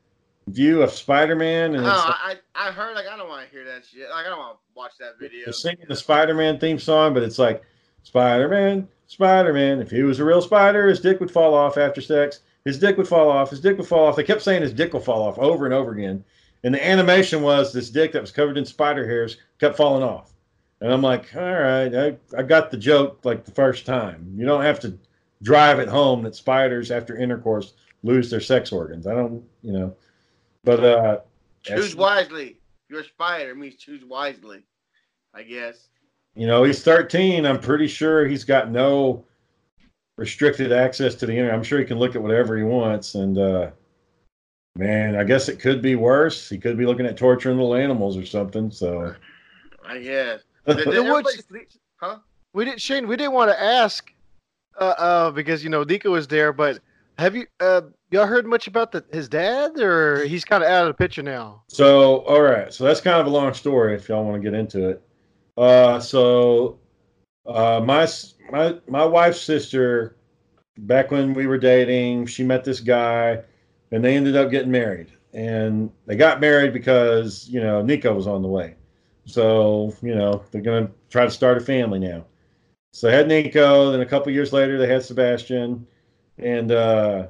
view 0.48 0.82
of 0.82 0.90
Spider-Man, 0.90 1.74
and 1.74 1.86
Oh, 1.86 1.88
it's 1.90 2.02
I 2.02 2.36
I 2.54 2.68
I 2.68 2.72
heard 2.72 2.94
like 2.94 3.06
I 3.06 3.16
don't 3.16 3.28
want 3.28 3.46
to 3.46 3.50
hear 3.50 3.64
that 3.64 3.84
shit. 3.84 4.08
Like 4.10 4.26
I 4.26 4.28
don't 4.28 4.38
want 4.38 4.56
to 4.56 4.60
watch 4.74 4.92
that 5.00 5.18
video. 5.18 5.44
they're 5.46 5.52
singing 5.52 5.86
the 5.88 5.96
Spider-Man 5.96 6.58
theme 6.58 6.78
song, 6.78 7.14
but 7.14 7.22
it's 7.22 7.38
like 7.38 7.62
Spider-Man, 8.02 8.86
Spider-Man. 9.06 9.80
If 9.80 9.90
he 9.90 10.02
was 10.02 10.20
a 10.20 10.24
real 10.24 10.42
spider, 10.42 10.88
his 10.88 11.00
dick 11.00 11.20
would 11.20 11.30
fall 11.30 11.54
off 11.54 11.78
after 11.78 12.00
sex. 12.00 12.40
His 12.64 12.78
dick 12.78 12.96
would 12.96 13.08
fall 13.08 13.30
off. 13.30 13.50
His 13.50 13.60
dick 13.60 13.76
would 13.78 13.86
fall 13.86 14.06
off. 14.06 14.16
They 14.16 14.22
kept 14.24 14.42
saying 14.42 14.62
his 14.62 14.72
dick 14.72 14.92
will 14.92 15.00
fall 15.00 15.22
off 15.22 15.38
over 15.38 15.64
and 15.64 15.74
over 15.74 15.92
again. 15.92 16.24
And 16.62 16.74
the 16.74 16.86
animation 16.86 17.42
was 17.42 17.72
this 17.72 17.90
dick 17.90 18.12
that 18.12 18.22
was 18.22 18.30
covered 18.32 18.56
in 18.56 18.64
spider 18.64 19.06
hairs 19.06 19.36
kept 19.60 19.76
falling 19.76 20.02
off. 20.02 20.32
And 20.80 20.90
I'm 20.92 21.02
like, 21.02 21.34
all 21.36 21.42
right, 21.42 21.94
I, 21.94 22.16
I 22.36 22.42
got 22.42 22.70
the 22.70 22.76
joke 22.78 23.20
like 23.24 23.44
the 23.44 23.50
first 23.50 23.84
time. 23.86 24.32
You 24.36 24.46
don't 24.46 24.62
have 24.62 24.80
to 24.80 24.98
drive 25.44 25.78
it 25.78 25.88
home 25.88 26.24
that 26.24 26.34
spiders 26.34 26.90
after 26.90 27.16
intercourse 27.16 27.74
lose 28.02 28.28
their 28.30 28.40
sex 28.40 28.72
organs. 28.72 29.06
I 29.06 29.14
don't, 29.14 29.44
you 29.62 29.72
know, 29.72 29.94
but 30.64 30.82
uh, 30.82 31.18
Choose 31.64 31.96
wisely. 31.96 32.58
You're 32.90 33.00
a 33.00 33.04
spider 33.04 33.54
means 33.54 33.76
choose 33.76 34.04
wisely. 34.04 34.64
I 35.32 35.42
guess. 35.42 35.88
you 36.36 36.46
know, 36.46 36.62
he's 36.62 36.82
13. 36.82 37.44
I'm 37.44 37.58
pretty 37.58 37.88
sure 37.88 38.26
he's 38.26 38.44
got 38.44 38.70
no 38.70 39.24
restricted 40.16 40.70
access 40.70 41.14
to 41.16 41.26
the 41.26 41.32
internet. 41.32 41.54
I'm 41.54 41.64
sure 41.64 41.78
he 41.78 41.84
can 41.84 41.98
look 41.98 42.14
at 42.14 42.22
whatever 42.22 42.56
he 42.56 42.62
wants. 42.62 43.16
And 43.16 43.38
uh, 43.38 43.70
man, 44.76 45.16
I 45.16 45.24
guess 45.24 45.48
it 45.48 45.58
could 45.58 45.82
be 45.82 45.96
worse. 45.96 46.48
He 46.48 46.58
could 46.58 46.76
be 46.76 46.86
looking 46.86 47.06
at 47.06 47.16
torturing 47.16 47.56
little 47.56 47.74
animals 47.74 48.16
or 48.16 48.26
something. 48.26 48.70
So 48.70 49.14
I 49.84 49.98
guess. 49.98 50.42
Did, 50.66 50.76
did 50.76 50.94
everybody 50.94 51.36
sleep? 51.42 51.68
Huh? 51.96 52.18
We 52.54 52.64
didn't, 52.64 52.80
Shane. 52.80 53.08
We 53.08 53.16
didn't 53.16 53.32
want 53.32 53.50
to 53.50 53.60
ask, 53.60 54.13
uh, 54.80 54.94
uh, 54.98 55.30
because 55.30 55.62
you 55.64 55.70
know 55.70 55.82
Nico 55.84 56.10
was 56.10 56.28
there. 56.28 56.52
But 56.52 56.80
have 57.18 57.36
you, 57.36 57.46
uh, 57.60 57.82
y'all 58.10 58.26
heard 58.26 58.46
much 58.46 58.66
about 58.66 58.92
the 58.92 59.04
his 59.12 59.28
dad, 59.28 59.78
or 59.78 60.24
he's 60.24 60.44
kind 60.44 60.62
of 60.62 60.68
out 60.68 60.82
of 60.82 60.88
the 60.88 60.94
picture 60.94 61.22
now? 61.22 61.62
So, 61.68 62.18
all 62.20 62.42
right. 62.42 62.72
So 62.72 62.84
that's 62.84 63.00
kind 63.00 63.20
of 63.20 63.26
a 63.26 63.30
long 63.30 63.54
story 63.54 63.94
if 63.94 64.08
y'all 64.08 64.24
want 64.24 64.42
to 64.42 64.50
get 64.50 64.58
into 64.58 64.88
it. 64.88 65.02
Uh, 65.56 66.00
so, 66.00 66.78
uh, 67.46 67.80
my 67.84 68.08
my 68.50 68.78
my 68.88 69.04
wife's 69.04 69.40
sister, 69.40 70.16
back 70.78 71.10
when 71.10 71.34
we 71.34 71.46
were 71.46 71.58
dating, 71.58 72.26
she 72.26 72.42
met 72.42 72.64
this 72.64 72.80
guy, 72.80 73.40
and 73.92 74.04
they 74.04 74.16
ended 74.16 74.36
up 74.36 74.50
getting 74.50 74.70
married. 74.70 75.12
And 75.32 75.90
they 76.06 76.14
got 76.14 76.40
married 76.40 76.72
because 76.72 77.48
you 77.48 77.60
know 77.60 77.82
Nico 77.82 78.14
was 78.14 78.26
on 78.26 78.42
the 78.42 78.48
way. 78.48 78.74
So 79.24 79.94
you 80.02 80.14
know 80.14 80.42
they're 80.50 80.62
gonna 80.62 80.90
try 81.10 81.24
to 81.24 81.30
start 81.30 81.58
a 81.58 81.60
family 81.60 81.98
now. 81.98 82.24
So 82.94 83.08
they 83.08 83.12
had 83.12 83.26
Nico. 83.26 83.90
Then 83.90 84.00
a 84.00 84.06
couple 84.06 84.30
years 84.30 84.52
later, 84.52 84.78
they 84.78 84.86
had 84.86 85.02
Sebastian, 85.02 85.84
and 86.38 86.70
uh, 86.70 87.26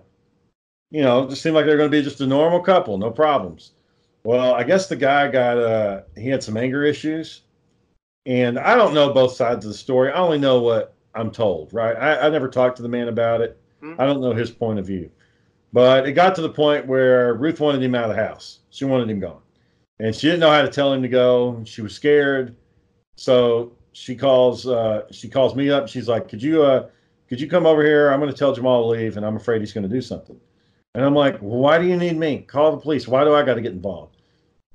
you 0.90 1.02
know, 1.02 1.24
it 1.24 1.30
just 1.30 1.40
seemed 1.40 1.54
like 1.54 1.64
they're 1.64 1.78
going 1.78 1.90
to 1.90 1.96
be 1.96 2.02
just 2.02 2.20
a 2.20 2.26
normal 2.26 2.60
couple, 2.60 2.98
no 2.98 3.10
problems. 3.10 3.72
Well, 4.24 4.54
I 4.54 4.62
guess 4.62 4.88
the 4.88 4.96
guy 4.96 5.28
got 5.28 5.56
uh 5.56 6.02
he 6.16 6.28
had 6.28 6.42
some 6.42 6.58
anger 6.58 6.84
issues. 6.84 7.42
And 8.26 8.58
I 8.58 8.74
don't 8.74 8.94
know 8.94 9.12
both 9.12 9.32
sides 9.32 9.64
of 9.64 9.72
the 9.72 9.76
story. 9.76 10.10
I 10.10 10.18
only 10.18 10.38
know 10.38 10.60
what 10.60 10.94
I'm 11.14 11.30
told, 11.30 11.72
right? 11.72 11.96
I, 11.96 12.26
I 12.26 12.28
never 12.28 12.48
talked 12.48 12.76
to 12.76 12.82
the 12.82 12.88
man 12.88 13.08
about 13.08 13.40
it. 13.40 13.58
Hmm. 13.80 13.94
I 13.98 14.06
don't 14.06 14.20
know 14.20 14.32
his 14.32 14.50
point 14.50 14.78
of 14.78 14.86
view. 14.86 15.10
But 15.72 16.06
it 16.06 16.12
got 16.12 16.34
to 16.36 16.42
the 16.42 16.48
point 16.48 16.86
where 16.86 17.34
Ruth 17.34 17.60
wanted 17.60 17.82
him 17.82 17.94
out 17.94 18.08
of 18.08 18.16
the 18.16 18.22
house. 18.22 18.60
She 18.70 18.84
wanted 18.84 19.10
him 19.10 19.20
gone. 19.20 19.42
And 19.98 20.14
she 20.14 20.26
didn't 20.26 20.40
know 20.40 20.50
how 20.50 20.62
to 20.62 20.68
tell 20.68 20.92
him 20.92 21.02
to 21.02 21.08
go. 21.08 21.62
She 21.64 21.82
was 21.82 21.94
scared. 21.94 22.54
So 23.16 23.72
she 23.94 24.14
calls 24.14 24.66
uh 24.66 25.02
she 25.10 25.28
calls 25.28 25.54
me 25.54 25.70
up 25.70 25.88
she's 25.88 26.08
like, 26.08 26.28
Could 26.28 26.42
you 26.42 26.62
uh 26.62 26.88
could 27.28 27.40
you 27.40 27.48
come 27.48 27.64
over 27.64 27.82
here? 27.82 28.10
I'm 28.10 28.20
gonna 28.20 28.32
tell 28.32 28.52
Jamal 28.52 28.82
to 28.82 28.88
leave 28.88 29.16
and 29.16 29.24
I'm 29.24 29.36
afraid 29.36 29.60
he's 29.60 29.72
gonna 29.72 29.88
do 29.88 30.02
something. 30.02 30.38
And 30.94 31.04
I'm 31.04 31.14
like, 31.14 31.40
well, 31.42 31.58
why 31.58 31.78
do 31.78 31.86
you 31.86 31.96
need 31.96 32.16
me? 32.16 32.42
Call 32.42 32.70
the 32.70 32.80
police. 32.80 33.08
Why 33.08 33.24
do 33.24 33.34
I 33.34 33.42
got 33.42 33.54
to 33.54 33.60
get 33.60 33.72
involved? 33.72 34.16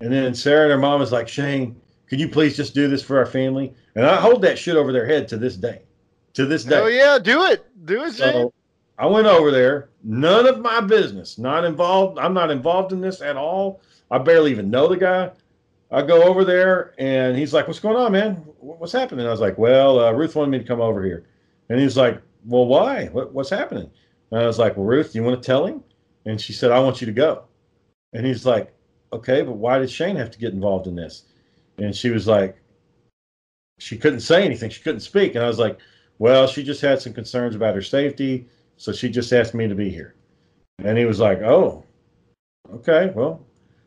And 0.01 0.11
then 0.11 0.33
Sarah 0.35 0.63
and 0.63 0.71
her 0.71 0.77
mom 0.77 1.01
is 1.01 1.11
like, 1.11 1.29
Shane, 1.29 1.79
could 2.07 2.19
you 2.19 2.27
please 2.27 2.57
just 2.57 2.73
do 2.73 2.87
this 2.87 3.01
for 3.01 3.17
our 3.17 3.25
family? 3.25 3.73
And 3.95 4.05
I 4.05 4.17
hold 4.17 4.41
that 4.41 4.59
shit 4.59 4.75
over 4.75 4.91
their 4.91 5.05
head 5.05 5.27
to 5.29 5.37
this 5.37 5.55
day. 5.55 5.83
To 6.33 6.45
this 6.45 6.63
day. 6.63 6.77
Oh 6.77 6.87
yeah, 6.87 7.19
do 7.19 7.43
it, 7.43 7.65
do 7.85 8.03
it, 8.03 8.15
Shane. 8.15 8.33
So 8.33 8.53
I 8.97 9.05
went 9.05 9.27
over 9.27 9.49
there. 9.51 9.89
None 10.03 10.45
of 10.45 10.59
my 10.59 10.81
business. 10.81 11.37
Not 11.37 11.63
involved. 11.63 12.19
I'm 12.19 12.33
not 12.33 12.51
involved 12.51 12.91
in 12.91 13.01
this 13.01 13.21
at 13.21 13.37
all. 13.37 13.81
I 14.11 14.17
barely 14.17 14.51
even 14.51 14.69
know 14.69 14.87
the 14.87 14.97
guy. 14.97 15.31
I 15.91 16.03
go 16.03 16.23
over 16.23 16.45
there 16.45 16.93
and 16.97 17.35
he's 17.35 17.53
like, 17.53 17.67
"What's 17.67 17.79
going 17.79 17.95
on, 17.95 18.11
man? 18.11 18.35
What's 18.59 18.93
happening?" 18.93 19.25
I 19.25 19.31
was 19.31 19.39
like, 19.41 19.57
"Well, 19.57 19.99
uh, 19.99 20.11
Ruth 20.11 20.35
wanted 20.35 20.51
me 20.51 20.59
to 20.59 20.63
come 20.63 20.81
over 20.81 21.03
here," 21.03 21.25
and 21.69 21.79
he's 21.79 21.97
like, 21.97 22.21
"Well, 22.45 22.65
why? 22.65 23.07
What, 23.07 23.33
what's 23.33 23.49
happening?" 23.49 23.89
And 24.31 24.41
I 24.41 24.45
was 24.45 24.59
like, 24.59 24.77
"Well, 24.77 24.85
Ruth, 24.85 25.13
do 25.13 25.19
you 25.19 25.23
want 25.23 25.41
to 25.41 25.45
tell 25.45 25.65
him?" 25.65 25.83
And 26.25 26.39
she 26.39 26.53
said, 26.53 26.71
"I 26.71 26.79
want 26.79 27.01
you 27.01 27.07
to 27.07 27.13
go." 27.13 27.45
And 28.13 28.25
he's 28.25 28.45
like, 28.45 28.71
"Okay, 29.13 29.41
but 29.41 29.53
why 29.53 29.79
did 29.79 29.89
Shane 29.89 30.15
have 30.17 30.31
to 30.31 30.39
get 30.39 30.53
involved 30.53 30.87
in 30.87 30.95
this?" 30.95 31.23
And 31.79 31.95
she 31.95 32.09
was 32.09 32.27
like, 32.27 32.57
she 33.79 33.97
couldn't 33.97 34.19
say 34.19 34.43
anything. 34.43 34.69
She 34.69 34.81
couldn't 34.81 34.99
speak. 34.99 35.35
And 35.35 35.43
I 35.43 35.47
was 35.47 35.59
like, 35.59 35.79
"Well, 36.19 36.45
she 36.47 36.63
just 36.63 36.81
had 36.81 37.01
some 37.01 37.13
concerns 37.13 37.55
about 37.55 37.75
her 37.75 37.81
safety, 37.81 38.45
so 38.77 38.91
she 38.91 39.09
just 39.09 39.33
asked 39.33 39.53
me 39.53 39.67
to 39.67 39.75
be 39.75 39.89
here." 39.89 40.15
And 40.79 40.97
he 40.97 41.05
was 41.05 41.19
like, 41.19 41.41
"Oh, 41.41 41.83
okay, 42.73 43.11
well." 43.15 43.45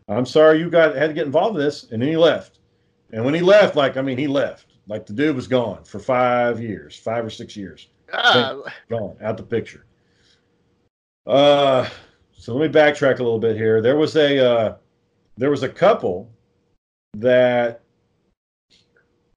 I'm 0.09 0.27
sorry 0.27 0.59
you 0.59 0.69
got 0.71 0.95
had 0.97 1.09
to 1.09 1.15
get 1.15 1.27
involved 1.27 1.57
in 1.57 1.65
this. 1.65 1.85
And 1.91 2.03
then 2.03 2.09
he 2.09 2.17
left. 2.17 2.59
And 3.13 3.25
when 3.25 3.35
he 3.35 3.41
left, 3.41 3.77
like, 3.77 3.97
I 3.97 4.03
mean, 4.03 4.19
he 4.19 4.27
left. 4.27 4.67
Like 4.89 5.07
the 5.07 5.13
dude 5.13 5.37
was 5.37 5.47
gone 5.47 5.85
for 5.85 5.99
five 6.01 6.61
years, 6.61 6.97
five 6.97 7.25
or 7.25 7.31
six 7.31 7.57
years. 7.57 7.89
Ah, 8.13 8.59
Gone 8.91 9.17
out 9.23 9.37
the 9.37 9.43
picture. 9.43 9.87
Uh 11.27 11.89
so 12.33 12.55
let 12.55 12.69
me 12.69 12.81
backtrack 12.81 13.21
a 13.21 13.23
little 13.23 13.39
bit 13.39 13.57
here. 13.57 13.81
There 13.81 13.97
was 13.97 14.17
a 14.17 14.45
uh 14.45 14.75
there 15.37 15.51
was 15.51 15.63
a 15.63 15.69
couple 15.69 16.29
that 17.15 17.83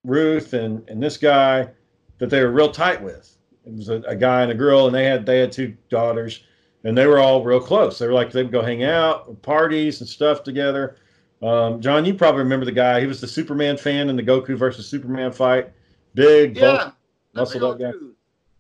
Ruth 0.04 0.54
and 0.54 0.88
and 0.89 1.01
this 1.01 1.17
guy 1.17 1.69
that 2.17 2.30
they 2.30 2.41
were 2.41 2.51
real 2.51 2.71
tight 2.71 3.01
with. 3.01 3.38
It 3.65 3.73
was 3.73 3.89
a, 3.89 4.01
a 4.01 4.15
guy 4.15 4.41
and 4.41 4.51
a 4.51 4.56
girl, 4.56 4.88
and 4.88 4.95
they 4.95 5.06
had 5.06 5.25
they 5.25 5.39
had 5.39 5.51
two 5.51 5.75
daughters, 5.89 6.43
and 6.85 6.97
they 6.97 7.07
were 7.07 7.19
all 7.19 7.43
real 7.43 7.59
close. 7.59 7.99
They 7.99 8.07
were 8.07 8.13
like 8.13 8.31
they 8.31 8.43
would 8.43 8.51
go 8.51 8.61
hang 8.61 8.83
out, 8.83 9.41
parties 9.41 9.99
and 9.99 10.09
stuff 10.09 10.43
together. 10.43 10.95
Um, 11.41 11.81
John, 11.81 12.05
you 12.05 12.13
probably 12.13 12.43
remember 12.43 12.65
the 12.65 12.71
guy. 12.71 13.01
He 13.01 13.07
was 13.07 13.19
the 13.19 13.27
Superman 13.27 13.75
fan 13.75 14.09
in 14.09 14.15
the 14.15 14.23
Goku 14.23 14.55
versus 14.55 14.87
Superman 14.87 15.31
fight. 15.33 15.71
Big, 16.13 16.55
Yeah. 16.55 16.91
muscled 17.33 17.63
up 17.63 17.79
guy. 17.79 17.91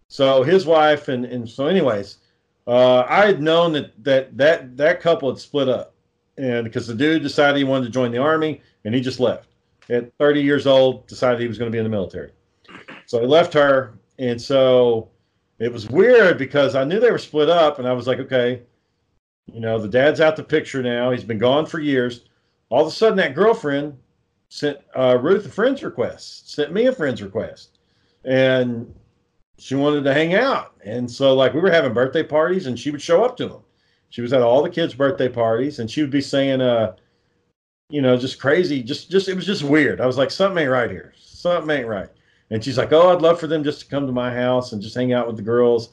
So 0.09 0.43
his 0.43 0.65
wife 0.65 1.07
and 1.07 1.23
and 1.25 1.47
so 1.49 1.67
anyways, 1.67 2.17
uh, 2.67 3.05
I 3.07 3.25
had 3.27 3.41
known 3.41 3.71
that 3.73 4.03
that 4.03 4.37
that 4.37 4.75
that 4.75 4.99
couple 5.01 5.29
had 5.29 5.39
split 5.39 5.69
up, 5.69 5.93
and 6.37 6.63
because 6.65 6.87
the 6.87 6.95
dude 6.95 7.23
decided 7.23 7.57
he 7.57 7.63
wanted 7.63 7.85
to 7.85 7.91
join 7.91 8.11
the 8.11 8.17
army, 8.17 8.61
and 8.83 8.93
he 8.93 9.01
just 9.01 9.19
left 9.19 9.49
at 9.89 10.11
30 10.17 10.41
years 10.41 10.65
old, 10.65 11.05
decided 11.07 11.39
he 11.39 11.47
was 11.47 11.57
going 11.59 11.71
to 11.71 11.71
be 11.71 11.77
in 11.77 11.83
the 11.83 11.89
military. 11.89 12.31
So 13.05 13.19
he 13.21 13.27
left 13.27 13.53
her, 13.53 13.93
and 14.17 14.41
so 14.41 15.09
it 15.59 15.71
was 15.71 15.89
weird 15.89 16.37
because 16.37 16.75
I 16.75 16.83
knew 16.83 16.99
they 16.99 17.11
were 17.11 17.17
split 17.17 17.49
up, 17.49 17.79
and 17.79 17.87
I 17.87 17.93
was 17.93 18.07
like, 18.07 18.19
okay, 18.19 18.61
you 19.51 19.59
know, 19.59 19.79
the 19.79 19.87
dad's 19.87 20.21
out 20.21 20.35
the 20.35 20.43
picture 20.43 20.81
now. 20.81 21.11
He's 21.11 21.23
been 21.23 21.37
gone 21.37 21.65
for 21.65 21.79
years. 21.79 22.25
All 22.69 22.81
of 22.81 22.87
a 22.87 22.91
sudden, 22.91 23.17
that 23.17 23.35
girlfriend 23.35 23.97
sent 24.49 24.79
uh, 24.95 25.17
Ruth 25.21 25.45
a 25.45 25.49
friend's 25.49 25.83
request, 25.83 26.51
sent 26.51 26.73
me 26.73 26.87
a 26.87 26.91
friend's 26.91 27.21
request, 27.21 27.79
and 28.23 28.93
she 29.57 29.75
wanted 29.75 30.03
to 30.03 30.13
hang 30.13 30.33
out. 30.33 30.73
And 30.83 31.09
so, 31.09 31.33
like, 31.33 31.53
we 31.53 31.61
were 31.61 31.71
having 31.71 31.93
birthday 31.93 32.23
parties, 32.23 32.67
and 32.67 32.77
she 32.77 32.91
would 32.91 33.01
show 33.01 33.23
up 33.23 33.37
to 33.37 33.47
them. 33.47 33.61
She 34.09 34.21
was 34.21 34.33
at 34.33 34.41
all 34.41 34.63
the 34.63 34.69
kids' 34.69 34.93
birthday 34.93 35.29
parties, 35.29 35.79
and 35.79 35.89
she 35.89 36.01
would 36.01 36.11
be 36.11 36.21
saying, 36.21 36.61
uh, 36.61 36.95
you 37.89 38.01
know, 38.01 38.17
just 38.17 38.39
crazy, 38.39 38.81
just, 38.81 39.11
just, 39.11 39.29
it 39.29 39.35
was 39.35 39.45
just 39.45 39.63
weird. 39.63 40.01
I 40.01 40.05
was 40.05 40.17
like, 40.17 40.31
something 40.31 40.63
ain't 40.63 40.71
right 40.71 40.89
here. 40.89 41.13
Something 41.17 41.77
ain't 41.77 41.87
right. 41.87 42.09
And 42.51 42.63
she's 42.63 42.77
like, 42.77 42.93
oh, 42.93 43.11
I'd 43.11 43.21
love 43.21 43.39
for 43.39 43.47
them 43.47 43.63
just 43.63 43.81
to 43.81 43.87
come 43.87 44.05
to 44.05 44.13
my 44.13 44.33
house 44.33 44.71
and 44.71 44.81
just 44.81 44.95
hang 44.95 45.13
out 45.13 45.27
with 45.27 45.35
the 45.35 45.41
girls. 45.41 45.89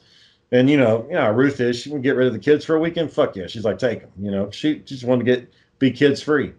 And 0.51 0.69
you 0.69 0.77
know, 0.77 1.05
you 1.09 1.15
know, 1.15 1.31
Ruth 1.31 1.59
is. 1.59 1.79
She 1.79 1.89
would 1.89 2.03
get 2.03 2.15
rid 2.15 2.27
of 2.27 2.33
the 2.33 2.39
kids 2.39 2.63
for 2.63 2.75
a 2.75 2.79
weekend. 2.79 3.11
Fuck 3.11 3.35
yeah, 3.35 3.47
she's 3.47 3.65
like, 3.65 3.79
take 3.79 4.01
them. 4.01 4.11
You 4.19 4.31
know, 4.31 4.51
she, 4.51 4.79
just 4.79 5.03
wanted 5.03 5.25
to 5.25 5.35
get 5.35 5.53
be 5.79 5.91
kids 5.91 6.21
free. 6.21 6.53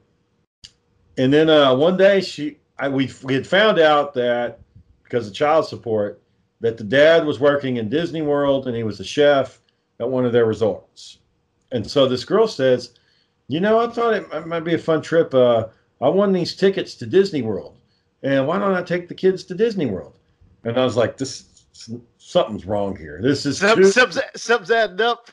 And 1.17 1.33
then 1.33 1.49
uh, 1.49 1.75
one 1.77 1.97
day, 1.97 2.21
she, 2.21 2.59
I, 2.79 2.89
we, 2.89 3.09
we 3.23 3.35
had 3.35 3.47
found 3.47 3.79
out 3.79 4.13
that 4.15 4.59
because 5.05 5.29
of 5.29 5.35
child 5.35 5.67
support, 5.67 6.21
that 6.61 6.77
the 6.77 6.85
dad 6.85 7.25
was 7.25 7.39
working 7.39 7.77
in 7.77 7.89
Disney 7.89 8.23
World 8.23 8.67
and 8.67 8.77
he 8.77 8.83
was 8.83 8.99
a 8.99 9.05
chef 9.05 9.61
at 10.01 10.11
one 10.11 10.25
of 10.25 10.33
their 10.33 10.47
resorts. 10.47 11.19
And 11.71 11.89
so 11.89 12.09
this 12.09 12.25
girl 12.25 12.49
says, 12.49 12.95
"You 13.49 13.61
know, 13.61 13.79
I 13.79 13.89
thought 13.89 14.15
it 14.15 14.47
might 14.47 14.61
be 14.61 14.75
a 14.75 14.79
fun 14.79 15.03
trip. 15.03 15.33
Uh, 15.35 15.67
I 16.01 16.09
won 16.09 16.33
these 16.33 16.57
tickets 16.57 16.95
to 16.97 17.07
Disney 17.07 17.43
World, 17.43 17.79
and 18.25 18.47
why 18.47 18.59
don't 18.59 18.75
I 18.75 18.83
take 18.83 19.07
the 19.07 19.15
kids 19.15 19.45
to 19.45 19.55
Disney 19.55 19.87
World?" 19.87 20.19
And 20.65 20.77
I 20.77 20.85
was 20.85 20.97
like, 20.97 21.17
"This 21.17 21.55
something's 22.19 22.65
wrong 22.65 22.97
here. 22.97 23.21
This 23.23 23.45
is 23.47 23.59
Some, 23.59 23.77
too, 23.77 23.85
something's, 23.85 24.23
something's 24.37 24.71
adding 24.71 25.01
up. 25.01 25.29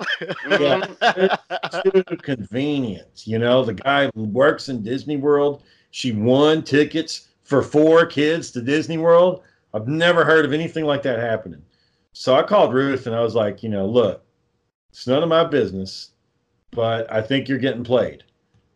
Yeah. 0.50 1.36
too 1.84 2.04
convenient. 2.18 3.26
You 3.26 3.40
know, 3.40 3.64
the 3.64 3.74
guy 3.74 4.10
who 4.14 4.26
works 4.26 4.70
in 4.70 4.84
Disney 4.84 5.18
World, 5.18 5.64
she 5.92 6.12
won 6.12 6.64
tickets 6.64 7.30
for 7.44 7.62
four 7.62 8.06
kids 8.06 8.52
to 8.52 8.62
Disney 8.62 8.98
World. 8.98 9.44
I've 9.74 9.88
never 9.88 10.26
heard 10.26 10.46
of 10.46 10.54
anything 10.54 10.86
like 10.86 11.04
that 11.04 11.20
happening. 11.20 11.62
So 12.14 12.36
I 12.36 12.44
called 12.44 12.74
Ruth 12.74 13.08
and 13.08 13.16
I 13.16 13.22
was 13.22 13.36
like, 13.36 13.64
you 13.64 13.70
know, 13.70 13.86
look, 13.86 14.24
it's 14.90 15.08
none 15.08 15.24
of 15.24 15.30
my 15.30 15.46
business, 15.46 16.12
but 16.72 17.12
I 17.12 17.22
think 17.22 17.48
you're 17.48 17.58
getting 17.58 17.84
played. 17.84 18.24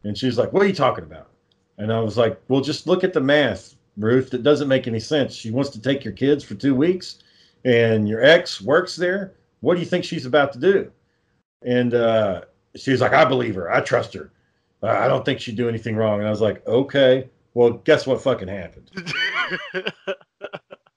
And 0.03 0.17
she's 0.17 0.37
like, 0.37 0.53
what 0.53 0.63
are 0.63 0.67
you 0.67 0.73
talking 0.73 1.03
about? 1.03 1.29
And 1.77 1.91
I 1.91 1.99
was 1.99 2.17
like, 2.17 2.39
well, 2.47 2.61
just 2.61 2.87
look 2.87 3.03
at 3.03 3.11
the 3.11 3.19
math, 3.19 3.74
Ruth. 3.97 4.29
that 4.31 4.43
doesn't 4.43 4.67
make 4.67 4.87
any 4.87 4.99
sense. 4.99 5.33
She 5.33 5.51
wants 5.51 5.69
to 5.71 5.81
take 5.81 6.03
your 6.03 6.13
kids 6.13 6.43
for 6.43 6.55
two 6.55 6.75
weeks 6.75 7.19
and 7.63 8.07
your 8.07 8.23
ex 8.23 8.61
works 8.61 8.95
there. 8.95 9.33
What 9.61 9.75
do 9.75 9.79
you 9.79 9.85
think 9.85 10.03
she's 10.03 10.25
about 10.25 10.53
to 10.53 10.59
do? 10.59 10.91
And 11.61 11.93
uh, 11.93 12.41
she 12.75 12.91
was 12.91 13.01
like, 13.01 13.13
I 13.13 13.25
believe 13.25 13.55
her. 13.55 13.71
I 13.71 13.81
trust 13.81 14.13
her. 14.13 14.31
Uh, 14.83 14.87
I 14.87 15.07
don't 15.07 15.25
think 15.25 15.39
she'd 15.39 15.55
do 15.55 15.69
anything 15.69 15.95
wrong. 15.95 16.19
And 16.19 16.27
I 16.27 16.31
was 16.31 16.41
like, 16.41 16.65
okay, 16.67 17.29
well, 17.53 17.71
guess 17.71 18.05
what 18.05 18.21
fucking 18.21 18.47
happened? 18.47 18.91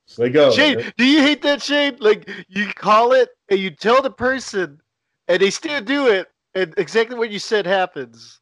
So 0.09 0.23
they 0.23 0.31
go. 0.31 0.51
Shane, 0.51 0.91
do 0.97 1.05
you 1.05 1.21
hate 1.21 1.43
that, 1.43 1.63
Shane? 1.63 1.97
Like 2.01 2.31
you 2.49 2.67
call 2.75 3.13
it 3.13 3.29
and 3.51 3.61
you 3.61 3.71
tell 3.71 4.01
the 4.01 4.11
person, 4.11 4.81
and 5.29 5.41
they 5.41 5.51
still 5.51 5.83
do 5.83 6.09
it, 6.09 6.29
and 6.55 6.73
exactly 6.79 7.17
what 7.17 7.31
you 7.31 7.39
said 7.39 7.67
happens. 7.67 8.41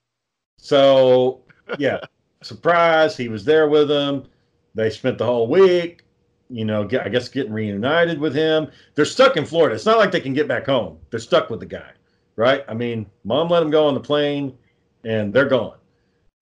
So 0.58 1.42
yeah, 1.76 1.98
surprise. 2.42 3.16
He 3.16 3.28
was 3.28 3.44
there 3.44 3.68
with 3.68 3.88
them. 3.88 4.28
They 4.76 4.90
spent 4.90 5.18
the 5.18 5.24
whole 5.24 5.48
week. 5.48 6.02
You 6.48 6.64
know, 6.64 6.84
get, 6.84 7.04
I 7.04 7.08
guess 7.08 7.28
getting 7.28 7.52
reunited 7.52 8.20
with 8.20 8.32
him. 8.32 8.70
They're 8.94 9.04
stuck 9.04 9.36
in 9.36 9.44
Florida. 9.44 9.74
It's 9.74 9.86
not 9.86 9.98
like 9.98 10.12
they 10.12 10.20
can 10.20 10.32
get 10.32 10.46
back 10.46 10.66
home. 10.66 10.98
They're 11.10 11.18
stuck 11.18 11.50
with 11.50 11.58
the 11.58 11.66
guy, 11.66 11.90
right? 12.36 12.64
I 12.68 12.74
mean, 12.74 13.06
mom 13.24 13.48
let 13.48 13.60
them 13.60 13.70
go 13.70 13.88
on 13.88 13.94
the 13.94 14.00
plane, 14.00 14.56
and 15.02 15.32
they're 15.32 15.48
gone. 15.48 15.78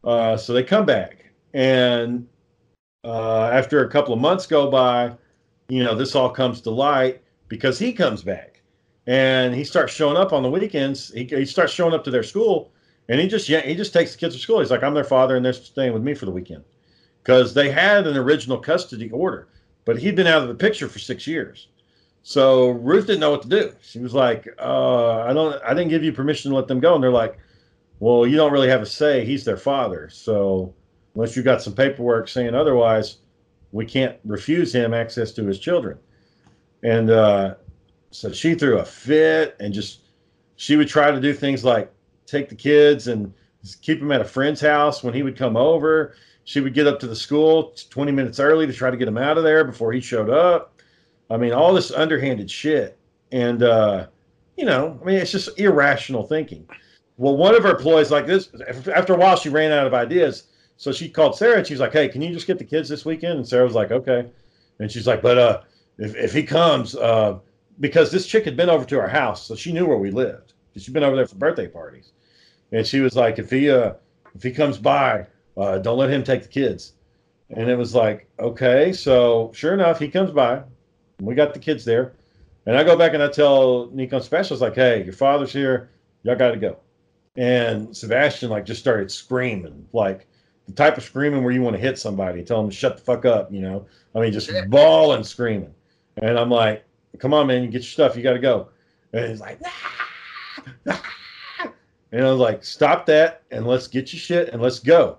Uh, 0.03 0.37
so 0.37 0.53
they 0.53 0.63
come 0.63 0.85
back, 0.85 1.25
and 1.55 2.27
uh, 3.03 3.45
after 3.45 3.83
a 3.83 3.89
couple 3.89 4.13
of 4.13 4.21
months 4.21 4.47
go 4.47 4.71
by, 4.71 5.15
you 5.71 5.83
know, 5.83 5.95
this 5.95 6.15
all 6.15 6.29
comes 6.29 6.61
to 6.63 6.71
light 6.71 7.23
because 7.49 7.79
he 7.79 7.91
comes 7.91 8.23
back 8.23 8.61
and 9.07 9.55
he 9.55 9.65
starts 9.65 9.95
showing 9.95 10.19
up 10.19 10.35
on 10.35 10.43
the 10.43 10.51
weekends. 10.51 11.11
He, 11.15 11.25
he 11.25 11.47
starts 11.47 11.73
showing 11.73 11.95
up 11.95 12.05
to 12.05 12.11
their 12.11 12.23
school, 12.23 12.73
and 13.09 13.19
he 13.19 13.27
just 13.27 13.49
yeah, 13.49 13.61
he 13.61 13.75
just 13.75 13.95
takes 13.95 14.13
the 14.13 14.19
kids 14.19 14.35
to 14.35 14.41
school. 14.41 14.61
He's 14.61 14.71
like, 14.71 14.83
I'm 14.83 14.93
their 14.93 15.03
father, 15.03 15.37
and 15.37 15.43
they're 15.43 15.55
staying 15.55 15.95
with 15.95 16.03
me 16.03 16.13
for 16.13 16.27
the 16.27 16.31
weekend 16.31 16.65
because 17.25 17.55
they 17.55 17.71
had 17.71 18.07
an 18.07 18.17
original 18.17 18.59
custody 18.59 19.11
order, 19.11 19.49
but 19.87 19.99
he'd 19.99 20.15
been 20.15 20.27
out 20.27 20.43
of 20.43 20.49
the 20.49 20.55
picture 20.55 20.89
for 20.89 20.99
six 20.99 21.27
years. 21.27 21.69
So 22.23 22.71
Ruth 22.71 23.07
didn't 23.07 23.21
know 23.21 23.31
what 23.31 23.43
to 23.43 23.49
do. 23.49 23.73
She 23.81 23.99
was 23.99 24.15
like, 24.15 24.47
uh, 24.59 25.23
"I 25.23 25.33
don't, 25.33 25.61
I 25.65 25.75
didn't 25.75 25.91
give 25.91 26.05
you 26.05 26.13
permission 26.13 26.51
to 26.51 26.57
let 26.57 26.69
them 26.69 26.81
go." 26.81 26.95
And 26.95 27.03
they're 27.03 27.11
like, 27.11 27.39
"Well, 27.99 28.27
you 28.27 28.37
don't 28.37 28.53
really 28.53 28.69
have 28.69 28.83
a 28.83 28.87
say. 28.87 29.25
He's 29.25 29.45
their 29.45 29.57
father, 29.57 30.09
so 30.11 30.75
unless 31.15 31.37
you 31.37 31.43
got 31.43 31.63
some 31.63 31.75
paperwork 31.75 32.29
saying 32.29 32.55
otherwise, 32.55 33.19
we 33.73 33.85
can't 33.87 34.17
refuse 34.25 34.75
him 34.75 34.95
access 34.95 35.33
to 35.33 35.47
his 35.47 35.59
children." 35.59 35.99
And 36.83 37.11
uh, 37.11 37.55
so 38.11 38.33
she 38.33 38.55
threw 38.55 38.79
a 38.79 38.85
fit 38.85 39.57
and 39.61 39.73
just 39.73 40.01
she 40.57 40.77
would 40.77 40.89
try 40.89 41.11
to 41.11 41.21
do 41.21 41.33
things 41.33 41.65
like 41.65 41.91
take 42.27 42.49
the 42.49 42.55
kids 42.55 43.09
and 43.09 43.33
keep 43.81 44.01
him 44.01 44.13
at 44.13 44.21
a 44.21 44.25
friend's 44.25 44.61
house 44.61 45.03
when 45.03 45.15
he 45.15 45.23
would 45.23 45.37
come 45.37 45.57
over. 45.57 46.15
She 46.45 46.61
would 46.61 46.75
get 46.75 46.87
up 46.87 47.01
to 47.01 47.07
the 47.07 47.17
school 47.17 47.75
20 47.91 48.13
minutes 48.13 48.39
early 48.39 48.67
to 48.67 48.73
try 48.73 48.91
to 48.91 48.97
get 48.97 49.09
him 49.09 49.19
out 49.19 49.39
of 49.39 49.45
there 49.45 49.65
before 49.65 49.93
he 49.93 50.01
showed 50.01 50.29
up. 50.29 50.81
I 51.31 51.37
mean, 51.37 51.53
all 51.53 51.73
this 51.73 51.91
underhanded 51.91 52.51
shit. 52.51 52.99
And, 53.33 53.63
uh, 53.63 54.07
you 54.57 54.67
know, 54.67 54.99
I 55.01 55.05
mean, 55.05 55.17
it's 55.17 55.33
just 55.33 55.59
irrational 55.59 56.25
thinking. 56.25 56.69
Well, 57.17 57.37
one 57.37 57.55
of 57.55 57.63
her 57.63 57.77
employees, 57.77 58.11
like 58.11 58.27
this, 58.27 58.51
after 58.95 59.15
a 59.15 59.17
while, 59.17 59.37
she 59.37 59.49
ran 59.49 59.73
out 59.73 59.87
of 59.87 59.95
ideas. 59.95 60.45
So 60.77 60.93
she 60.93 61.09
called 61.09 61.37
Sarah 61.37 61.59
and 61.59 61.67
she's 61.67 61.81
like, 61.81 61.93
hey, 61.93 62.09
can 62.09 62.21
you 62.21 62.33
just 62.33 62.47
get 62.47 62.59
the 62.59 62.65
kids 62.65 62.89
this 62.89 63.05
weekend? 63.05 63.39
And 63.39 63.49
Sarah 63.49 63.65
was 63.65 63.75
like, 63.75 63.91
okay. 63.91 64.29
And 64.81 64.91
she's 64.91 65.07
like, 65.07 65.23
but 65.23 65.39
uh, 65.39 65.61
if, 65.99 66.15
if 66.17 66.33
he 66.33 66.43
comes, 66.43 66.97
uh, 66.97 67.39
because 67.81 68.11
this 68.11 68.27
chick 68.27 68.45
had 68.45 68.57
been 68.57 68.69
over 68.69 68.85
to 68.85 69.01
our 69.01 69.09
house, 69.09 69.47
so 69.47 69.55
she 69.55 69.73
knew 69.73 69.87
where 69.87 69.99
we 69.99 70.11
lived. 70.11 70.53
She'd 70.77 70.93
been 70.93 71.05
over 71.05 71.17
there 71.17 71.27
for 71.27 71.37
birthday 71.37 71.69
parties. 71.69 72.13
And 72.75 72.85
she 72.85 73.01
was 73.01 73.15
like, 73.15 73.39
if 73.39 73.51
he 73.51 73.71
uh, 73.71 73.95
if 74.35 74.43
he 74.43 74.51
comes 74.51 74.79
by, 74.79 75.27
uh, 75.57 75.79
don't 75.79 75.97
let 75.97 76.11
him 76.11 76.25
take 76.25 76.43
the 76.43 76.49
kids. 76.49 76.95
And 77.51 77.71
it 77.71 77.77
was 77.77 77.95
like, 77.95 78.29
okay. 78.41 78.93
So 78.93 79.53
sure 79.55 79.75
enough, 79.75 80.01
he 80.01 80.09
comes 80.09 80.33
by. 80.33 80.65
We 81.21 81.37
got 81.37 81.55
the 81.55 81.61
kids 81.61 81.85
there. 81.85 82.15
And 82.67 82.77
I 82.77 82.83
go 82.83 82.97
back 82.97 83.15
and 83.15 83.23
I 83.23 83.29
tell 83.29 83.91
Nico 83.93 84.19
Specials, 84.19 84.61
like, 84.61 84.75
hey, 84.75 85.05
your 85.05 85.13
father's 85.13 85.53
here. 85.53 85.91
Y'all 86.25 86.35
got 86.35 86.51
to 86.51 86.57
go. 86.57 86.79
And 87.37 87.97
Sebastian, 87.97 88.51
like, 88.51 88.65
just 88.65 88.81
started 88.81 89.11
screaming, 89.11 89.87
like 89.93 90.27
the 90.67 90.73
type 90.73 90.97
of 90.97 91.05
screaming 91.05 91.45
where 91.45 91.53
you 91.53 91.63
want 91.63 91.77
to 91.77 91.83
hit 91.83 91.99
somebody, 91.99 92.43
tell 92.43 92.61
them 92.61 92.71
to 92.71 92.77
shut 92.77 92.97
the 92.97 93.03
fuck 93.03 93.25
up, 93.25 93.53
you 93.53 93.61
know? 93.61 93.87
I 94.15 94.21
mean, 94.21 94.33
just 94.33 94.51
bawling, 94.69 95.23
screaming. 95.23 95.75
And 96.23 96.39
I'm 96.39 96.51
like, 96.51 96.85
come 97.19 97.35
on, 97.35 97.47
man, 97.47 97.63
you 97.63 97.69
get 97.69 97.83
your 97.83 97.85
stuff. 97.85 98.17
You 98.17 98.23
got 98.23 98.33
to 98.33 98.39
go. 98.39 98.69
And 99.13 99.29
he's 99.29 99.41
like, 99.41 99.61
nah, 99.61 99.69
nah. 100.87 100.97
And 102.15 102.25
I 102.25 102.31
was 102.31 102.39
like, 102.39 102.63
stop 102.63 103.07
that 103.07 103.43
and 103.51 103.67
let's 103.67 103.89
get 103.89 104.13
your 104.13 104.21
shit 104.21 104.51
and 104.51 104.63
let's 104.63 104.79
go. 104.79 105.19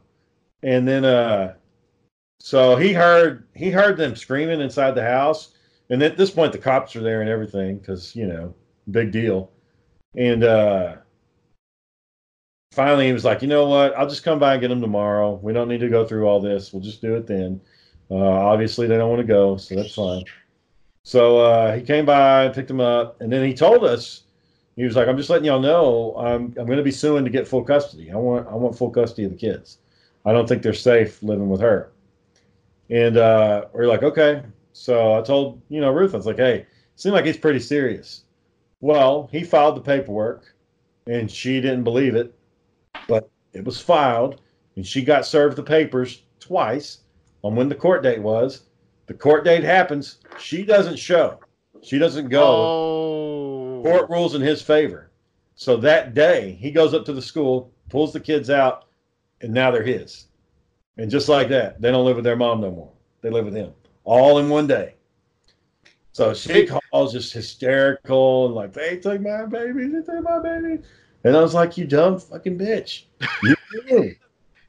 And 0.63 0.87
then, 0.87 1.03
uh, 1.03 1.55
so 2.39 2.77
he 2.77 2.93
heard 2.93 3.47
he 3.53 3.69
heard 3.69 3.97
them 3.97 4.15
screaming 4.15 4.61
inside 4.61 4.95
the 4.95 5.03
house, 5.03 5.55
and 5.89 6.01
at 6.01 6.15
this 6.15 6.31
point 6.31 6.53
the 6.53 6.57
cops 6.57 6.95
are 6.95 7.01
there 7.01 7.19
and 7.19 7.29
everything 7.29 7.79
because 7.79 8.15
you 8.15 8.27
know 8.27 8.55
big 8.91 9.11
deal. 9.11 9.51
And 10.15 10.45
uh, 10.45 10.95
finally 12.71 13.07
he 13.07 13.13
was 13.13 13.25
like, 13.25 13.41
you 13.41 13.49
know 13.49 13.67
what? 13.67 13.97
I'll 13.97 14.07
just 14.07 14.23
come 14.23 14.39
by 14.39 14.53
and 14.53 14.61
get 14.61 14.69
them 14.69 14.79
tomorrow. 14.79 15.37
We 15.43 15.51
don't 15.51 15.67
need 15.67 15.81
to 15.81 15.89
go 15.89 16.05
through 16.05 16.27
all 16.27 16.39
this. 16.39 16.71
We'll 16.71 16.83
just 16.83 17.01
do 17.01 17.15
it 17.15 17.27
then. 17.27 17.59
Uh, 18.09 18.15
obviously 18.15 18.87
they 18.87 18.97
don't 18.97 19.09
want 19.09 19.21
to 19.21 19.27
go, 19.27 19.57
so 19.57 19.75
that's 19.75 19.95
fine. 19.95 20.23
So 21.03 21.39
uh, 21.39 21.75
he 21.75 21.81
came 21.81 22.05
by, 22.05 22.45
and 22.45 22.55
picked 22.55 22.69
him 22.69 22.79
up, 22.79 23.19
and 23.19 23.31
then 23.31 23.45
he 23.45 23.53
told 23.53 23.83
us 23.83 24.24
he 24.75 24.83
was 24.83 24.95
like, 24.95 25.07
"I'm 25.07 25.17
just 25.17 25.29
letting 25.29 25.45
y'all 25.45 25.59
know 25.59 26.15
I'm 26.17 26.53
I'm 26.57 26.65
going 26.65 26.77
to 26.77 26.83
be 26.83 26.91
suing 26.91 27.23
to 27.23 27.31
get 27.31 27.47
full 27.47 27.63
custody. 27.63 28.11
I 28.11 28.15
want 28.15 28.47
I 28.47 28.55
want 28.55 28.77
full 28.77 28.89
custody 28.89 29.23
of 29.23 29.31
the 29.31 29.37
kids. 29.37 29.79
I 30.25 30.33
don't 30.33 30.47
think 30.47 30.61
they're 30.61 30.73
safe 30.73 31.21
living 31.23 31.49
with 31.49 31.61
her." 31.61 31.91
And 32.89 33.17
uh, 33.17 33.65
we're 33.73 33.87
like, 33.87 34.03
"Okay." 34.03 34.43
So 34.73 35.17
I 35.17 35.21
told 35.21 35.61
you 35.69 35.79
know 35.79 35.91
Ruth, 35.91 36.13
I 36.13 36.17
was 36.17 36.25
like, 36.25 36.37
"Hey, 36.37 36.59
it 36.59 36.67
seemed 36.95 37.13
like 37.13 37.25
he's 37.25 37.37
pretty 37.37 37.59
serious." 37.59 38.23
Well, 38.81 39.29
he 39.31 39.43
filed 39.43 39.77
the 39.77 39.81
paperwork, 39.81 40.53
and 41.07 41.31
she 41.31 41.61
didn't 41.61 41.85
believe 41.85 42.15
it, 42.15 42.33
but 43.07 43.29
it 43.53 43.63
was 43.63 43.79
filed, 43.79 44.41
and 44.75 44.85
she 44.85 45.03
got 45.03 45.25
served 45.25 45.55
the 45.55 45.63
papers 45.63 46.23
twice 46.39 46.99
on 47.43 47.55
when 47.55 47.69
the 47.69 47.75
court 47.75 48.03
date 48.03 48.21
was. 48.21 48.63
The 49.07 49.13
court 49.13 49.45
date 49.45 49.63
happens. 49.63 50.17
She 50.37 50.63
doesn't 50.63 50.97
show. 50.97 51.39
She 51.81 51.97
doesn't 51.99 52.29
go. 52.29 52.43
Oh, 52.43 53.14
Court 53.85 54.09
rules 54.09 54.35
in 54.35 54.41
his 54.41 54.61
favor. 54.61 55.11
So 55.55 55.77
that 55.77 56.13
day, 56.13 56.57
he 56.59 56.71
goes 56.71 56.93
up 56.93 57.05
to 57.05 57.13
the 57.13 57.21
school, 57.21 57.71
pulls 57.89 58.11
the 58.13 58.19
kids 58.19 58.49
out, 58.49 58.85
and 59.41 59.53
now 59.53 59.71
they're 59.71 59.83
his. 59.83 60.25
And 60.97 61.09
just 61.09 61.29
like 61.29 61.49
that, 61.49 61.81
they 61.81 61.91
don't 61.91 62.05
live 62.05 62.15
with 62.15 62.25
their 62.25 62.35
mom 62.35 62.61
no 62.61 62.71
more. 62.71 62.91
They 63.21 63.29
live 63.29 63.45
with 63.45 63.55
him 63.55 63.73
all 64.03 64.39
in 64.39 64.49
one 64.49 64.67
day. 64.67 64.95
So 66.13 66.33
she 66.33 66.65
calls 66.65 67.11
just 67.11 67.33
hysterical 67.33 68.45
and 68.45 68.55
like, 68.55 68.73
they 68.73 68.97
took 68.97 69.21
my 69.21 69.45
baby, 69.45 69.87
they 69.87 70.01
took 70.01 70.23
my 70.23 70.39
baby. 70.39 70.81
And 71.23 71.35
I 71.35 71.41
was 71.41 71.53
like, 71.53 71.77
you 71.77 71.85
dumb 71.85 72.19
fucking 72.19 72.57
bitch. 72.57 73.03
You 73.43 73.55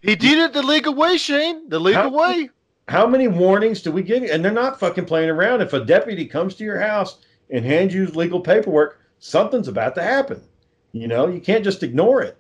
he 0.02 0.14
did 0.14 0.38
it 0.38 0.52
the 0.52 0.62
legal 0.62 0.94
way, 0.94 1.16
Shane. 1.16 1.68
The 1.68 1.78
legal 1.78 2.02
How- 2.02 2.10
way. 2.10 2.50
How 2.88 3.06
many 3.06 3.26
warnings 3.26 3.82
do 3.82 3.90
we 3.90 4.02
give 4.02 4.22
you? 4.22 4.30
And 4.30 4.44
they're 4.44 4.52
not 4.52 4.78
fucking 4.78 5.06
playing 5.06 5.30
around. 5.30 5.60
If 5.60 5.72
a 5.72 5.84
deputy 5.84 6.24
comes 6.24 6.54
to 6.56 6.64
your 6.64 6.78
house 6.78 7.18
and 7.50 7.64
hands 7.64 7.92
you 7.92 8.06
legal 8.06 8.40
paperwork, 8.40 9.00
something's 9.18 9.68
about 9.68 9.94
to 9.96 10.02
happen. 10.02 10.42
You 10.92 11.08
know, 11.08 11.28
you 11.28 11.40
can't 11.40 11.64
just 11.64 11.82
ignore 11.82 12.22
it. 12.22 12.36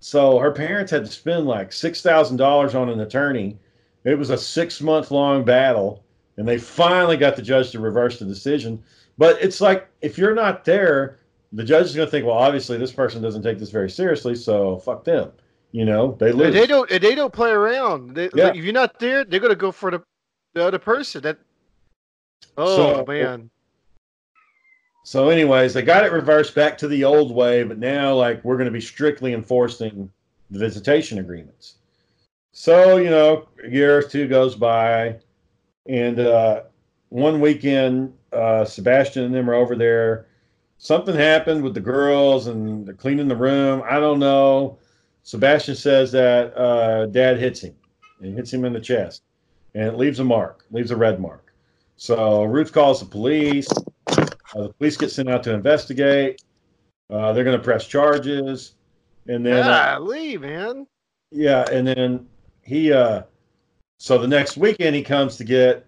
So 0.00 0.38
her 0.38 0.52
parents 0.52 0.92
had 0.92 1.04
to 1.04 1.10
spend 1.10 1.46
like 1.46 1.72
six 1.72 2.00
thousand 2.02 2.36
dollars 2.36 2.74
on 2.74 2.88
an 2.88 3.00
attorney. 3.00 3.58
It 4.04 4.16
was 4.16 4.30
a 4.30 4.38
six 4.38 4.80
month 4.80 5.10
long 5.10 5.44
battle, 5.44 6.04
and 6.36 6.46
they 6.46 6.58
finally 6.58 7.16
got 7.16 7.34
the 7.36 7.42
judge 7.42 7.72
to 7.72 7.80
reverse 7.80 8.18
the 8.18 8.24
decision. 8.24 8.82
But 9.18 9.42
it's 9.42 9.60
like 9.60 9.88
if 10.00 10.16
you're 10.16 10.34
not 10.36 10.64
there, 10.64 11.18
the 11.52 11.64
judge 11.64 11.86
is 11.86 11.96
going 11.96 12.06
to 12.06 12.10
think, 12.10 12.24
well, 12.26 12.36
obviously 12.36 12.78
this 12.78 12.92
person 12.92 13.20
doesn't 13.20 13.42
take 13.42 13.58
this 13.58 13.70
very 13.70 13.90
seriously, 13.90 14.36
so 14.36 14.78
fuck 14.78 15.02
them. 15.04 15.32
You 15.72 15.84
know, 15.84 16.16
they 16.20 16.30
lose. 16.30 16.54
They 16.54 16.66
don't. 16.66 16.88
They 16.88 17.14
don't 17.16 17.32
play 17.32 17.50
around. 17.50 18.14
They, 18.14 18.30
Yeah. 18.34 18.44
like, 18.46 18.56
if 18.56 18.64
you're 18.64 18.72
not 18.72 18.98
there, 19.00 19.24
they're 19.24 19.40
gonna 19.40 19.54
go 19.56 19.72
for 19.72 19.90
the, 19.90 20.02
the 20.54 20.64
other 20.64 20.78
person. 20.78 21.22
That. 21.22 21.38
Oh 22.56 22.76
So- 22.76 23.04
man. 23.06 23.50
So, 25.10 25.30
anyways, 25.30 25.72
they 25.72 25.80
got 25.80 26.04
it 26.04 26.12
reversed 26.12 26.54
back 26.54 26.76
to 26.76 26.86
the 26.86 27.02
old 27.02 27.34
way, 27.34 27.62
but 27.62 27.78
now, 27.78 28.14
like, 28.14 28.44
we're 28.44 28.58
going 28.58 28.66
to 28.66 28.70
be 28.70 28.78
strictly 28.78 29.32
enforcing 29.32 30.12
the 30.50 30.58
visitation 30.58 31.18
agreements. 31.18 31.76
So, 32.52 32.98
you 32.98 33.08
know, 33.08 33.48
a 33.64 33.70
year 33.70 33.96
or 33.96 34.02
two 34.02 34.28
goes 34.28 34.54
by, 34.54 35.16
and 35.86 36.20
uh, 36.20 36.64
one 37.08 37.40
weekend, 37.40 38.12
uh, 38.34 38.66
Sebastian 38.66 39.24
and 39.24 39.34
them 39.34 39.48
are 39.48 39.54
over 39.54 39.74
there. 39.74 40.26
Something 40.76 41.14
happened 41.14 41.64
with 41.64 41.72
the 41.72 41.80
girls, 41.80 42.46
and 42.46 42.86
they're 42.86 42.92
cleaning 42.92 43.28
the 43.28 43.34
room. 43.34 43.82
I 43.88 44.00
don't 44.00 44.18
know. 44.18 44.76
Sebastian 45.22 45.76
says 45.76 46.12
that 46.12 46.54
uh, 46.54 47.06
dad 47.06 47.38
hits 47.38 47.62
him 47.62 47.74
and 48.20 48.36
hits 48.36 48.52
him 48.52 48.66
in 48.66 48.74
the 48.74 48.78
chest, 48.78 49.22
and 49.74 49.84
it 49.84 49.96
leaves 49.96 50.20
a 50.20 50.24
mark, 50.24 50.66
leaves 50.70 50.90
a 50.90 50.96
red 50.96 51.18
mark. 51.18 51.50
So 51.96 52.44
Ruth 52.44 52.74
calls 52.74 53.00
the 53.00 53.06
police. 53.06 53.68
Uh, 54.58 54.62
the 54.64 54.72
police 54.74 54.96
get 54.96 55.10
sent 55.10 55.28
out 55.28 55.42
to 55.44 55.54
investigate. 55.54 56.42
Uh, 57.10 57.32
they're 57.32 57.44
going 57.44 57.56
to 57.56 57.62
press 57.62 57.86
charges, 57.86 58.74
and 59.28 59.46
then 59.46 59.64
uh, 59.64 60.00
man. 60.36 60.86
yeah, 61.30 61.64
and 61.70 61.86
then 61.86 62.26
he. 62.62 62.92
Uh, 62.92 63.22
so 63.98 64.18
the 64.18 64.28
next 64.28 64.56
weekend 64.56 64.96
he 64.96 65.02
comes 65.02 65.36
to 65.36 65.44
get 65.44 65.86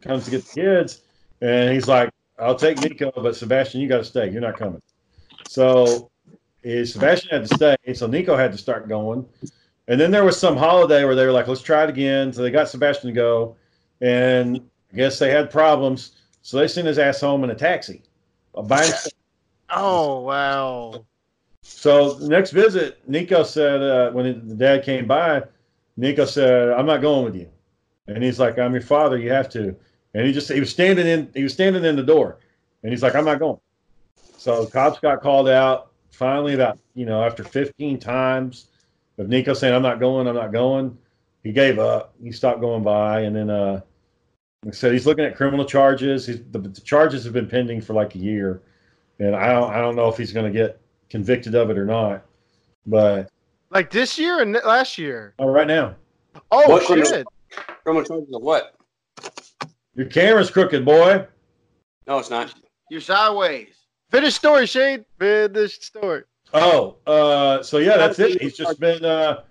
comes 0.00 0.24
to 0.24 0.30
get 0.30 0.44
the 0.44 0.54
kids, 0.54 1.02
and 1.42 1.72
he's 1.72 1.86
like, 1.86 2.10
"I'll 2.38 2.54
take 2.54 2.80
Nico, 2.80 3.12
but 3.14 3.36
Sebastian, 3.36 3.80
you 3.80 3.88
got 3.88 3.98
to 3.98 4.04
stay. 4.04 4.30
You're 4.30 4.40
not 4.40 4.58
coming." 4.58 4.82
So 5.46 6.10
eh, 6.64 6.84
Sebastian 6.84 7.30
had 7.30 7.48
to 7.48 7.54
stay, 7.54 7.94
so 7.94 8.06
Nico 8.06 8.36
had 8.36 8.52
to 8.52 8.58
start 8.58 8.88
going. 8.88 9.26
And 9.86 10.00
then 10.00 10.10
there 10.10 10.24
was 10.24 10.38
some 10.38 10.56
holiday 10.56 11.04
where 11.04 11.14
they 11.14 11.26
were 11.26 11.32
like, 11.32 11.46
"Let's 11.46 11.62
try 11.62 11.84
it 11.84 11.90
again." 11.90 12.32
So 12.32 12.42
they 12.42 12.50
got 12.50 12.68
Sebastian 12.68 13.08
to 13.08 13.14
go, 13.14 13.56
and 14.00 14.60
I 14.92 14.96
guess 14.96 15.18
they 15.18 15.30
had 15.30 15.50
problems, 15.50 16.17
so 16.48 16.56
they 16.56 16.66
sent 16.66 16.86
his 16.86 16.98
ass 16.98 17.20
home 17.20 17.44
in 17.44 17.50
a 17.50 17.54
taxi. 17.54 18.02
By. 18.64 18.90
Oh 19.70 20.22
wow. 20.22 21.04
So 21.60 22.16
next 22.22 22.52
visit, 22.52 23.06
Nico 23.06 23.42
said 23.42 23.82
uh, 23.82 24.10
when 24.12 24.48
the 24.48 24.54
dad 24.54 24.82
came 24.82 25.06
by, 25.06 25.42
Nico 25.98 26.24
said, 26.24 26.70
"I'm 26.70 26.86
not 26.86 27.02
going 27.02 27.26
with 27.26 27.36
you," 27.36 27.50
and 28.06 28.24
he's 28.24 28.40
like, 28.40 28.58
"I'm 28.58 28.72
your 28.72 28.80
father. 28.80 29.18
You 29.18 29.30
have 29.30 29.50
to." 29.50 29.76
And 30.14 30.26
he 30.26 30.32
just 30.32 30.50
he 30.50 30.58
was 30.58 30.70
standing 30.70 31.06
in 31.06 31.30
he 31.34 31.42
was 31.42 31.52
standing 31.52 31.84
in 31.84 31.96
the 31.96 32.02
door, 32.02 32.38
and 32.82 32.90
he's 32.90 33.02
like, 33.02 33.14
"I'm 33.14 33.26
not 33.26 33.40
going." 33.40 33.60
So 34.38 34.64
cops 34.64 35.00
got 35.00 35.20
called 35.20 35.50
out. 35.50 35.92
Finally, 36.12 36.54
about 36.54 36.78
you 36.94 37.04
know 37.04 37.22
after 37.22 37.44
15 37.44 38.00
times 38.00 38.68
of 39.18 39.28
Nico 39.28 39.52
saying, 39.52 39.74
"I'm 39.74 39.82
not 39.82 40.00
going. 40.00 40.26
I'm 40.26 40.34
not 40.34 40.50
going," 40.50 40.96
he 41.42 41.52
gave 41.52 41.78
up. 41.78 42.14
He 42.22 42.32
stopped 42.32 42.62
going 42.62 42.84
by, 42.84 43.20
and 43.20 43.36
then 43.36 43.50
uh, 43.50 43.82
like 44.64 44.74
I 44.74 44.76
said 44.76 44.92
he's 44.92 45.06
looking 45.06 45.24
at 45.24 45.36
criminal 45.36 45.64
charges. 45.64 46.26
He's, 46.26 46.40
the, 46.50 46.58
the 46.58 46.80
charges 46.80 47.24
have 47.24 47.32
been 47.32 47.48
pending 47.48 47.80
for 47.80 47.92
like 47.94 48.14
a 48.14 48.18
year, 48.18 48.62
and 49.18 49.34
I 49.36 49.52
don't 49.52 49.70
I 49.72 49.78
don't 49.80 49.96
know 49.96 50.08
if 50.08 50.16
he's 50.16 50.32
going 50.32 50.50
to 50.50 50.56
get 50.56 50.80
convicted 51.10 51.54
of 51.54 51.70
it 51.70 51.78
or 51.78 51.86
not. 51.86 52.24
But 52.86 53.28
Like 53.70 53.90
this 53.90 54.18
year 54.18 54.40
and 54.40 54.52
last 54.64 54.98
year. 54.98 55.34
oh, 55.38 55.48
right 55.48 55.66
now, 55.66 55.94
Oh 56.50 56.68
What 56.70 56.84
shit. 56.86 57.26
Criminal 57.84 58.04
charges 58.06 58.34
of 58.34 58.42
what? 58.42 58.74
your 59.94 60.06
camera's 60.06 60.50
crooked, 60.50 60.84
boy. 60.84 61.26
No, 62.06 62.18
it's 62.18 62.30
not. 62.30 62.54
You're 62.90 63.00
sideways. 63.00 63.74
Finish 64.10 64.34
story, 64.34 64.66
Shane. 64.66 65.04
Finish 65.18 65.80
story. 65.80 66.22
Oh, 66.54 66.96
uh, 67.06 67.62
so 67.62 67.78
yeah, 67.78 67.96
that's 67.98 68.18
it. 68.18 68.40
He's 68.40 68.56
just 68.56 68.80
been 68.80 69.04
uh, 69.04 69.42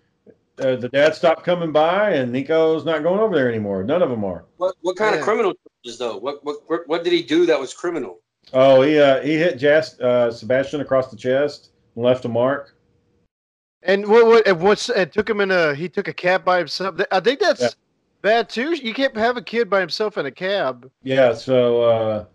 uh, 0.60 0.76
the 0.76 0.90
dad 0.90 1.16
stopped 1.16 1.44
coming 1.44 1.72
by, 1.72 2.12
and 2.12 2.32
Nico's 2.32 2.86
not 2.86 3.04
going 3.04 3.20
over 3.20 3.36
there 3.36 3.50
anymore. 3.50 3.84
None 3.84 4.02
of 4.02 4.10
them 4.10 4.24
are. 4.24 4.46
What 4.58 4.76
what 4.82 4.96
kind 4.96 5.14
Yeah. 5.14 5.20
of 5.20 5.26
criminal 5.26 5.54
charges 5.54 6.00
though? 6.00 6.18
What 6.18 6.44
what 6.44 6.88
what 6.88 7.04
did 7.04 7.14
he 7.14 7.24
do 7.24 7.46
that 7.46 7.60
was 7.60 7.74
criminal? 7.74 8.20
Oh, 8.54 8.82
he 8.82 9.00
uh, 9.00 9.22
he 9.22 9.36
hit 9.36 9.58
Jas- 9.58 10.00
uh, 10.00 10.32
Sebastian 10.32 10.82
across 10.82 11.12
the 11.12 11.18
chest 11.18 11.70
and 11.96 12.04
left 12.04 12.26
a 12.26 12.30
mark. 12.30 12.76
And 13.84 14.08
what 14.08 14.26
what 14.26 14.48
and 14.48 14.60
what's 14.62 14.90
and 14.90 15.12
took 15.12 15.30
him 15.30 15.42
in 15.42 15.52
a 15.52 15.76
he 15.76 15.88
took 15.90 16.08
a 16.08 16.14
cab 16.14 16.44
by 16.44 16.58
himself. 16.58 17.00
I 17.12 17.20
think 17.20 17.40
that's 17.40 17.62
Yeah. 17.62 17.70
bad 18.22 18.50
too. 18.50 18.74
You 18.74 18.94
can't 18.94 19.16
have 19.16 19.38
a 19.38 19.42
kid 19.42 19.70
by 19.70 19.80
himself 19.80 20.18
in 20.18 20.26
a 20.26 20.32
cab. 20.32 20.90
Yeah, 21.04 21.34
so 21.34 21.82
uh, 21.84 22.26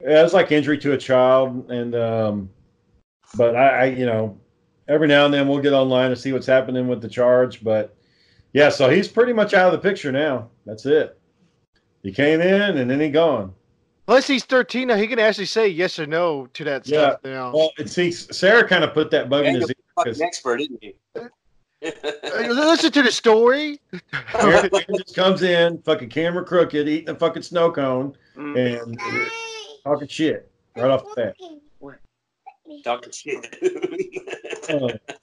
yeah, 0.00 0.24
it's 0.24 0.32
like 0.32 0.50
injury 0.52 0.78
to 0.78 0.92
a 0.92 0.98
child, 0.98 1.70
and 1.70 1.94
um, 1.94 2.50
but 3.36 3.54
I, 3.54 3.68
I, 3.68 3.84
you 3.86 4.06
know, 4.06 4.38
every 4.88 5.06
now 5.06 5.24
and 5.26 5.32
then 5.34 5.46
we'll 5.48 5.60
get 5.60 5.72
online 5.72 6.10
to 6.10 6.16
see 6.16 6.32
what's 6.32 6.46
happening 6.46 6.88
with 6.88 7.00
the 7.00 7.08
charge, 7.08 7.62
but 7.62 7.94
yeah, 8.52 8.68
so 8.70 8.88
he's 8.88 9.06
pretty 9.08 9.32
much 9.32 9.54
out 9.54 9.72
of 9.72 9.80
the 9.80 9.88
picture 9.88 10.10
now. 10.10 10.48
That's 10.64 10.86
it. 10.86 11.18
He 12.02 12.12
came 12.12 12.40
in 12.40 12.78
and 12.78 12.90
then 12.90 12.98
he 13.00 13.10
gone. 13.10 13.54
Unless 14.08 14.26
he's 14.26 14.44
thirteen 14.44 14.88
now. 14.88 14.96
He 14.96 15.06
can 15.06 15.18
actually 15.18 15.44
say 15.44 15.68
yes 15.68 15.98
or 15.98 16.06
no 16.06 16.46
to 16.54 16.64
that 16.64 16.88
Yeah. 16.88 17.10
stuff 17.10 17.20
now. 17.24 17.52
Well, 17.54 17.72
and 17.78 17.88
see, 17.90 18.10
Sarah 18.10 18.66
kind 18.66 18.82
of 18.82 18.94
put 18.94 19.10
that 19.10 19.28
bug 19.28 19.42
in 19.44 19.48
And 19.48 19.56
his 19.58 19.68
you're 19.68 20.04
ear 20.06 20.14
fucking 20.14 20.22
expert, 20.26 20.60
isn't 20.62 20.78
he? 20.82 20.94
Uh, 21.14 21.28
Listen 22.48 22.90
to 22.90 23.02
the 23.02 23.12
story. 23.12 23.78
Aaron 24.34 24.70
just 24.96 25.14
comes 25.14 25.42
in, 25.42 25.78
fucking 25.82 26.08
camera 26.08 26.42
crooked, 26.44 26.88
eating 26.88 27.10
a 27.10 27.14
fucking 27.14 27.42
snow 27.42 27.70
cone, 27.70 28.16
Mm. 28.36 28.82
and 28.86 28.98
talking 29.84 30.08
shit 30.08 30.50
right 30.76 30.90
off 30.90 31.04
the 31.14 31.14
bat. 31.14 31.36
Talking 32.84 33.12
shit. 33.12 33.46
bat. 34.68 35.00
Uh, 35.10 35.14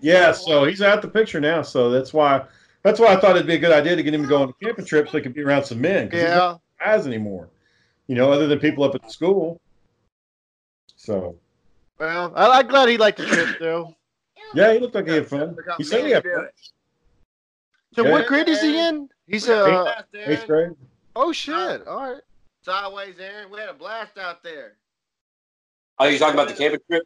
yeah, 0.00 0.32
so 0.32 0.64
he's 0.64 0.80
out 0.80 1.02
the 1.02 1.08
picture 1.08 1.38
now. 1.38 1.60
So 1.62 1.90
that's 1.90 2.14
why 2.14 2.46
that's 2.82 2.98
why 2.98 3.08
I 3.08 3.16
thought 3.20 3.36
it'd 3.36 3.46
be 3.46 3.54
a 3.54 3.58
good 3.58 3.72
idea 3.72 3.94
to 3.94 4.02
get 4.02 4.14
him 4.14 4.22
to 4.22 4.28
go 4.28 4.42
on 4.42 4.48
a 4.48 4.52
camping 4.64 4.86
trip 4.86 5.08
so 5.08 5.18
he 5.18 5.22
could 5.22 5.34
be 5.34 5.42
around 5.42 5.64
some 5.64 5.80
men. 5.80 6.10
he's 6.10 6.22
not 6.22 6.60
Yeah. 6.80 6.86
guys 6.86 7.06
anymore. 7.06 7.48
You 8.06 8.14
know, 8.16 8.32
other 8.32 8.46
than 8.46 8.58
people 8.58 8.84
up 8.84 8.94
at 8.94 9.02
the 9.02 9.10
school. 9.10 9.60
So 10.96 11.36
Well, 11.98 12.32
I, 12.34 12.60
I'm 12.60 12.66
glad 12.68 12.88
he 12.88 12.96
liked 12.96 13.18
the 13.18 13.26
trip 13.26 13.58
though. 13.60 13.94
yeah, 14.54 14.72
he 14.72 14.78
looked 14.78 14.94
like 14.94 15.06
he 15.06 15.14
had 15.14 15.28
fun. 15.28 15.56
He 15.76 15.84
said 15.84 16.04
he 16.06 16.12
had 16.12 16.22
fun. 16.24 16.48
So 17.94 18.04
Yeah. 18.04 18.12
what 18.12 18.26
grade 18.26 18.48
is 18.48 18.62
he 18.62 18.78
in? 18.78 19.08
He's 19.26 19.48
uh 19.48 20.02
Eighth 20.14 20.46
grade. 20.46 20.72
oh 21.14 21.32
shit. 21.32 21.86
All 21.86 22.12
right. 22.12 22.22
Sideways, 22.64 23.16
Aaron. 23.20 23.50
We 23.50 23.60
had 23.60 23.68
a 23.68 23.74
blast 23.74 24.16
out 24.18 24.42
there. 24.42 24.76
oh, 25.98 26.06
you 26.06 26.18
talking 26.18 26.34
about 26.34 26.48
the 26.48 26.54
camping 26.54 26.80
trip? 26.90 27.02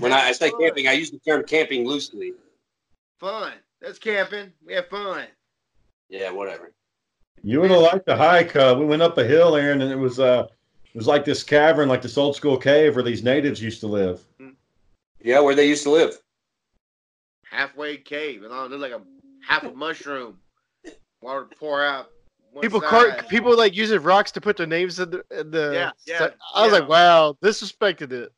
When 0.00 0.12
I, 0.12 0.28
I 0.28 0.32
say 0.32 0.50
camping, 0.60 0.86
I 0.88 0.92
use 0.92 1.10
the 1.10 1.18
term 1.18 1.44
camping 1.44 1.86
loosely. 1.86 2.32
Fun. 3.18 3.52
That's 3.80 3.98
camping. 3.98 4.52
We 4.64 4.74
have 4.74 4.88
fun. 4.88 5.24
Yeah, 6.08 6.30
whatever. 6.30 6.72
You 7.42 7.60
would 7.60 7.70
have 7.70 7.80
liked 7.80 8.06
the 8.06 8.16
hike. 8.16 8.54
Uh, 8.56 8.76
we 8.78 8.84
went 8.84 9.02
up 9.02 9.18
a 9.18 9.24
hill, 9.24 9.56
Aaron, 9.56 9.80
and 9.82 9.92
it 9.92 9.96
was 9.96 10.18
uh, 10.18 10.46
it 10.84 10.96
was 10.96 11.06
like 11.06 11.24
this 11.24 11.42
cavern, 11.42 11.88
like 11.88 12.02
this 12.02 12.18
old 12.18 12.34
school 12.36 12.56
cave 12.56 12.94
where 12.94 13.04
these 13.04 13.22
natives 13.22 13.62
used 13.62 13.80
to 13.80 13.86
live. 13.86 14.24
Yeah, 15.22 15.40
where 15.40 15.54
they 15.54 15.68
used 15.68 15.82
to 15.84 15.90
live. 15.90 16.16
Halfway 17.50 17.96
cave. 17.96 18.42
And 18.42 18.52
it 18.52 18.70
looked 18.70 18.80
like 18.80 18.92
a 18.92 19.02
half 19.46 19.64
a 19.64 19.72
mushroom. 19.72 20.38
Water 21.20 21.48
pour 21.58 21.84
out. 21.84 22.10
one 22.52 22.62
People 22.62 22.80
side. 22.80 22.88
car- 22.88 23.22
people 23.28 23.56
like 23.56 23.74
using 23.74 24.00
rocks 24.02 24.30
to 24.32 24.40
put 24.40 24.56
their 24.56 24.66
names 24.66 24.98
in 25.00 25.10
the, 25.10 25.24
in 25.32 25.50
the 25.50 25.70
Yeah, 25.74 25.90
yeah, 26.06 26.28
I 26.54 26.62
was 26.62 26.72
yeah. 26.72 26.78
like, 26.78 26.88
wow, 26.88 27.36
disrespected 27.42 28.12
it. 28.12 28.32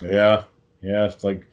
Yeah, 0.00 0.44
yeah. 0.80 1.06
It's 1.06 1.24
like 1.24 1.46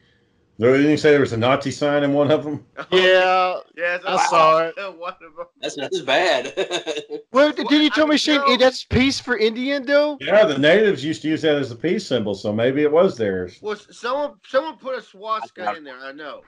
didn't 0.60 0.90
you 0.90 0.96
say 0.96 1.10
there 1.10 1.20
was 1.20 1.32
a 1.32 1.36
Nazi 1.36 1.70
sign 1.70 2.02
in 2.02 2.12
one 2.12 2.30
of 2.30 2.44
them? 2.44 2.64
Yeah. 2.90 3.60
Yes, 3.76 4.02
I 4.06 4.26
saw 4.26 4.58
it. 4.66 4.74
One 4.98 5.14
of 5.14 5.36
them. 5.36 5.46
That's 5.60 5.76
not 5.76 5.92
as 5.92 6.02
bad. 6.02 6.52
Well, 7.32 7.52
did 7.52 7.70
you 7.70 7.90
tell 7.90 8.06
I 8.06 8.10
me, 8.10 8.16
Shane? 8.16 8.40
know. 8.40 8.56
That's 8.56 8.84
peace 8.84 9.20
for 9.20 9.36
Indian, 9.36 9.86
though. 9.86 10.18
Yeah, 10.20 10.44
the 10.44 10.58
natives 10.58 11.04
used 11.04 11.22
to 11.22 11.28
use 11.28 11.42
that 11.42 11.56
as 11.56 11.70
a 11.70 11.76
peace 11.76 12.06
symbol, 12.06 12.34
so 12.34 12.52
maybe 12.52 12.82
it 12.82 12.90
was 12.90 13.16
theirs. 13.16 13.58
Well, 13.62 13.76
someone 13.76 14.34
someone 14.46 14.76
put 14.76 14.98
a 14.98 15.02
swastika 15.02 15.76
in 15.76 15.84
there. 15.84 15.98
I 15.98 16.12
know, 16.12 16.42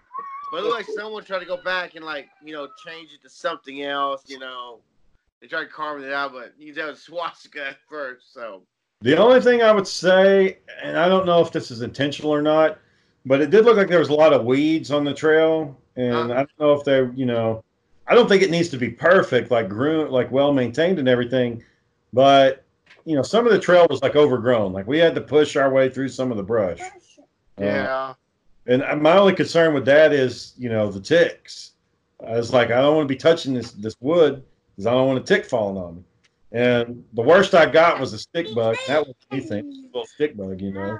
but 0.50 0.58
it 0.58 0.64
looked 0.64 0.88
like 0.88 0.96
someone 0.96 1.24
tried 1.24 1.38
to 1.38 1.46
go 1.46 1.62
back 1.62 1.94
and 1.94 2.04
like 2.04 2.28
you 2.44 2.52
know 2.52 2.68
change 2.84 3.10
it 3.12 3.22
to 3.22 3.30
something 3.30 3.82
else. 3.82 4.24
You 4.26 4.40
know, 4.40 4.80
they 5.40 5.46
tried 5.46 5.70
carving 5.70 6.04
it 6.04 6.12
out, 6.12 6.32
but 6.32 6.52
you 6.58 6.74
did 6.74 6.98
swastika 6.98 7.68
at 7.68 7.76
first. 7.88 8.34
So 8.34 8.64
The 9.02 9.16
only 9.16 9.40
thing 9.40 9.62
I 9.62 9.72
would 9.72 9.86
say, 9.86 10.58
and 10.82 10.96
I 10.96 11.08
don't 11.08 11.26
know 11.26 11.40
if 11.40 11.50
this 11.52 11.70
is 11.70 11.82
intentional 11.82 12.32
or 12.32 12.42
not, 12.42 12.78
but 13.26 13.40
it 13.40 13.50
did 13.50 13.64
look 13.64 13.76
like 13.76 13.88
there 13.88 13.98
was 13.98 14.08
a 14.08 14.14
lot 14.14 14.32
of 14.32 14.44
weeds 14.44 14.90
on 14.90 15.04
the 15.04 15.14
trail, 15.14 15.76
and 15.96 16.30
Huh. 16.30 16.32
I 16.32 16.36
don't 16.36 16.60
know 16.60 16.72
if 16.72 16.84
they, 16.84 17.08
you 17.14 17.26
know, 17.26 17.64
I 18.06 18.14
don't 18.14 18.28
think 18.28 18.42
it 18.42 18.50
needs 18.50 18.68
to 18.70 18.76
be 18.78 18.90
perfect, 18.90 19.50
like 19.50 19.68
groomed, 19.68 20.10
like 20.10 20.30
well 20.30 20.52
maintained 20.52 20.98
and 20.98 21.08
everything, 21.08 21.62
but 22.12 22.64
you 23.04 23.16
know, 23.16 23.22
some 23.22 23.44
of 23.46 23.52
the 23.52 23.58
trail 23.58 23.86
was 23.90 24.00
like 24.02 24.14
overgrown. 24.14 24.72
Like 24.72 24.86
we 24.86 24.98
had 24.98 25.14
to 25.16 25.20
push 25.20 25.56
our 25.56 25.70
way 25.72 25.88
through 25.88 26.08
some 26.08 26.30
of 26.30 26.36
the 26.36 26.42
brush. 26.42 26.80
Uh, 27.60 27.64
Yeah. 27.64 28.14
and 28.66 29.02
my 29.02 29.16
only 29.16 29.34
concern 29.34 29.74
with 29.74 29.84
that 29.86 30.12
is, 30.12 30.54
you 30.56 30.68
know, 30.68 30.88
the 30.90 31.00
ticks. 31.00 31.72
I 32.24 32.32
was 32.36 32.52
like, 32.52 32.70
I 32.70 32.80
don't 32.80 32.94
want 32.94 33.08
to 33.08 33.12
be 33.12 33.18
touching 33.18 33.54
this 33.54 33.72
this 33.72 33.96
wood 34.00 34.44
because 34.76 34.86
I 34.86 34.92
don't 34.92 35.08
want 35.08 35.18
a 35.18 35.22
tick 35.22 35.44
falling 35.46 35.76
on 35.76 35.96
me. 35.96 36.02
And 36.52 37.04
the 37.14 37.22
worst 37.22 37.54
I 37.54 37.66
got 37.66 37.98
was 37.98 38.12
a 38.12 38.18
stick 38.18 38.54
bug. 38.54 38.76
That 38.86 39.06
was 39.06 39.16
anything, 39.30 39.60
a 39.60 39.86
little 39.86 40.06
stick 40.06 40.36
bug, 40.36 40.60
you 40.60 40.72
know. 40.72 40.98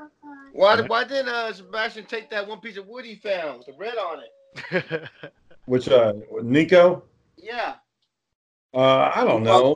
why 0.55 0.81
why 0.81 1.05
didn't 1.05 1.29
uh, 1.29 1.53
Sebastian 1.53 2.07
take 2.07 2.31
that 2.31 2.49
one 2.49 2.61
piece 2.61 2.79
of 2.79 2.87
wood 2.87 3.05
he 3.05 3.17
found 3.17 3.59
with 3.59 3.67
the 3.67 3.75
red 3.75 3.97
on 3.97 4.21
it? 4.21 5.09
Which 5.67 5.89
uh, 5.89 6.15
Nico, 6.43 7.05
Yeah, 7.37 7.75
uh, 8.75 9.13
I 9.15 9.25
don't 9.25 9.43
know. 9.43 9.75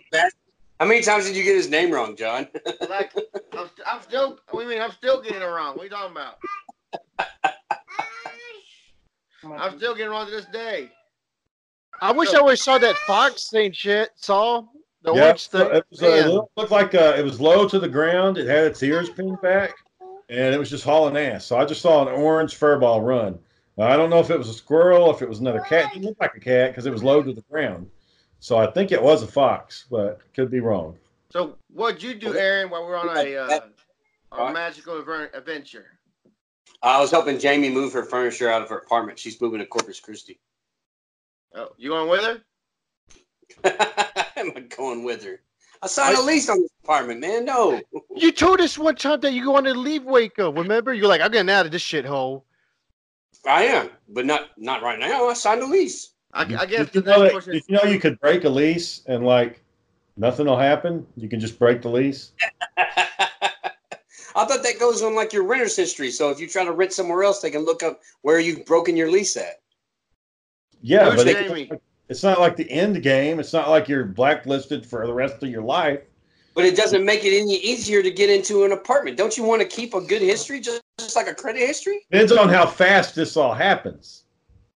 How 0.81 0.87
many 0.87 1.03
times 1.03 1.25
did 1.27 1.37
you 1.37 1.43
get 1.43 1.57
his 1.57 1.69
name 1.71 1.91
wrong, 1.91 2.17
John? 2.17 2.49
like 2.89 3.13
I'm, 3.53 3.69
I'm 3.87 4.03
still. 4.03 4.39
What 4.51 4.63
do 4.63 4.69
you 4.69 4.75
mean? 4.75 4.83
I'm 4.83 4.93
still 4.93 5.23
getting 5.23 5.43
it 5.43 5.45
wrong. 5.45 5.77
What 5.77 5.83
are 5.83 5.85
you 5.85 5.91
talking 5.91 6.13
about? 6.13 6.39
I'm 9.61 9.77
still 9.77 9.95
getting 9.95 10.09
it 10.09 10.11
wrong 10.11 10.27
to 10.27 10.33
this 10.33 10.47
day. 10.47 10.91
I 12.01 12.13
wish 12.13 12.35
I 12.35 12.39
always 12.39 12.63
saw 12.63 12.79
that 12.79 12.97
fox 13.07 13.43
saying 13.43 13.73
shit. 13.73 14.11
Saw 14.17 14.65
the 15.03 15.13
Yeah, 15.13 15.25
orange 15.25 15.49
thing. 15.49 15.71
it, 15.73 15.87
was, 15.91 16.03
uh, 16.03 16.07
it 16.07 16.27
looked 16.29 16.57
looked 16.57 16.71
like 16.71 16.95
uh, 16.95 17.15
it 17.17 17.25
was 17.25 17.41
low 17.41 17.69
to 17.69 17.79
the 17.79 17.89
ground. 17.89 18.39
It 18.39 18.47
had 18.47 18.65
its 18.65 18.83
ears 18.83 19.11
pinned 19.11 19.41
back, 19.41 19.75
and 20.29 20.55
it 20.55 20.59
was 20.59 20.71
just 20.71 20.85
hauling 20.85 21.17
ass. 21.17 21.45
So 21.47 21.57
I 21.57 21.65
just 21.65 21.81
saw 21.81 22.07
an 22.07 22.09
orange 22.15 22.59
furball 22.59 23.05
run. 23.05 23.39
Now, 23.77 23.89
I 23.89 23.97
don't 23.97 24.11
know 24.11 24.21
if 24.21 24.31
it 24.31 24.39
was 24.39 24.49
a 24.49 24.55
squirrel, 24.55 25.11
if 25.15 25.23
it 25.23 25.29
was 25.29 25.41
another 25.41 25.61
cat. 25.61 25.95
It 25.95 26.03
looked 26.03 26.21
like 26.21 26.35
a 26.35 26.41
cat 26.41 26.71
because 26.71 26.87
it 26.87 26.93
was 26.93 27.05
low 27.05 27.23
to 27.23 27.33
the 27.33 27.43
ground. 27.43 27.91
So 28.41 28.57
I 28.57 28.71
think 28.71 28.93
it 28.93 29.03
was 29.03 29.23
a 29.23 29.27
fox, 29.27 29.87
but 29.91 30.21
could 30.35 30.51
be 30.51 30.61
wrong. 30.61 30.97
So 31.31 31.57
what'd 31.73 32.03
you 32.03 32.15
do, 32.15 32.35
Aaron, 32.35 32.71
while 32.71 32.83
we 32.83 32.89
we're 32.89 32.97
on 32.97 33.17
a 33.17 33.37
uh, 33.37 33.61
our 34.33 34.53
magical 34.53 34.99
adventure? 35.35 35.99
I 36.83 37.01
was 37.01 37.11
helping 37.11 37.39
Jamie 37.39 37.71
move 37.71 37.93
her 37.93 38.05
furniture 38.05 38.51
out 38.51 38.63
of 38.63 38.69
her 38.69 38.79
apartment. 38.79 39.19
She's 39.19 39.41
moving 39.41 39.61
to 39.61 39.67
Corpus 39.67 40.01
Christi. 40.01 40.39
Oh, 41.55 41.71
you 41.77 41.91
going 41.91 42.09
with 42.09 42.43
her? 43.65 44.25
Am 44.47 44.53
I 44.57 44.61
going 44.61 45.05
with 45.05 45.25
her? 45.25 45.41
I 45.83 45.89
signed 45.89 46.17
a 46.17 46.23
lease 46.23 46.49
on 46.49 46.63
this 46.63 46.71
apartment, 46.83 47.21
man. 47.21 47.45
No. 47.45 47.81
You 48.17 48.33
told 48.33 48.63
us 48.63 48.79
one 48.79 48.97
time 48.97 49.21
that 49.21 49.35
you 49.35 49.51
wanted 49.51 49.75
to 49.75 49.79
leave 49.79 50.03
Waco. 50.03 50.51
Remember? 50.51 50.95
You're 50.95 51.07
like, 51.07 51.21
I'm 51.21 51.31
getting 51.31 51.51
out 51.51 51.67
of 51.67 51.73
this 51.73 51.83
shithole. 51.83 52.45
I 53.47 53.65
am, 53.65 53.91
but 54.09 54.25
not 54.25 54.51
not 54.57 54.83
right 54.83 54.99
now. 54.99 55.29
I 55.29 55.35
signed 55.35 55.61
a 55.61 55.67
lease. 55.67 56.13
I, 56.33 56.43
I 56.43 56.65
guess 56.65 56.87
Did 56.87 56.95
you, 56.95 57.01
the 57.03 57.11
know 57.11 57.23
next 57.23 57.23
that, 57.23 57.33
question. 57.33 57.53
did 57.53 57.63
you 57.69 57.77
know 57.77 57.83
you 57.85 58.01
could 58.01 58.19
break 58.21 58.45
a 58.45 58.49
lease 58.49 59.03
and 59.07 59.27
like 59.27 59.63
Nothing 60.17 60.47
will 60.47 60.59
happen. 60.59 61.07
You 61.17 61.29
can 61.29 61.41
just 61.41 61.59
break 61.59 61.83
the 61.83 61.91
lease. 61.91 62.33
I 62.79 64.45
thought 64.45 64.63
that 64.63 64.79
goes 64.79 65.03
on 65.03 65.15
like 65.15 65.33
your 65.33 65.45
renter's 65.45 65.77
history. 65.77 66.11
So 66.11 66.31
if 66.31 66.41
you 66.41 66.47
try 66.47 66.65
to 66.65 66.73
rent 66.73 66.93
somewhere 66.93 67.23
else, 67.23 67.41
they 67.41 67.51
can 67.51 67.65
look 67.65 67.83
up 67.83 68.01
where 68.23 68.41
you've 68.41 68.65
broken 68.65 68.97
your 68.97 69.11
lease 69.11 69.37
at. 69.37 69.61
Yeah, 70.83 71.11
Who's 71.11 71.25
but 71.25 71.33
Jamie? 71.33 71.69
it, 71.71 71.83
it's 72.09 72.23
not 72.23 72.41
like 72.41 72.57
the 72.57 72.71
end 72.71 73.03
game. 73.03 73.41
It's 73.41 73.53
not 73.53 73.69
like 73.69 73.89
you're 73.89 74.05
blacklisted 74.05 74.87
for 74.87 75.07
the 75.07 75.13
rest 75.13 75.43
of 75.43 75.49
your 75.49 75.63
life. 75.63 76.01
But 76.55 76.65
it 76.65 76.77
doesn't 76.77 77.05
make 77.05 77.25
it 77.25 77.39
any 77.39 77.57
easier 77.57 78.03
to 78.03 78.11
get 78.11 78.31
into 78.31 78.65
an 78.65 78.73
apartment. 78.73 79.17
Don't 79.19 79.37
you 79.37 79.45
want 79.45 79.61
to 79.61 79.69
keep 79.69 79.93
a 79.93 80.01
good 80.01 80.23
history, 80.23 80.59
just, 80.59 80.81
just 80.99 81.15
like 81.15 81.29
a 81.29 81.35
credit 81.35 81.61
history? 81.61 82.07
Depends 82.11 82.33
on 82.33 82.49
how 82.49 82.65
fast 82.65 83.15
this 83.15 83.37
all 83.37 83.53
happens, 83.53 84.25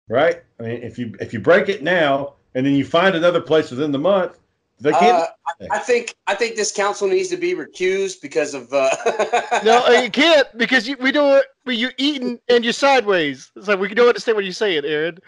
right? 0.09 0.43
I 0.59 0.63
mean, 0.63 0.83
if 0.83 0.99
you 0.99 1.15
if 1.21 1.33
you 1.33 1.41
break 1.41 1.71
it 1.71 1.83
now 1.83 2.35
and 2.55 2.67
then 2.67 2.75
you 2.75 2.85
find 2.85 3.15
another 3.15 3.41
place 3.41 3.71
within 3.71 3.93
the 3.93 3.99
month. 3.99 4.39
Uh, 4.85 5.27
I, 5.61 5.67
I 5.73 5.79
think 5.79 6.15
I 6.27 6.35
think 6.35 6.57
this 6.57 6.73
council 6.73 7.07
needs 7.07 7.29
to 7.29 7.37
be 7.37 7.55
recused 7.55 8.23
because 8.23 8.55
of. 8.55 8.73
Uh, 8.73 8.91
No, 9.65 9.85
uh, 9.87 10.01
you 10.03 10.11
can't 10.11 10.47
because 10.57 10.89
you, 10.89 10.97
we 11.01 11.13
do 11.13 11.37
it. 11.37 11.45
We 11.67 11.77
you 11.77 11.91
eating 11.99 12.39
and 12.49 12.65
you're 12.65 12.73
sideways. 12.73 13.51
It's 13.57 13.69
like 13.69 13.79
we 13.79 13.89
don't 13.89 14.09
understand 14.09 14.37
what 14.37 14.45
you're 14.45 14.53
saying, 14.55 14.85
Aaron. 14.85 15.19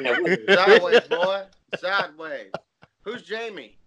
Yeah, 0.00 0.16
Sideways, 0.54 1.00
boy. 1.02 1.42
Sideways. 1.78 2.50
Who's 3.02 3.22
Jamie? 3.22 3.78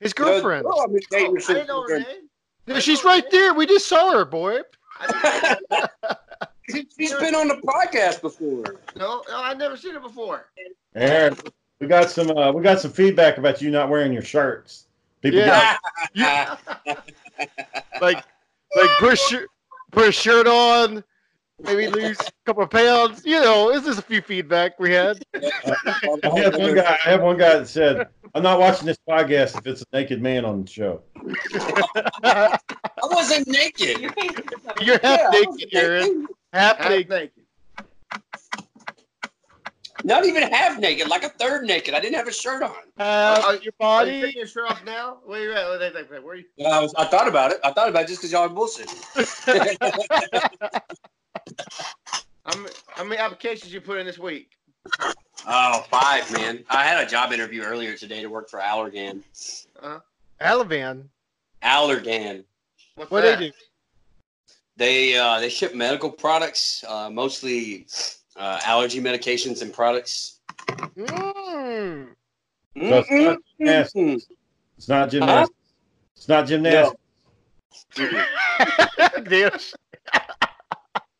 His 0.00 0.12
girlfriend. 0.12 0.64
Girl, 0.64 0.80
I've 0.80 0.90
Oh, 0.90 1.38
I 1.48 1.64
know 1.64 1.82
her 1.88 1.98
name. 1.98 2.28
No, 2.66 2.78
she's 2.80 3.04
right 3.04 3.24
there. 3.30 3.54
We 3.54 3.66
just 3.66 3.86
saw 3.86 4.12
her, 4.12 4.24
boy. 4.24 4.60
she's 6.70 7.14
been 7.14 7.34
on 7.34 7.48
the 7.48 7.60
podcast 7.64 8.20
before. 8.20 8.80
no, 8.96 9.22
no, 9.28 9.36
I've 9.36 9.58
never 9.58 9.76
seen 9.76 9.94
her 9.94 10.00
before. 10.00 10.46
Aaron, 10.94 11.36
we 11.84 11.88
got 11.88 12.10
some 12.10 12.30
uh, 12.30 12.50
we 12.50 12.62
got 12.62 12.80
some 12.80 12.90
feedback 12.90 13.36
about 13.36 13.60
you 13.60 13.70
not 13.70 13.90
wearing 13.90 14.10
your 14.12 14.22
shirts. 14.22 14.86
People 15.20 15.40
Yeah. 15.40 15.76
got 16.16 16.58
Like, 18.00 18.16
like 18.74 18.90
put 18.98 19.12
a 19.12 19.16
shirt, 19.16 19.48
put 19.92 20.08
a 20.08 20.12
shirt 20.12 20.46
on, 20.46 21.04
maybe 21.62 21.88
lose 21.88 22.18
a 22.20 22.30
couple 22.46 22.62
of 22.62 22.70
pounds. 22.70 23.22
You 23.26 23.40
know, 23.40 23.70
this 23.72 23.86
is 23.86 23.98
a 23.98 24.02
few 24.02 24.22
feedback 24.22 24.78
we 24.80 24.92
had. 24.92 25.22
I 25.34 25.40
had 26.34 26.56
one 26.56 26.74
guy. 26.74 26.98
I 27.04 27.10
had 27.10 27.20
one 27.22 27.36
guy 27.36 27.58
that 27.58 27.68
said, 27.68 28.08
"I'm 28.34 28.42
not 28.42 28.58
watching 28.58 28.86
this 28.86 28.98
podcast 29.06 29.58
if 29.58 29.66
it's 29.66 29.82
a 29.82 29.84
naked 29.92 30.22
man 30.22 30.44
on 30.46 30.62
the 30.64 30.70
show." 30.70 31.02
I 32.24 32.58
wasn't 33.02 33.46
naked. 33.48 34.00
You're 34.00 34.98
half 35.00 35.20
Yeah, 35.20 35.28
naked, 35.32 35.48
wasn't 35.48 35.74
Aaron. 35.74 36.02
naked. 36.20 36.26
Half 36.54 36.76
Half 36.78 36.88
naked. 36.90 37.10
naked. 37.10 37.43
Not 40.06 40.26
even 40.26 40.42
half 40.42 40.78
naked, 40.78 41.08
like 41.08 41.24
a 41.24 41.30
third 41.30 41.64
naked. 41.64 41.94
I 41.94 42.00
didn't 42.00 42.16
have 42.16 42.28
a 42.28 42.32
shirt 42.32 42.62
on. 42.62 42.74
Half 42.98 43.44
Are- 43.44 43.52
your 43.54 43.56
Are 43.56 43.64
you 43.64 43.72
body. 43.78 44.20
taking 44.20 44.36
your 44.38 44.46
shirt 44.46 44.70
off 44.70 44.84
now? 44.84 45.18
Where 45.24 45.42
you 45.42 45.52
at? 45.54 45.66
Where, 45.66 46.04
where, 46.10 46.20
where 46.22 46.34
you? 46.36 46.44
I, 46.70 46.80
was, 46.80 46.94
I 46.96 47.06
thought 47.06 47.26
about 47.26 47.52
it. 47.52 47.58
I 47.64 47.72
thought 47.72 47.88
about 47.88 48.02
it 48.04 48.08
just 48.08 48.20
because 48.20 48.30
y'all 48.30 48.42
are 48.42 48.48
bullshit. 48.50 48.90
How 52.46 52.56
many, 52.58 52.74
how 52.88 53.04
many 53.04 53.16
applications 53.16 53.72
you 53.72 53.80
put 53.80 53.98
in 53.98 54.04
this 54.04 54.18
week? 54.18 54.50
oh, 55.46 55.84
five, 55.90 56.30
man. 56.32 56.62
I 56.68 56.84
had 56.84 57.02
a 57.04 57.08
job 57.08 57.32
interview 57.32 57.62
earlier 57.62 57.96
today 57.96 58.20
to 58.20 58.26
work 58.28 58.50
for 58.50 58.60
Allergan. 58.60 59.22
Alavan. 60.42 61.04
Allergan. 61.62 62.44
What's 62.96 63.10
What 63.10 63.22
that? 63.22 63.38
they 63.38 63.46
do? 63.48 63.52
They 64.76 65.16
uh, 65.16 65.40
they 65.40 65.48
ship 65.48 65.74
medical 65.74 66.10
products, 66.10 66.84
uh, 66.86 67.08
mostly 67.08 67.86
uh, 68.36 68.60
allergy 68.64 69.00
medications 69.00 69.62
and 69.62 69.72
products. 69.72 70.40
Mm. 70.96 72.08
So 72.76 73.04
it's 73.08 73.10
not 73.10 73.38
gymnastics. 73.58 74.26
It's 74.76 74.88
not 74.88 75.10
gymnastics. 75.10 75.58
It's 76.16 76.28
not 76.28 76.46
gymnastics. 76.46 77.00
Damn. 77.96 79.50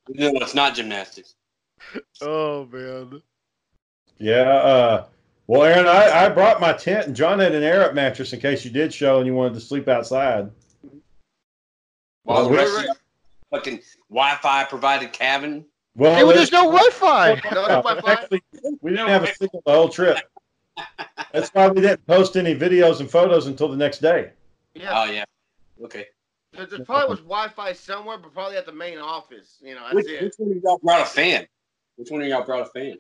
No, 0.08 0.30
it's 0.40 0.54
not 0.54 0.74
gymnastics. 0.74 1.34
Oh 2.20 2.66
man. 2.66 3.22
Yeah. 4.18 4.42
Uh, 4.42 5.06
well, 5.46 5.64
Aaron, 5.64 5.86
I, 5.86 6.24
I 6.24 6.28
brought 6.30 6.60
my 6.60 6.72
tent, 6.72 7.08
and 7.08 7.16
John 7.16 7.38
had 7.38 7.54
an 7.54 7.62
air 7.62 7.84
up 7.84 7.94
mattress 7.94 8.32
in 8.32 8.40
case 8.40 8.64
you 8.64 8.70
did 8.70 8.92
show 8.94 9.18
and 9.18 9.26
you 9.26 9.34
wanted 9.34 9.54
to 9.54 9.60
sleep 9.60 9.88
outside. 9.88 10.50
While 12.22 12.44
the 12.44 12.48
Well, 12.48 12.58
rest 12.58 12.78
of 12.78 12.84
you 12.84 12.94
fucking 13.50 13.80
Wi-Fi 14.08 14.64
provided 14.64 15.12
cabin. 15.12 15.66
Well, 15.97 16.14
Hey, 16.14 16.24
well, 16.24 16.34
there's 16.34 16.51
no 16.53 16.64
Wi-Fi. 16.64 17.40
No, 17.53 17.66
no 17.66 17.82
Wi-Fi. 17.82 18.12
Actually, 18.12 18.42
we 18.80 18.90
didn't 18.90 19.09
have 19.09 19.22
a 19.24 19.34
signal 19.34 19.62
the 19.64 19.72
whole 19.72 19.88
trip. 19.88 20.18
That's 21.32 21.51
why 21.51 21.68
we 21.68 21.80
didn't 21.80 22.05
post 22.07 22.36
any 22.36 22.55
videos 22.55 23.01
and 23.01 23.09
photos 23.11 23.47
until 23.47 23.68
the 23.68 23.76
next 23.76 23.99
day. 23.99 24.30
Yeah, 24.74 24.90
Oh 24.92 25.05
yeah. 25.05 25.24
Okay. 25.84 26.07
there, 26.53 26.66
there 26.66 26.84
probably 26.84 27.11
was 27.11 27.20
Wi-Fi 27.20 27.72
somewhere, 27.74 28.18
but 28.18 28.32
probably 28.34 28.57
at 28.57 28.66
the 28.66 28.72
main 28.72 28.99
office. 28.99 29.59
You 29.62 29.74
know, 29.76 29.82
that's 29.84 29.95
Which, 29.95 30.09
it. 30.09 30.22
which 30.22 30.34
one 30.38 30.51
of 30.57 30.62
y'all 30.64 30.78
brought 30.82 31.03
a 31.03 31.05
fan? 31.05 31.47
Which 31.97 32.11
one 32.11 32.22
of 32.22 32.26
y'all 32.28 32.45
brought 32.45 32.62
a 32.62 32.70
fan? 32.70 32.97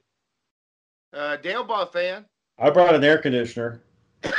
Uh, 1.12 1.36
Dale 1.36 1.64
bought 1.64 1.88
a 1.88 1.92
fan. 1.92 2.24
I 2.58 2.70
brought 2.70 2.94
an 2.94 3.02
air 3.02 3.18
conditioner. 3.18 3.82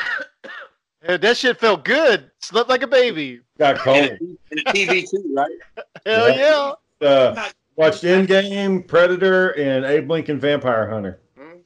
Yeah, 1.08 1.18
that 1.18 1.38
shit 1.38 1.60
felt 1.60 1.86
good. 1.86 2.32
Slept 2.39 2.68
like 2.68 2.82
a 2.82 2.88
baby. 2.88 3.41
Got 3.60 3.76
And 3.76 3.80
cold. 3.80 3.97
a, 3.97 4.18
and 4.49 4.60
a 4.60 4.64
TV 4.74 5.08
too, 5.08 5.24
right? 5.38 5.51
Hell 6.06 6.30
Yeah. 6.36 6.72
yeah. 6.99 7.08
Uh, 7.08 7.49
watched 7.76 8.03
Endgame, 8.03 8.86
Predator, 8.88 9.49
and 9.51 9.86
Abe 9.86 10.09
Lincoln 10.09 10.39
Vampire 10.39 10.89
Hunter. 10.89 11.19
Hmm? 11.38 11.59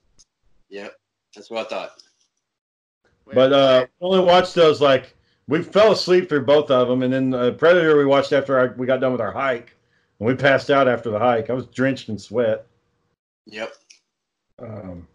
Yep. 0.69 0.93
That's 1.35 1.49
what 1.49 1.67
I 1.67 1.69
thought. 1.69 1.91
But 3.33 3.53
uh, 3.53 3.85
only 4.01 4.19
watched 4.19 4.55
those 4.55 4.81
like 4.81 5.15
we 5.47 5.61
fell 5.61 5.91
asleep 5.91 6.29
through 6.29 6.45
both 6.45 6.71
of 6.71 6.87
them, 6.87 7.03
and 7.03 7.13
then 7.13 7.33
uh, 7.33 7.51
Predator 7.51 7.97
we 7.97 8.05
watched 8.05 8.33
after 8.33 8.57
our, 8.57 8.73
we 8.77 8.87
got 8.87 9.01
done 9.01 9.11
with 9.11 9.21
our 9.21 9.31
hike, 9.31 9.75
and 10.19 10.27
we 10.27 10.35
passed 10.35 10.69
out 10.69 10.87
after 10.87 11.11
the 11.11 11.19
hike. 11.19 11.49
I 11.49 11.53
was 11.53 11.67
drenched 11.67 12.09
in 12.09 12.17
sweat. 12.17 12.65
Yep. 13.45 13.73
Um, 14.59 15.07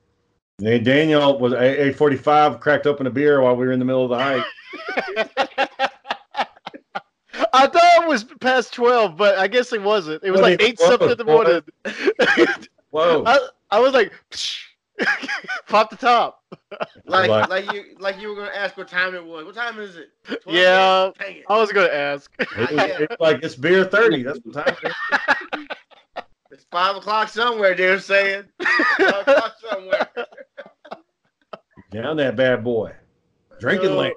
then 0.59 0.85
Daniel 0.85 1.39
was 1.39 1.53
a 1.53 1.93
forty 1.93 2.17
five 2.17 2.61
cracked 2.61 2.87
open 2.87 3.07
a 3.07 3.11
beer 3.11 3.41
while 3.41 3.57
we 3.57 3.67
were 3.67 3.73
in 3.73 3.79
the 3.79 3.85
middle 3.85 4.05
of 4.05 4.11
the 4.11 4.19
hike. 4.19 4.45
I 7.55 7.67
thought 7.67 8.03
it 8.05 8.09
was 8.09 8.25
past 8.41 8.73
twelve, 8.75 9.17
but 9.17 9.39
I 9.39 9.47
guess 9.47 9.73
it 9.73 9.83
wasn't. 9.83 10.23
It 10.25 10.31
was 10.31 10.41
Well, 10.41 10.51
like 10.51 10.61
it 10.61 10.65
eight 10.69 10.79
something 10.79 11.11
in 11.11 11.19
the 11.19 11.25
morning. 11.25 11.63
Whoa! 12.91 13.23
I, 13.27 13.39
I 13.71 13.81
was 13.81 13.93
like, 13.93 14.13
pop 15.69 15.91
the 15.91 15.97
top. 15.97 16.43
like, 17.07 17.29
Like- 17.29 17.49
like 17.49 17.73
you, 17.73 17.85
like 17.99 18.21
you 18.21 18.29
were 18.29 18.35
gonna 18.37 18.51
ask 18.55 18.77
what 18.77 18.89
time 18.89 19.15
it 19.15 19.25
was. 19.25 19.45
What 19.45 19.55
time 19.55 19.79
is 19.81 19.97
it? 19.97 20.11
12? 20.25 20.39
Yeah. 20.47 21.11
Dang 21.19 21.37
it. 21.39 21.45
I 21.49 21.57
was 21.59 21.73
gonna 21.73 21.89
ask. 21.89 22.31
It 22.39 22.49
was, 22.57 22.69
it's 23.01 23.21
like 23.21 23.43
it's 23.43 23.55
beer 23.57 23.85
thirty. 23.85 24.23
That's 24.23 24.39
what 24.45 24.67
time. 24.67 24.77
it 24.83 24.89
is. 24.89 25.67
It's 26.51 26.67
five 26.71 26.95
o'clock 26.95 27.29
somewhere, 27.29 27.75
dude. 27.75 28.01
Saying 28.01 28.45
five 28.63 29.27
o'clock 29.27 29.55
somewhere. 29.69 30.09
Down 31.91 32.17
that 32.19 32.37
bad 32.37 32.63
boy, 32.63 32.93
drinking 33.59 33.91
Oh. 33.91 33.97
late. 33.99 34.15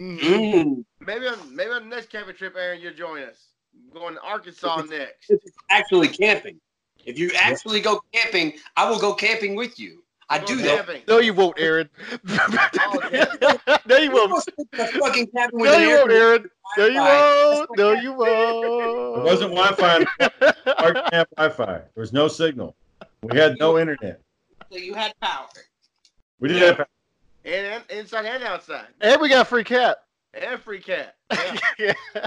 Mm. 0.00 0.84
Maybe 1.06 1.26
on 1.26 1.54
maybe 1.54 1.70
on 1.70 1.88
the 1.88 1.94
next 1.96 2.10
camping 2.10 2.34
trip, 2.34 2.54
Aaron, 2.56 2.80
you'll 2.80 2.94
join 2.94 3.22
us. 3.22 3.48
We're 3.92 4.00
going 4.00 4.14
to 4.14 4.20
Arkansas 4.22 4.82
next. 4.88 5.30
Actually 5.70 6.08
camping. 6.08 6.60
If 7.04 7.18
you 7.18 7.30
actually 7.36 7.80
go 7.80 8.00
camping, 8.12 8.54
I 8.76 8.88
will 8.88 8.98
go 8.98 9.12
camping 9.14 9.54
with 9.56 9.78
you. 9.78 10.02
I 10.30 10.38
do 10.38 10.54
Going 10.54 10.62
that. 10.64 10.76
camping. 10.86 11.02
No, 11.06 11.18
you 11.18 11.34
won't, 11.34 11.58
Aaron. 11.58 11.90
Oh, 12.30 13.00
no, 13.86 13.96
you 13.98 14.04
You 14.04 14.10
won't. 14.12 14.30
go 14.30 14.38
sleep 14.40 14.92
fucking 15.02 15.26
cabin 15.28 15.60
with 15.60 15.70
No, 15.70 15.78
you 15.78 15.90
air 15.90 15.98
won't, 15.98 16.12
Aaron. 16.12 16.50
No, 16.78 16.86
you 16.86 17.00
won't. 17.00 17.70
No, 17.76 17.92
you 17.92 18.12
won't. 18.14 19.18
It 19.18 19.24
wasn't 19.24 19.50
Wi-Fi. 19.54 19.98
in 20.20 20.72
Our 20.78 21.10
camp 21.10 21.28
Wi-Fi. 21.36 21.66
There 21.66 21.90
was 21.96 22.12
no 22.14 22.28
signal. 22.28 22.74
We 23.22 23.36
had 23.38 23.56
no 23.58 23.78
internet. 23.78 24.20
So 24.72 24.78
you 24.78 24.94
had 24.94 25.12
power. 25.20 25.48
We 26.40 26.48
didn't 26.48 26.76
have. 26.76 26.86
And, 27.44 27.66
and 27.66 27.84
inside 27.90 28.24
and 28.24 28.42
outside, 28.44 28.86
And 29.02 29.20
we 29.20 29.28
got 29.28 29.46
free 29.46 29.64
cat. 29.64 30.03
And 30.40 30.60
free 30.60 30.80
cat. 30.80 31.16
Yeah. 31.78 31.92
yeah. 32.18 32.26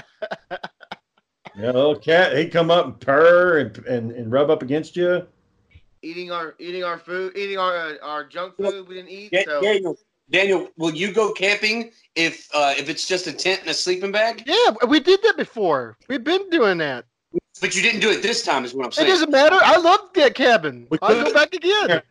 Yeah, 1.58 1.72
little 1.72 1.96
cat. 1.96 2.38
He'd 2.38 2.52
come 2.52 2.70
up 2.70 2.86
and 2.86 3.00
purr 3.00 3.60
and, 3.60 3.78
and, 3.88 4.12
and 4.12 4.32
rub 4.32 4.50
up 4.52 4.62
against 4.62 4.96
you. 4.96 5.26
eating 6.04 6.32
our 6.32 6.54
eating 6.60 6.84
our 6.84 7.00
food, 7.00 7.36
eating 7.36 7.58
our 7.58 7.76
uh, 7.76 7.94
our 8.04 8.24
junk 8.24 8.56
food 8.58 8.88
we 8.88 8.96
didn't 8.96 9.10
eat. 9.10 9.32
Da- 9.32 9.44
So 9.46 9.62
Daniel, 9.62 9.98
Daniel, 10.30 10.68
will 10.78 10.94
you 10.94 11.12
go 11.12 11.32
camping 11.32 11.92
if 12.16 12.48
uh, 12.54 12.76
if 12.78 12.90
it's 12.90 13.08
just 13.08 13.26
a 13.26 13.34
tent 13.34 13.62
and 13.62 13.70
a 13.70 13.74
sleeping 13.74 14.12
bag? 14.12 14.44
Yeah, 14.46 14.86
we 14.88 15.00
did 15.00 15.20
that 15.24 15.36
before. 15.36 15.98
We've 16.08 16.24
been 16.24 16.48
doing 16.52 16.78
that. 16.78 17.06
But 17.60 17.76
you 17.76 17.82
didn't 17.82 18.02
do 18.02 18.12
it 18.12 18.22
this 18.22 18.44
time, 18.44 18.66
is 18.66 18.74
what 18.74 18.86
I'm 18.86 18.92
saying. 18.92 19.08
It 19.08 19.12
doesn't 19.12 19.32
matter. 19.32 19.58
I 19.60 19.78
love 19.78 20.00
that 20.14 20.36
cabin. 20.36 20.86
We 20.92 21.00
I'll 21.02 21.24
go 21.24 21.34
back 21.34 21.54
again. 21.54 22.02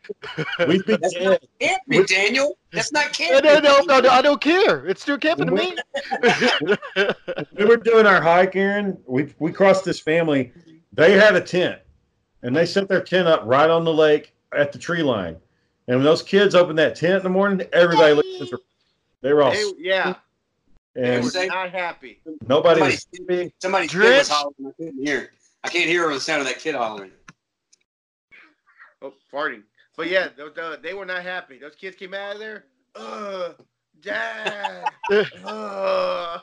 We'd 0.66 0.84
be 0.84 0.96
That's 0.96 1.14
dead. 1.14 1.24
not 1.24 1.40
camping, 1.60 2.02
Daniel. 2.04 2.58
That's 2.72 2.90
not 2.90 3.12
camping. 3.12 3.48
no, 3.48 3.60
no, 3.60 3.80
no, 3.82 4.00
no, 4.00 4.08
I 4.08 4.22
don't 4.22 4.40
care. 4.40 4.84
It's 4.86 5.02
still 5.02 5.18
camping 5.18 5.46
to 5.46 5.52
me. 5.52 5.76
we 7.56 7.64
were 7.64 7.76
doing 7.76 8.06
our 8.06 8.20
hike, 8.20 8.56
Aaron. 8.56 8.98
We 9.06 9.32
we 9.38 9.52
crossed 9.52 9.84
this 9.84 10.00
family. 10.00 10.52
They 10.92 11.12
had 11.12 11.36
a 11.36 11.40
tent, 11.40 11.80
and 12.42 12.56
they 12.56 12.66
set 12.66 12.88
their 12.88 13.02
tent 13.02 13.28
up 13.28 13.42
right 13.44 13.70
on 13.70 13.84
the 13.84 13.94
lake 13.94 14.34
at 14.52 14.72
the 14.72 14.78
tree 14.78 15.02
line. 15.02 15.36
And 15.86 15.98
when 15.98 16.04
those 16.04 16.22
kids 16.22 16.56
opened 16.56 16.78
that 16.78 16.96
tent 16.96 17.18
in 17.18 17.22
the 17.22 17.28
morning, 17.28 17.66
everybody 17.72 18.14
looked 18.14 18.28
miserable. 18.40 18.64
They 19.20 19.32
were 19.32 19.42
all 19.42 19.52
They, 19.52 19.72
yeah, 19.78 20.12
they 20.12 20.18
and 20.97 21.24
were 21.24 21.30
Say- 21.30 21.47
not 21.47 21.70
happy. 21.70 22.20
nobody 22.47 22.80
was 22.80 23.07
Somebody- 23.14 23.38
happy. 23.38 23.55
Somebody's 23.61 23.90
kid 23.90 24.18
was 24.18 24.28
hollering. 24.28 24.55
I 24.66 24.72
couldn't 24.76 25.05
hear. 25.07 25.30
I 25.64 25.68
can't 25.68 25.88
hear 25.88 26.12
the 26.12 26.20
sound 26.20 26.40
of 26.42 26.47
that 26.49 26.59
kid 26.59 26.74
hollering. 26.74 27.12
Oh, 29.03 29.12
farting. 29.32 29.62
But 29.97 30.09
yeah, 30.09 30.28
those, 30.36 30.57
uh, 30.59 30.76
they 30.82 30.94
were 30.94 31.07
not 31.07 31.22
happy. 31.22 31.59
Those 31.59 31.74
kids 31.74 31.97
came 31.97 32.14
out 32.14 32.34
of 32.34 32.38
there. 32.38 32.64
Uh, 32.94 33.53
dad. 34.01 34.84
uh. 35.44 36.38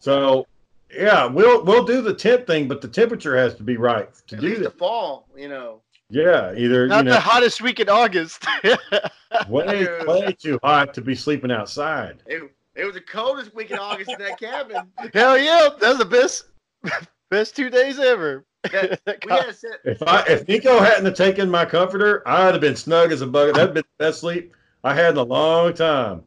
So 0.00 0.46
yeah, 0.94 1.26
we'll 1.26 1.64
we'll 1.64 1.84
do 1.84 2.00
the 2.02 2.14
temp 2.14 2.46
thing, 2.46 2.68
but 2.68 2.80
the 2.80 2.88
temperature 2.88 3.36
has 3.36 3.54
to 3.56 3.62
be 3.62 3.76
right 3.76 4.08
to 4.28 4.36
At 4.36 4.40
do 4.40 4.48
least 4.48 4.62
the 4.62 4.70
fall, 4.70 5.28
you 5.36 5.48
know. 5.48 5.82
Yeah, 6.10 6.54
either 6.56 6.84
you 6.84 6.88
Not 6.88 7.04
know 7.04 7.12
the 7.12 7.20
hottest 7.20 7.60
week 7.60 7.80
in 7.80 7.88
August. 7.88 8.46
way 9.48 9.86
way 10.06 10.36
too 10.40 10.58
hot 10.62 10.94
to 10.94 11.00
be 11.02 11.14
sleeping 11.14 11.50
outside. 11.50 12.22
It, 12.26 12.50
it 12.78 12.84
was 12.84 12.94
the 12.94 13.00
coldest 13.00 13.54
week 13.54 13.70
in 13.72 13.78
August 13.78 14.10
in 14.10 14.18
that 14.20 14.38
cabin. 14.38 14.76
Hell 15.12 15.36
yeah, 15.36 15.68
that's 15.80 15.98
the 15.98 16.04
best, 16.04 16.44
best 17.30 17.56
two 17.56 17.68
days 17.68 17.98
ever. 17.98 18.44
That, 18.70 19.00
we 19.26 19.30
had 19.30 19.56
If 19.84 20.02
I 20.02 20.22
if 20.28 20.46
Nico 20.46 20.78
hadn't 20.78 21.04
have 21.04 21.14
taken 21.14 21.50
my 21.50 21.64
comforter, 21.64 22.26
I'd 22.26 22.54
have 22.54 22.60
been 22.60 22.76
snug 22.76 23.12
as 23.12 23.20
a 23.20 23.26
bug. 23.26 23.54
That'd 23.54 23.74
been 23.74 23.84
the 23.98 24.04
best 24.04 24.20
sleep 24.20 24.54
I 24.84 24.94
had 24.94 25.12
in 25.12 25.16
a 25.18 25.22
long 25.22 25.74
time. 25.74 26.22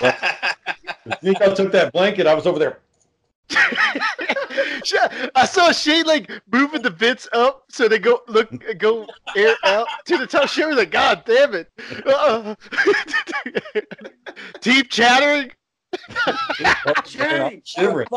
If 1.04 1.20
Nico 1.20 1.52
took 1.52 1.72
that 1.72 1.92
blanket, 1.92 2.28
I 2.28 2.34
was 2.34 2.46
over 2.46 2.60
there. 2.60 2.78
I 5.34 5.46
saw 5.50 5.72
Shane 5.72 6.06
like 6.06 6.30
moving 6.52 6.80
the 6.80 6.90
vents 6.90 7.28
up 7.32 7.64
so 7.68 7.88
they 7.88 7.98
go 7.98 8.20
look 8.28 8.50
go 8.78 9.08
air 9.36 9.56
out 9.64 9.88
to 10.04 10.16
the 10.16 10.28
top. 10.28 10.48
She 10.48 10.64
was 10.64 10.76
like, 10.76 10.92
"God 10.92 11.24
damn 11.26 11.54
it!" 11.54 11.70
Uh, 12.06 12.54
Deep 14.60 14.90
chattering. 14.90 15.50
Shane, 17.06 17.62
Shivering. 17.64 18.08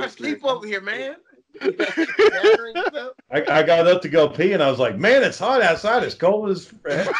I 0.00 0.08
sleep 0.08 0.44
over 0.44 0.66
here, 0.66 0.80
man. 0.80 1.16
I, 1.60 3.44
I 3.48 3.62
got 3.62 3.86
up 3.86 4.02
to 4.02 4.08
go 4.08 4.28
pee, 4.28 4.52
and 4.52 4.62
I 4.62 4.70
was 4.70 4.78
like, 4.78 4.96
"Man, 4.98 5.22
it's 5.22 5.38
hot 5.38 5.62
outside. 5.62 6.02
It's 6.04 6.14
cold 6.14 6.50
as." 6.50 6.72
Uh, 6.88 7.12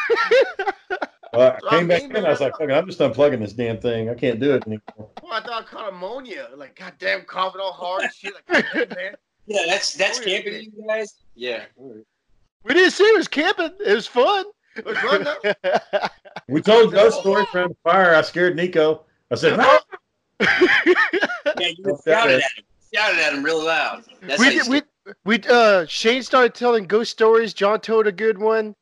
I 1.33 1.57
came 1.69 1.87
back 1.87 2.03
in. 2.03 2.15
I 2.25 2.29
was 2.29 2.39
like, 2.39 2.53
I'm 2.59 2.87
just 2.87 2.99
unplugging 2.99 3.39
this 3.39 3.53
damn 3.53 3.77
thing. 3.79 4.09
I 4.09 4.13
can't 4.13 4.39
do 4.39 4.55
it 4.55 4.65
anymore." 4.65 5.09
Well, 5.21 5.33
I 5.33 5.41
thought 5.41 5.63
I 5.63 5.65
caught 5.65 5.89
ammonia. 5.89 6.47
Like, 6.55 6.75
goddamn, 6.77 7.23
coughing 7.23 7.61
all 7.61 7.73
hard 7.73 8.03
and 8.03 8.13
shit. 8.13 8.33
Like, 8.49 8.65
goddamn, 8.73 8.89
man. 8.97 9.15
Yeah, 9.47 9.63
that's 9.67 9.95
that's 9.95 10.19
Oh, 10.19 10.23
camping, 10.23 10.53
you 10.61 10.85
guys. 10.87 11.15
Yeah. 11.33 11.63
We 11.75 12.73
didn't 12.75 12.91
see 12.91 13.03
it 13.03 13.17
was 13.17 13.27
camping. 13.27 13.71
It 13.83 13.93
was 13.95 14.05
fun. 14.05 14.45
It 14.75 14.85
was 14.85 14.97
fun. 14.99 15.25
We 16.47 16.61
told 16.61 16.93
ghost 16.93 17.19
stories 17.19 17.47
around 17.53 17.71
the 17.71 17.75
fire. 17.83 18.13
I 18.13 18.21
scared 18.21 18.55
Nico. 18.55 19.03
I 19.31 19.35
said, 19.35 19.59
"Ah!" 19.59 19.81
Yeah, 21.59 21.67
you 21.77 21.97
shouted 22.05 22.35
at 22.35 22.41
him. 22.41 22.65
Shouted 22.93 23.19
at 23.19 23.33
him 23.33 23.43
real 23.43 23.63
loud. 23.63 24.03
That's 24.21 24.39
we 24.39 24.49
did, 24.49 24.67
we 24.67 24.81
we 25.25 25.39
uh 25.49 25.85
Shane 25.85 26.23
started 26.23 26.53
telling 26.53 26.85
ghost 26.85 27.11
stories. 27.11 27.53
John 27.53 27.79
told 27.79 28.07
a 28.07 28.11
good 28.11 28.37
one. 28.37 28.75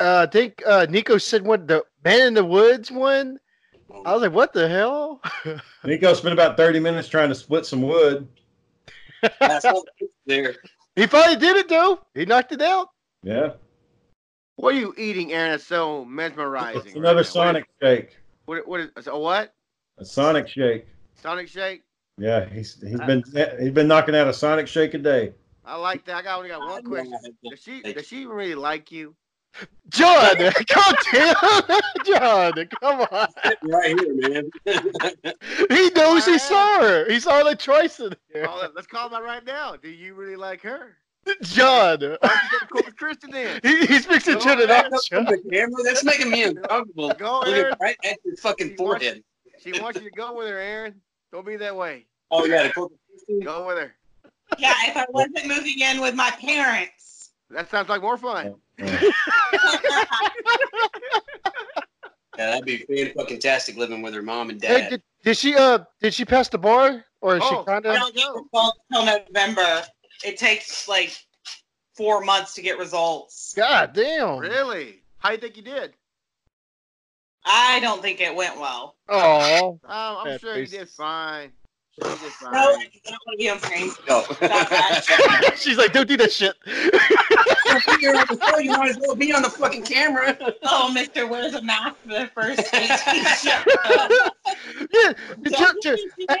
Uh, 0.00 0.26
I 0.28 0.30
think 0.30 0.62
uh 0.66 0.86
Nico 0.88 1.18
said 1.18 1.44
one 1.44 1.66
the 1.66 1.84
man 2.04 2.28
in 2.28 2.34
the 2.34 2.44
woods 2.44 2.90
one. 2.90 3.38
I 4.04 4.12
was 4.12 4.22
like, 4.22 4.32
what 4.32 4.52
the 4.52 4.68
hell? 4.68 5.20
Nico 5.84 6.14
spent 6.14 6.32
about 6.32 6.56
30 6.56 6.78
minutes 6.78 7.08
trying 7.08 7.28
to 7.28 7.34
split 7.34 7.66
some 7.66 7.82
wood. 7.82 8.28
That's 9.40 9.66
there. 10.26 10.54
he 10.94 11.06
finally 11.06 11.36
did 11.36 11.56
it 11.56 11.68
though. 11.68 12.00
He 12.14 12.24
knocked 12.24 12.52
it 12.52 12.62
out. 12.62 12.88
Yeah. 13.22 13.54
What 14.56 14.74
are 14.74 14.78
you 14.78 14.94
eating, 14.96 15.32
Aaron? 15.32 15.52
That's 15.52 15.66
so 15.66 16.04
mesmerizing. 16.04 16.82
It's 16.86 16.94
another 16.94 17.16
right 17.16 17.26
now? 17.26 17.30
Sonic 17.30 17.68
shake. 17.82 18.16
What, 18.44 18.66
what 18.66 18.80
is 18.96 19.06
a 19.06 19.18
what? 19.18 19.52
A 20.00 20.04
Sonic 20.04 20.48
shake. 20.48 20.86
Sonic 21.14 21.46
shake? 21.48 21.82
Yeah, 22.18 22.46
he's 22.48 22.80
he's 22.82 23.00
been 23.00 23.22
he's 23.60 23.70
been 23.70 23.86
knocking 23.88 24.16
out 24.16 24.28
a 24.28 24.32
Sonic 24.32 24.66
shake 24.66 24.94
a 24.94 24.98
day. 24.98 25.32
I 25.64 25.76
like 25.76 26.04
that. 26.06 26.16
I 26.16 26.22
got 26.22 26.38
only 26.38 26.48
got 26.48 26.60
one 26.60 26.82
question. 26.82 27.18
Does 27.48 27.60
she 27.60 27.82
does 27.82 28.06
she 28.06 28.22
even 28.22 28.32
really 28.34 28.54
like 28.54 28.90
you? 28.90 29.14
John, 29.88 30.36
come 30.68 30.94
on, 31.14 31.80
John, 32.04 32.52
come 32.80 33.00
on. 33.00 33.28
Right 33.64 33.98
here, 33.98 34.14
man. 34.14 34.50
He 35.68 35.90
knows 35.90 36.24
he 36.24 36.38
saw 36.38 36.80
her. 36.82 37.10
He 37.10 37.18
saw 37.18 37.44
her 37.44 37.54
twice 37.56 37.98
in 38.00 38.14
here. 38.32 38.46
Oh, 38.48 38.68
let's 38.76 38.86
call 38.86 39.08
him 39.08 39.14
out 39.14 39.24
right 39.24 39.44
now. 39.44 39.74
Do 39.76 39.88
you 39.88 40.14
really 40.14 40.36
like 40.36 40.62
her? 40.62 40.96
John, 41.42 41.98
Why 42.00 42.16
don't 42.22 42.42
you 42.52 42.58
get 42.60 42.70
Corpus 42.70 42.94
Christi 42.94 43.30
then? 43.32 43.60
he, 43.64 43.86
he's 43.86 44.08
mixing 44.08 44.34
to 44.34 44.40
turn 44.40 44.60
it 44.60 44.68
Back 44.68 44.86
up 44.86 44.92
John. 45.10 45.24
the 45.24 45.38
camera. 45.52 45.82
That's 45.84 46.04
making 46.04 46.30
me 46.30 46.44
uncomfortable. 46.44 47.12
Go, 47.18 47.40
Looking 47.40 47.54
Aaron. 47.54 47.74
right 47.80 47.96
at 48.04 48.18
your 48.24 48.36
fucking 48.36 48.76
forehead. 48.76 49.22
She 49.62 49.72
wants 49.72 49.98
you 49.98 50.04
to 50.08 50.14
go 50.14 50.34
with 50.36 50.48
her, 50.48 50.58
Aaron. 50.58 51.00
Don't 51.32 51.44
be 51.46 51.56
that 51.56 51.76
way. 51.76 52.06
Oh 52.30 52.44
yeah, 52.44 52.62
the 52.64 52.72
Corpus 52.72 52.98
Christi. 53.08 53.44
Go 53.44 53.66
with 53.66 53.78
her. 53.78 53.94
Yeah, 54.58 54.74
if 54.86 54.96
I 54.96 55.06
wasn't 55.10 55.46
moving 55.46 55.80
in 55.80 56.00
with 56.00 56.14
my 56.14 56.30
parents. 56.32 57.30
That 57.50 57.70
sounds 57.70 57.88
like 57.88 58.02
more 58.02 58.16
fun. 58.16 58.54
Yeah, 62.38 62.52
that'd 62.52 62.64
be 62.64 62.78
fan 62.78 63.12
fucking 63.14 63.40
tastic 63.40 63.76
living 63.76 64.00
with 64.00 64.14
her 64.14 64.22
mom 64.22 64.48
and 64.48 64.62
Hey, 64.62 64.80
dad. 64.82 64.88
did, 64.90 65.02
did 65.24 65.36
she 65.36 65.54
uh 65.56 65.80
did 66.00 66.14
she 66.14 66.24
pass 66.24 66.48
the 66.48 66.56
bar 66.56 67.04
or 67.20 67.36
is 67.36 67.42
Oh, 67.44 67.60
she 67.60 67.64
kind 67.70 67.84
of? 67.84 67.92
I 67.92 67.96
of? 67.96 68.00
don't 68.00 68.14
get 68.14 68.28
results 68.28 68.78
till 68.90 69.04
November. 69.04 69.82
It 70.24 70.38
takes 70.38 70.88
like 70.88 71.14
four 71.94 72.22
months 72.22 72.54
to 72.54 72.62
get 72.62 72.78
results. 72.78 73.52
God 73.54 73.92
damn. 73.92 74.38
Really? 74.38 75.02
How 75.18 75.32
you 75.32 75.38
think 75.38 75.56
you 75.58 75.62
did? 75.62 75.92
I 77.44 77.80
don't 77.80 78.02
think 78.02 78.20
it 78.20 78.34
went 78.34 78.58
well. 78.58 78.96
Oh, 79.12 79.80
Um, 79.84 79.90
I'm 79.92 80.24
Bad 80.24 80.40
sure 80.40 80.56
you 80.56 80.62
face. 80.66 80.70
did 80.70 80.88
fine. 80.88 81.50
Sure 82.00 82.12
you 82.12 82.16
did 82.18 82.30
fine. 82.32 82.52
No, 82.52 82.58
I 82.60 82.88
don't 83.04 83.18
want 83.26 83.32
to 83.32 83.36
be 83.38 83.50
on 83.50 83.58
screen. 83.58 83.90
Go. 84.06 84.22
she's 85.56 85.76
like, 85.76 85.92
don't 85.92 86.06
do 86.08 86.16
that 86.16 86.30
shit. 86.30 86.54
You're 88.00 88.16
on 88.16 88.24
the 88.28 88.38
show, 88.50 88.58
you 88.58 88.70
might 88.70 88.90
as 88.90 88.98
well 89.00 89.16
be 89.16 89.32
on 89.32 89.42
the 89.42 89.50
fucking 89.50 89.82
camera. 89.84 90.36
Oh, 90.64 90.92
Mister 90.92 91.26
wears 91.26 91.54
a 91.54 91.62
mask 91.62 91.96
for 92.02 92.08
the 92.10 92.26
first 92.32 92.62
yeah. 92.72 93.62
ju- 94.92 95.14
Don't 95.50 95.82
ju- 95.82 95.90
you 95.90 96.10
see 96.16 96.26
it? 96.28 96.38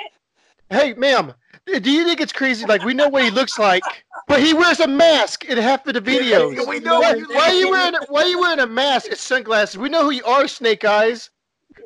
hey, 0.70 0.94
ma'am, 0.94 1.32
do 1.78 1.90
you 1.90 2.04
think 2.04 2.20
it's 2.20 2.32
crazy? 2.32 2.66
Like 2.66 2.82
we 2.84 2.94
know 2.94 3.08
what 3.08 3.22
he 3.24 3.30
looks 3.30 3.58
like, 3.58 3.82
but 4.26 4.42
he 4.42 4.54
wears 4.54 4.80
a 4.80 4.88
mask 4.88 5.44
in 5.44 5.58
half 5.58 5.86
of 5.86 5.94
the 5.94 6.00
videos. 6.00 6.66
We 6.66 6.80
know 6.80 7.00
why, 7.00 7.14
you 7.14 7.26
why 7.28 7.48
are 7.48 7.54
you 7.54 7.70
wearing? 7.70 7.94
Why 8.08 8.22
are 8.22 8.28
you 8.28 8.40
wearing 8.40 8.60
a 8.60 8.66
mask 8.66 9.08
and 9.08 9.16
sunglasses? 9.18 9.78
We 9.78 9.88
know 9.88 10.04
who 10.04 10.10
you 10.10 10.24
are, 10.24 10.48
Snake 10.48 10.84
Eyes. 10.84 11.30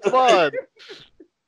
Come 0.05 0.15
on. 0.15 0.53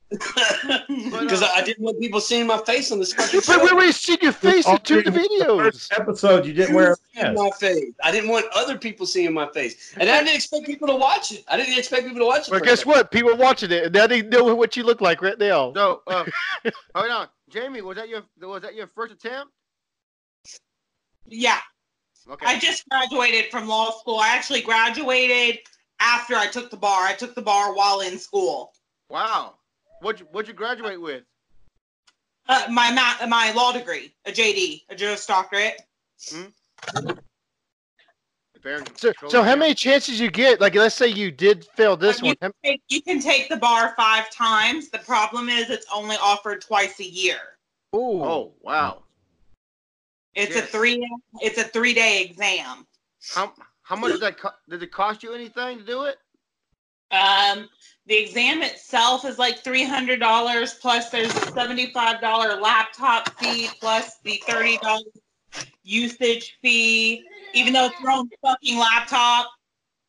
Because 0.09 1.43
I 1.43 1.61
didn't 1.63 1.83
want 1.83 1.99
people 1.99 2.21
seeing 2.21 2.47
my 2.47 2.57
face 2.59 2.93
on 2.93 2.99
this 2.99 3.11
fucking 3.13 3.41
But 3.45 3.61
we 3.61 3.67
show. 3.67 3.73
already 3.75 3.91
seen 3.91 4.17
your 4.21 4.31
face 4.31 4.65
in 4.65 4.77
two 4.79 4.99
of 4.99 5.03
the 5.05 5.11
videos. 5.11 5.73
First 5.73 5.93
episode, 5.93 6.45
you 6.45 6.53
didn't 6.53 6.75
wear 6.75 6.93
a 6.93 7.23
mask. 7.23 7.35
my 7.37 7.49
face. 7.59 7.91
I 8.01 8.11
didn't 8.11 8.29
want 8.29 8.45
other 8.55 8.77
people 8.77 9.05
seeing 9.05 9.33
my 9.33 9.49
face, 9.51 9.93
and 9.99 10.09
I 10.09 10.23
didn't 10.23 10.35
expect 10.35 10.65
people 10.65 10.87
to 10.87 10.95
watch 10.95 11.33
it. 11.33 11.43
I 11.49 11.57
didn't 11.57 11.77
expect 11.77 12.03
people 12.05 12.19
to 12.19 12.25
watch 12.25 12.47
it. 12.47 12.51
But 12.51 12.63
guess 12.63 12.85
what? 12.85 13.11
People 13.11 13.35
watching 13.35 13.69
it, 13.71 13.83
and 13.85 13.93
now 13.93 14.07
they 14.07 14.21
know 14.21 14.55
what 14.55 14.77
you 14.77 14.83
look 14.83 15.01
like 15.01 15.21
right 15.21 15.37
now. 15.37 15.73
No, 15.75 16.01
uh, 16.07 16.23
hold 16.95 17.11
on, 17.11 17.27
Jamie. 17.49 17.81
Was 17.81 17.97
that 17.97 18.09
your 18.09 18.23
was 18.41 18.61
that 18.61 18.75
your 18.75 18.87
first 18.87 19.13
attempt? 19.13 19.51
Yeah, 21.29 21.59
Okay. 22.29 22.45
I 22.45 22.57
just 22.59 22.87
graduated 22.89 23.51
from 23.51 23.67
law 23.67 23.91
school. 23.99 24.17
I 24.19 24.29
actually 24.29 24.61
graduated 24.61 25.59
after 25.99 26.35
I 26.35 26.47
took 26.47 26.69
the 26.69 26.77
bar. 26.77 27.03
I 27.05 27.13
took 27.13 27.35
the 27.35 27.41
bar 27.41 27.73
while 27.73 28.01
in 28.01 28.17
school. 28.17 28.73
wow. 29.09 29.55
What'd 30.01 30.19
you, 30.21 30.27
what'd 30.31 30.47
you 30.47 30.53
graduate 30.53 31.01
with? 31.01 31.23
Uh, 32.47 32.67
my 32.71 32.91
ma- 32.91 33.25
my 33.27 33.51
law 33.53 33.71
degree, 33.71 34.13
a 34.25 34.31
JD, 34.31 34.83
a 34.89 34.95
Juris 34.95 35.25
Doctorate. 35.25 35.81
Aaron, 36.33 36.53
So, 38.95 39.11
so 39.27 39.43
how 39.43 39.55
many 39.55 39.73
chances 39.73 40.19
you 40.19 40.29
get? 40.29 40.59
Like, 40.59 40.75
let's 40.75 40.95
say 40.95 41.07
you 41.07 41.31
did 41.31 41.65
fail 41.75 41.95
this 41.95 42.19
you, 42.19 42.27
one. 42.27 42.35
can 42.41 42.51
take, 42.63 42.81
you 42.89 43.01
can 43.01 43.19
take 43.19 43.49
the 43.49 43.57
bar 43.57 43.93
five 43.95 44.29
times. 44.31 44.89
The 44.89 44.99
problem 44.99 45.49
is 45.49 45.69
it's 45.69 45.85
only 45.93 46.15
offered 46.21 46.61
twice 46.61 46.99
a 46.99 47.05
year. 47.05 47.37
Ooh. 47.95 48.23
Oh 48.23 48.53
wow. 48.61 49.03
It's 50.35 50.55
Yes. 50.55 50.65
a 50.65 50.67
three. 50.67 51.07
It's 51.41 51.57
a 51.57 51.63
three 51.63 51.93
day 51.93 52.21
exam. 52.21 52.85
How 53.33 53.53
how 53.81 53.95
much 53.95 54.11
did 54.11 54.21
that 54.21 54.37
co- 54.37 54.51
did 54.69 54.83
it 54.83 54.91
cost 54.91 55.23
you 55.23 55.33
anything 55.33 55.79
to 55.79 55.83
do 55.85 56.03
it? 56.03 56.17
Um, 57.11 57.69
the 58.05 58.17
exam 58.17 58.61
itself 58.61 59.23
is 59.23 59.39
like 59.39 59.63
three 59.63 59.83
hundred 59.83 60.19
dollars 60.19 60.73
plus 60.75 61.09
there's 61.09 61.33
a 61.35 61.51
seventy 61.51 61.91
five 61.93 62.19
dollar 62.19 62.59
laptop 62.59 63.29
fee 63.39 63.69
plus 63.79 64.19
the 64.23 64.41
thirty 64.45 64.77
dollars 64.77 65.05
usage 65.83 66.57
fee. 66.61 67.23
Even 67.53 67.73
though 67.73 67.85
it's 67.85 67.99
your 67.99 68.11
own 68.11 68.29
fucking 68.41 68.77
laptop, 68.77 69.47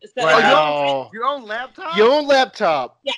so 0.04 0.10
oh, 0.18 0.24
Wow. 0.26 1.10
Your 1.12 1.24
own 1.24 1.46
laptop? 1.46 1.96
Your 1.96 2.10
own 2.12 2.26
laptop. 2.26 3.00
Yeah. 3.04 3.12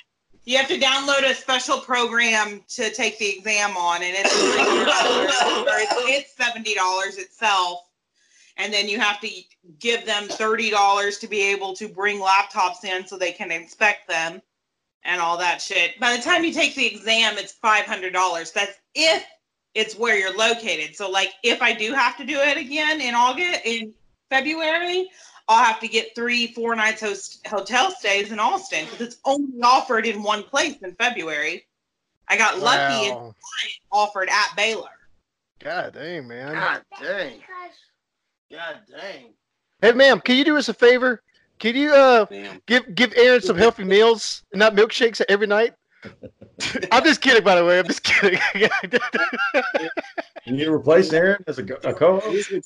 you 0.45 0.57
have 0.57 0.67
to 0.67 0.79
download 0.79 1.29
a 1.29 1.33
special 1.35 1.79
program 1.79 2.63
to 2.69 2.91
take 2.91 3.19
the 3.19 3.37
exam 3.37 3.75
on, 3.77 4.01
and 4.03 4.15
it's 4.17 4.33
$300, 4.33 5.63
or 5.67 5.77
it's, 5.79 5.93
it's 6.27 6.35
seventy 6.35 6.73
dollars 6.75 7.17
itself. 7.17 7.79
And 8.57 8.73
then 8.73 8.87
you 8.89 8.99
have 8.99 9.19
to 9.21 9.29
give 9.79 10.05
them 10.05 10.27
thirty 10.27 10.69
dollars 10.69 11.17
to 11.19 11.27
be 11.27 11.41
able 11.51 11.73
to 11.75 11.87
bring 11.87 12.19
laptops 12.19 12.83
in 12.83 13.05
so 13.07 13.17
they 13.17 13.31
can 13.31 13.51
inspect 13.51 14.07
them. 14.07 14.41
and 15.03 15.19
all 15.21 15.37
that 15.37 15.61
shit. 15.61 15.99
By 15.99 16.15
the 16.15 16.21
time 16.21 16.43
you 16.43 16.53
take 16.53 16.75
the 16.75 16.85
exam, 16.85 17.37
it's 17.37 17.53
five 17.53 17.85
hundred 17.85 18.13
dollars. 18.13 18.51
That's 18.51 18.77
if 18.95 19.23
it's 19.73 19.95
where 19.97 20.17
you're 20.17 20.35
located. 20.35 20.95
So 20.95 21.09
like 21.09 21.31
if 21.43 21.61
I 21.61 21.73
do 21.73 21.93
have 21.93 22.17
to 22.17 22.25
do 22.25 22.37
it 22.39 22.57
again 22.57 23.01
in 23.01 23.15
August 23.15 23.61
in 23.65 23.93
February, 24.29 25.09
I'll 25.47 25.63
have 25.63 25.79
to 25.81 25.87
get 25.87 26.15
three, 26.15 26.47
four 26.47 26.75
nights 26.75 27.01
host, 27.01 27.45
hotel 27.47 27.91
stays 27.91 28.31
in 28.31 28.39
Austin 28.39 28.85
because 28.85 29.01
it's 29.01 29.17
only 29.25 29.61
offered 29.63 30.05
in 30.05 30.23
one 30.23 30.43
place 30.43 30.77
in 30.81 30.95
February. 30.95 31.65
I 32.27 32.37
got 32.37 32.59
lucky 32.59 33.05
and 33.07 33.15
Wow. 33.15 33.35
offered 33.91 34.29
at 34.29 34.55
Baylor. 34.55 34.89
God 35.59 35.93
dang, 35.93 36.27
man. 36.27 36.53
God 36.53 36.83
dang. 36.99 37.43
God 38.51 38.79
dang. 38.89 39.33
Hey, 39.81 39.91
ma'am, 39.93 40.19
can 40.19 40.35
you 40.35 40.43
do 40.43 40.57
us 40.57 40.69
a 40.69 40.73
favor? 40.73 41.21
Can 41.59 41.75
you 41.75 41.93
uh 41.93 42.25
give 42.65 42.95
give 42.95 43.13
Aaron 43.15 43.41
some 43.41 43.55
healthy 43.57 43.83
meals 43.83 44.43
not 44.53 44.73
milkshakes 44.75 45.21
every 45.29 45.47
night? 45.47 45.73
I'm 46.91 47.03
just 47.03 47.21
kidding, 47.21 47.43
by 47.43 47.55
the 47.55 47.65
way. 47.65 47.79
I'm 47.79 47.87
just 47.87 48.03
kidding. 48.03 48.39
Can 50.43 50.55
you 50.57 50.73
replace 50.73 51.11
Aaron 51.13 51.43
as 51.47 51.59
a, 51.59 51.63
a 51.83 51.93
co-host? 51.93 52.49
hey, 52.51 52.59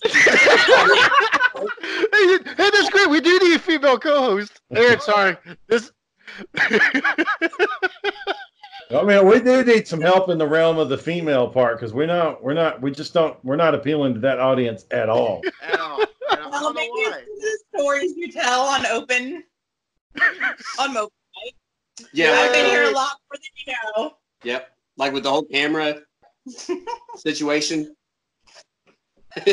hey, 2.14 2.70
that's 2.72 2.90
great. 2.90 3.10
We 3.10 3.22
do 3.22 3.38
need 3.40 3.56
a 3.56 3.60
female 3.60 3.98
co-host. 4.00 4.62
Aaron, 4.74 5.00
sorry. 5.00 5.38
This. 5.68 5.92
I 8.92 9.02
mean, 9.04 9.26
we 9.28 9.40
do 9.40 9.64
need 9.64 9.88
some 9.88 10.02
help 10.02 10.30
in 10.30 10.38
the 10.38 10.48
realm 10.48 10.78
of 10.78 10.90
the 10.90 10.98
female 10.98 11.48
part 11.50 11.80
because 11.80 11.94
we're 11.94 12.06
not, 12.06 12.44
we're 12.44 12.54
not, 12.54 12.82
we 12.82 12.92
just 12.92 13.14
don't, 13.14 13.38
we're 13.44 13.56
not 13.56 13.74
appealing 13.74 14.14
to 14.16 14.20
that 14.22 14.40
audience 14.40 14.86
at 14.92 15.10
all. 15.10 15.42
At 15.64 15.80
all. 15.80 16.02
And 16.32 16.42
I 16.42 16.48
Well, 16.50 16.62
don't 16.62 16.62
know 16.62 16.74
maybe 16.74 16.90
why. 16.92 17.22
it's 17.26 17.42
the 17.74 17.80
stories 17.80 18.14
you 18.16 18.32
tell 18.32 18.62
on 18.62 18.86
open 18.86 19.44
on 20.80 20.94
mobile. 20.94 21.12
Yeah, 22.14 22.32
I've 22.32 22.52
been 22.54 22.64
like, 22.64 22.72
here 22.74 22.84
uh, 22.86 22.92
a 22.92 22.94
lot 22.94 23.12
more 23.30 23.34
than 23.34 23.42
you 23.66 23.74
know. 23.96 24.18
Yep. 24.44 24.70
Like 24.98 25.14
with 25.14 25.24
the 25.24 25.30
whole 25.32 25.44
camera 25.46 26.02
situation. 27.16 27.96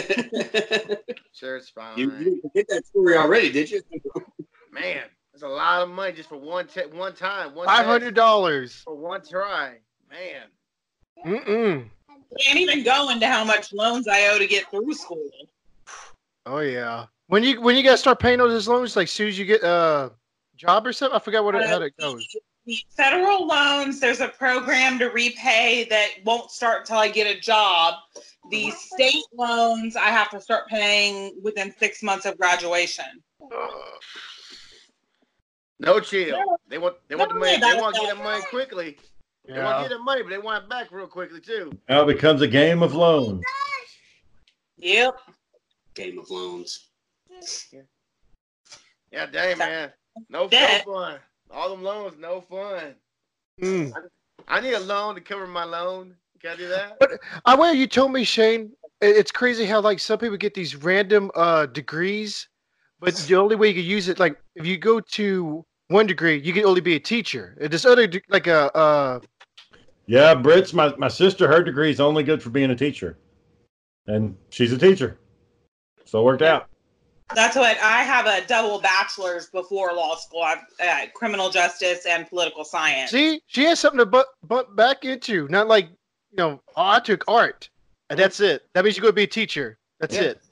Sure, 1.33 1.57
it's 1.57 1.71
fine. 1.71 1.99
you, 1.99 2.13
you 2.13 2.25
didn't 2.25 2.55
get 2.55 2.69
that 2.69 2.87
story 2.87 3.17
already, 3.17 3.51
did 3.51 3.69
you? 3.71 3.83
Man, 4.73 5.03
that's 5.33 5.43
a 5.43 5.49
lot 5.49 5.83
of 5.83 5.89
money 5.89 6.13
just 6.13 6.29
for 6.29 6.37
one 6.37 6.67
te- 6.69 6.87
one 6.93 7.15
time. 7.15 7.55
One 7.55 7.67
Five 7.67 7.79
test 7.79 7.89
hundred 7.89 8.15
dollars. 8.15 8.83
for 8.85 8.95
one 8.95 9.23
try. 9.29 9.79
Man. 10.11 10.43
Mm-mm. 11.27 11.85
Can't 12.41 12.59
even 12.59 12.85
go 12.85 13.11
into 13.11 13.27
how 13.27 13.45
much 13.45 13.73
loans 13.73 14.07
I 14.07 14.29
owe 14.29 14.39
to 14.39 14.47
get 14.47 14.71
through 14.71 14.93
school. 14.95 15.29
Oh 16.47 16.61
yeah. 16.61 17.07
When 17.27 17.43
you 17.43 17.61
when 17.61 17.77
you 17.77 17.83
guys 17.83 17.99
start 18.01 18.21
paying 18.21 18.39
those 18.39 18.69
loans, 18.69 18.95
like 18.95 19.09
soon 19.09 19.29
as 19.29 19.39
you 19.39 19.45
get 19.45 19.63
a 19.65 20.13
job 20.57 20.87
or 20.87 20.93
something, 20.93 21.17
I 21.17 21.21
forgot 21.21 21.45
what 21.45 21.55
it, 21.55 21.67
how 21.67 21.77
uh, 21.77 21.81
it 21.81 21.97
goes. 21.99 22.27
Federal 22.97 23.47
loans, 23.47 23.99
there's 23.99 24.21
a 24.21 24.29
program 24.29 24.99
to 25.01 25.07
repay 25.07 25.87
that 25.91 26.11
won't 26.25 26.51
start 26.51 26.81
until 26.81 26.99
I 26.99 27.09
get 27.09 27.27
a 27.27 27.41
job. 27.41 27.95
The 28.51 28.69
uh-huh. 28.69 28.77
state 28.77 29.25
loans, 29.35 29.97
I 29.97 30.07
have 30.07 30.31
to 30.31 30.41
start 30.41 30.69
paying 30.69 31.35
within 31.43 31.75
six 31.77 32.03
months 32.03 32.25
of 32.25 32.39
graduation. 32.39 33.05
No 35.81 35.99
chill. 35.99 36.39
They 36.69 36.79
want 36.79 36.97
they 37.09 37.17
want 37.17 37.31
the 37.31 37.35
Don't 37.35 37.41
money. 37.41 37.59
They 37.59 37.81
want 37.81 37.97
to 37.97 38.01
get 38.03 38.17
the 38.17 38.23
money 38.23 38.45
quickly. 38.49 38.97
They 39.47 39.61
want 39.61 39.83
to 39.83 39.89
get 39.89 39.97
the 39.97 40.03
money, 40.03 40.23
but 40.23 40.31
they 40.31 40.39
want 40.39 40.65
it 40.65 40.71
back 40.71 40.93
real 40.93 41.09
quickly 41.09 41.41
too. 41.41 41.73
Now 41.89 42.03
it 42.03 42.07
becomes 42.07 42.43
a 42.43 42.49
game 42.49 42.83
of 42.83 42.95
loans. 42.95 43.43
Yep. 44.77 45.17
Game 45.95 46.19
of 46.19 46.31
loans. 46.31 46.91
Yeah, 49.11 49.27
dang 49.27 49.59
man. 49.59 49.93
No, 50.29 50.49
no 50.51 50.79
fun. 50.85 51.19
All 51.51 51.71
them 51.71 51.83
loans, 51.83 52.15
no 52.19 52.41
fun. 52.41 52.95
Mm. 53.61 53.93
I 54.49 54.61
need 54.61 54.75
a 54.75 54.81
loan 54.81 55.15
to 55.15 55.21
cover 55.21 55.47
my 55.47 55.65
loan. 55.65 56.15
Can 56.41 56.53
I 56.53 56.57
do 56.57 56.69
that? 56.69 56.97
But 56.99 57.21
I 57.45 57.55
well, 57.55 57.75
you 57.75 57.87
told 57.87 58.13
me, 58.13 58.25
Shane. 58.25 58.73
It's 59.01 59.33
crazy 59.33 59.65
how 59.65 59.81
like 59.81 59.99
some 59.99 60.19
people 60.19 60.37
get 60.37 60.55
these 60.55 60.77
random 60.77 61.31
uh 61.35 61.67
degrees, 61.67 62.49
but 63.01 63.15
the 63.15 63.35
only 63.35 63.57
way 63.57 63.69
you 63.69 63.75
can 63.75 63.85
use 63.85 64.09
it, 64.09 64.21
like 64.21 64.41
if 64.55 64.65
you 64.65 64.79
go 64.79 65.01
to 65.01 65.65
one 65.89 66.07
degree, 66.07 66.41
you 66.41 66.53
can 66.53 66.65
only 66.65 66.81
be 66.81 66.95
a 66.95 67.01
teacher. 67.01 67.57
And 67.61 67.71
this 67.71 67.85
other, 67.85 68.09
like 68.29 68.47
a 68.47 68.75
uh, 68.77 69.21
Yeah, 70.07 70.35
Brit's 70.35 70.73
my, 70.73 70.95
my 70.97 71.09
sister, 71.09 71.47
her 71.47 71.63
degree 71.63 71.91
is 71.91 72.01
only 72.01 72.23
good 72.23 72.43
for 72.43 72.51
being 72.51 72.71
a 72.71 72.77
teacher. 72.77 73.19
And 74.07 74.37
she's 74.51 74.73
a 74.73 74.79
teacher. 74.79 75.19
So 76.05 76.21
it 76.21 76.25
worked 76.25 76.43
out. 76.43 76.69
That's 77.35 77.57
what 77.57 77.79
I 77.79 78.03
have 78.03 78.27
a 78.27 78.47
double 78.47 78.79
bachelor's 78.81 79.47
before 79.49 79.93
law 79.95 80.17
school. 80.17 80.43
I've 80.43 80.59
uh, 80.85 81.07
criminal 81.15 81.49
justice 81.51 82.05
and 82.07 82.29
political 82.29 82.65
science. 82.65 83.11
see, 83.11 83.41
she 83.47 83.65
has 83.65 83.81
something 83.81 83.99
to 83.99 84.07
butt, 84.07 84.27
butt 84.47 84.77
back 84.77 85.05
into. 85.05 85.49
Not 85.49 85.67
like 85.69 85.87
you 85.87 86.37
know, 86.37 86.61
oh, 86.77 86.83
I 86.91 87.01
took 87.01 87.25
art, 87.29 87.71
and 88.11 88.19
that's 88.19 88.41
it. 88.41 88.69
That 88.75 88.85
means 88.85 88.97
you're 88.97 89.03
going 89.03 89.13
to 89.13 89.17
be 89.17 89.23
a 89.23 89.27
teacher. 89.27 89.79
That's 90.01 90.15
Yeah. 90.15 90.23
it. 90.23 90.43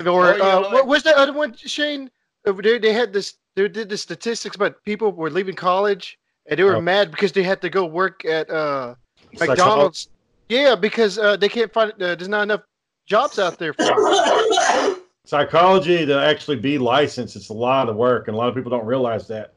Or 0.00 0.32
Or 0.32 0.36
you 0.36 0.42
uh, 0.42 0.70
what 0.72 0.86
was 0.88 1.02
that 1.04 1.16
other 1.16 1.32
one, 1.32 1.54
Shane? 1.54 2.10
Over 2.46 2.62
there, 2.62 2.78
they 2.80 2.92
had 2.92 3.12
this. 3.12 3.34
They 3.54 3.68
did 3.68 3.88
the 3.88 3.96
statistics 3.96 4.56
about 4.56 4.82
people 4.84 5.12
were 5.12 5.30
leaving 5.30 5.54
college, 5.54 6.18
and 6.46 6.58
they 6.58 6.64
were 6.64 6.76
Oh. 6.76 6.80
mad 6.80 7.10
because 7.12 7.30
they 7.32 7.42
had 7.44 7.60
to 7.62 7.70
go 7.70 7.84
work 7.84 8.24
at 8.24 8.50
uh, 8.50 8.94
Psycholo- 9.34 9.48
McDonald's. 9.48 10.08
Yeah, 10.48 10.74
because 10.74 11.18
uh, 11.18 11.36
they 11.36 11.48
can't 11.48 11.72
find. 11.72 11.92
Uh, 11.92 12.14
there's 12.16 12.28
not 12.28 12.42
enough 12.42 12.62
jobs 13.06 13.38
out 13.38 13.58
there 13.58 13.72
for 13.72 13.84
them. 13.84 14.94
Psychology 15.28 16.06
to 16.06 16.18
actually 16.18 16.56
be 16.56 16.78
licensed, 16.78 17.36
it's 17.36 17.50
a 17.50 17.52
lot 17.52 17.90
of 17.90 17.96
work. 17.96 18.28
And 18.28 18.34
a 18.34 18.38
lot 18.38 18.48
of 18.48 18.54
people 18.54 18.70
don't 18.70 18.86
realize 18.86 19.28
that 19.28 19.52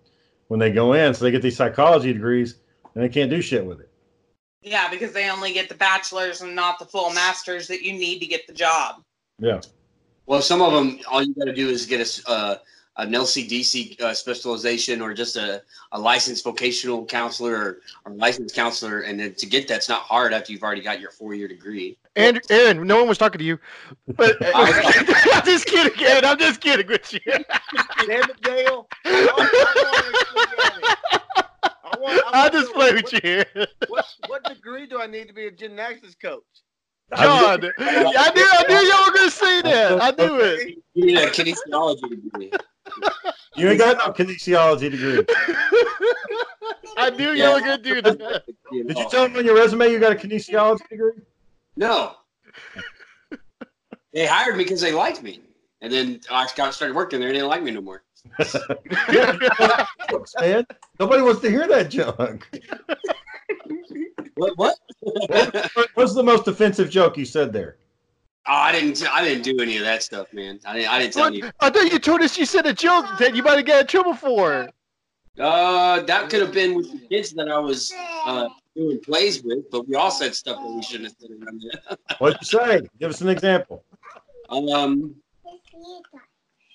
when 0.49 0.59
they 0.59 0.69
go 0.69 0.91
in. 0.91 1.13
So 1.13 1.23
they 1.23 1.31
get 1.31 1.41
these 1.41 1.55
psychology 1.55 2.11
degrees 2.11 2.55
and 2.93 3.01
they 3.01 3.07
can't 3.07 3.29
do 3.29 3.41
shit 3.41 3.65
with 3.65 3.79
it. 3.79 3.89
Yeah, 4.61 4.89
because 4.91 5.13
they 5.13 5.29
only 5.29 5.53
get 5.53 5.69
the 5.69 5.75
bachelor's 5.75 6.41
and 6.41 6.53
not 6.53 6.77
the 6.77 6.83
full 6.83 7.13
master's 7.13 7.69
that 7.69 7.83
you 7.83 7.93
need 7.93 8.19
to 8.19 8.25
get 8.25 8.45
the 8.47 8.53
job. 8.53 9.01
Yeah. 9.39 9.61
Well, 10.25 10.41
some 10.41 10.61
of 10.61 10.73
them, 10.73 10.99
all 11.09 11.23
you 11.23 11.33
got 11.35 11.45
to 11.45 11.53
do 11.53 11.69
is 11.69 11.85
get 11.85 11.99
a, 11.99 12.01
s- 12.01 12.21
uh, 12.27 12.57
an 12.97 13.13
LCDC 13.13 14.01
uh, 14.01 14.13
specialization 14.13 15.01
or 15.01 15.13
just 15.13 15.37
a, 15.37 15.63
a 15.93 15.99
licensed 15.99 16.43
vocational 16.43 17.05
counselor 17.05 17.55
or, 17.55 17.79
or 18.03 18.11
licensed 18.11 18.53
counselor. 18.53 19.03
And 19.03 19.17
then 19.17 19.35
to 19.35 19.45
get 19.45 19.69
that's 19.69 19.87
not 19.87 20.01
hard 20.01 20.33
after 20.33 20.51
you've 20.51 20.63
already 20.63 20.81
got 20.81 20.99
your 20.99 21.11
four 21.11 21.33
year 21.33 21.47
degree. 21.47 21.97
And 22.15 22.41
Aaron, 22.49 22.85
no 22.85 22.97
one 22.99 23.07
was 23.07 23.17
talking 23.17 23.39
to 23.39 23.45
you. 23.45 23.57
But 24.15 24.35
I'm 24.55 25.45
just 25.45 25.65
kidding, 25.65 26.05
Aaron. 26.05 26.25
I'm 26.25 26.37
just 26.37 26.59
kidding 26.59 26.87
with 26.87 27.13
you. 27.13 27.19
Damn 27.25 28.29
it, 28.29 28.41
Dale. 28.41 28.87
I 29.05 29.11
want- 29.11 29.39
I 29.39 30.01
want 30.01 30.05
to 30.05 30.33
look 30.35 30.59
at 30.59 30.77
it. 30.77 30.97
I 31.63 31.97
want- 31.99 32.23
I 32.35 32.45
I 32.45 32.49
just 32.49 32.67
to- 32.67 32.73
play 32.73 32.93
with 32.93 33.03
what- 33.03 33.13
you. 33.13 33.19
Aaron. 33.23 33.67
What, 33.87 34.05
what 34.27 34.43
degree 34.43 34.87
do 34.87 34.99
I 34.99 35.07
need 35.07 35.27
to 35.29 35.33
be 35.33 35.47
a 35.47 35.51
gymnastics 35.51 36.15
coach? 36.15 36.43
God, 37.15 37.65
I 37.77 38.31
knew, 38.33 38.45
I 38.47 38.65
knew 38.69 38.87
y'all 38.89 39.05
were 39.05 39.17
gonna 39.17 39.29
say 39.29 39.61
that. 39.63 40.01
I 40.01 40.11
knew 40.11 40.39
it. 40.39 40.77
You 40.93 41.05
need 41.07 41.17
a 41.17 41.27
kinesiology 41.27 42.09
degree. 42.09 42.51
You 43.57 43.67
ain't 43.69 43.79
got 43.79 43.97
no 43.97 44.13
kinesiology 44.25 44.91
degree. 44.91 45.25
I 46.95 47.09
knew 47.09 47.31
y'all 47.31 47.55
were 47.55 47.59
gonna 47.59 47.77
do 47.79 48.01
that. 48.01 48.43
Did 48.71 48.97
you 48.97 49.09
tell 49.09 49.27
them 49.27 49.35
on 49.35 49.43
your 49.45 49.55
resume 49.55 49.91
you 49.91 49.99
got 49.99 50.13
a 50.13 50.15
kinesiology 50.15 50.87
degree? 50.89 51.11
No. 51.75 52.15
They 54.13 54.25
hired 54.25 54.57
me 54.57 54.63
because 54.63 54.81
they 54.81 54.91
liked 54.91 55.23
me. 55.23 55.39
And 55.81 55.91
then 55.91 56.21
I 56.29 56.47
got 56.55 56.73
started 56.73 56.95
working 56.95 57.19
there 57.19 57.29
and 57.29 57.35
they 57.35 57.39
didn't 57.39 57.49
like 57.49 57.63
me 57.63 57.71
no 57.71 57.81
more. 57.81 58.03
Man, 60.39 60.65
nobody 60.99 61.21
wants 61.23 61.41
to 61.41 61.49
hear 61.49 61.67
that 61.67 61.89
junk. 61.89 62.47
What? 64.35 64.57
What? 64.57 64.75
oh, 65.05 65.67
What's 65.95 66.13
the 66.13 66.23
most 66.23 66.47
offensive 66.47 66.89
joke 66.89 67.17
you 67.17 67.25
said 67.25 67.51
there? 67.51 67.77
Oh, 68.47 68.53
I 68.53 68.71
didn't. 68.71 69.03
I 69.11 69.23
didn't 69.23 69.43
do 69.43 69.59
any 69.61 69.77
of 69.77 69.83
that 69.83 70.01
stuff, 70.01 70.33
man. 70.33 70.59
I 70.65 70.77
didn't. 70.77 70.89
I 70.91 70.99
didn't 70.99 71.13
tell 71.13 71.33
you. 71.33 71.51
I 71.59 71.69
thought 71.69 71.91
you 71.91 71.99
told 71.99 72.21
us 72.21 72.37
you 72.37 72.45
said 72.45 72.65
a 72.65 72.73
joke 72.73 73.05
that 73.19 73.35
you 73.35 73.43
might 73.43 73.57
have 73.57 73.65
got 73.65 73.81
in 73.81 73.87
trouble 73.87 74.15
for. 74.15 74.67
Uh, 75.39 76.01
that 76.01 76.29
could 76.29 76.41
have 76.41 76.51
been 76.51 76.73
with 76.75 76.91
the 76.91 77.07
kids 77.07 77.31
that 77.33 77.49
I 77.49 77.59
was 77.59 77.93
uh, 78.25 78.49
doing 78.75 78.99
plays 78.99 79.43
with, 79.43 79.69
but 79.71 79.87
we 79.87 79.95
all 79.95 80.11
said 80.11 80.35
stuff 80.35 80.57
that 80.57 80.75
we 80.75 80.81
shouldn't 80.81 81.09
have 81.09 81.15
said 81.19 81.29
around 81.31 81.61
there. 81.61 81.97
What'd 82.19 82.39
you 82.41 82.47
say? 82.47 82.87
Give 82.99 83.09
us 83.09 83.21
an 83.21 83.29
example. 83.29 83.83
Um, 84.49 85.15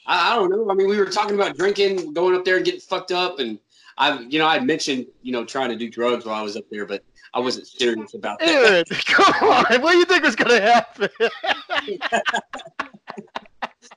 I, 0.06 0.32
I 0.32 0.36
don't 0.36 0.50
know. 0.50 0.70
I 0.70 0.74
mean, 0.74 0.88
we 0.88 0.98
were 0.98 1.06
talking 1.06 1.34
about 1.34 1.56
drinking, 1.56 2.12
going 2.12 2.34
up 2.34 2.44
there 2.44 2.56
and 2.56 2.64
getting 2.64 2.80
fucked 2.80 3.12
up, 3.12 3.38
and 3.38 3.58
I, 3.98 4.20
you 4.20 4.38
know, 4.38 4.46
I 4.46 4.60
mentioned, 4.60 5.06
you 5.22 5.32
know, 5.32 5.44
trying 5.44 5.70
to 5.70 5.76
do 5.76 5.88
drugs 5.88 6.24
while 6.24 6.36
I 6.36 6.42
was 6.42 6.56
up 6.56 6.64
there, 6.70 6.86
but 6.86 7.02
I 7.34 7.40
wasn't 7.40 7.66
serious 7.66 8.14
about 8.14 8.38
that. 8.40 8.48
Aaron, 8.48 8.84
come 9.06 9.50
on. 9.50 9.82
What 9.82 9.92
do 9.92 9.98
you 9.98 10.04
think 10.04 10.22
was 10.22 10.36
gonna 10.36 10.60
happen? 10.60 11.08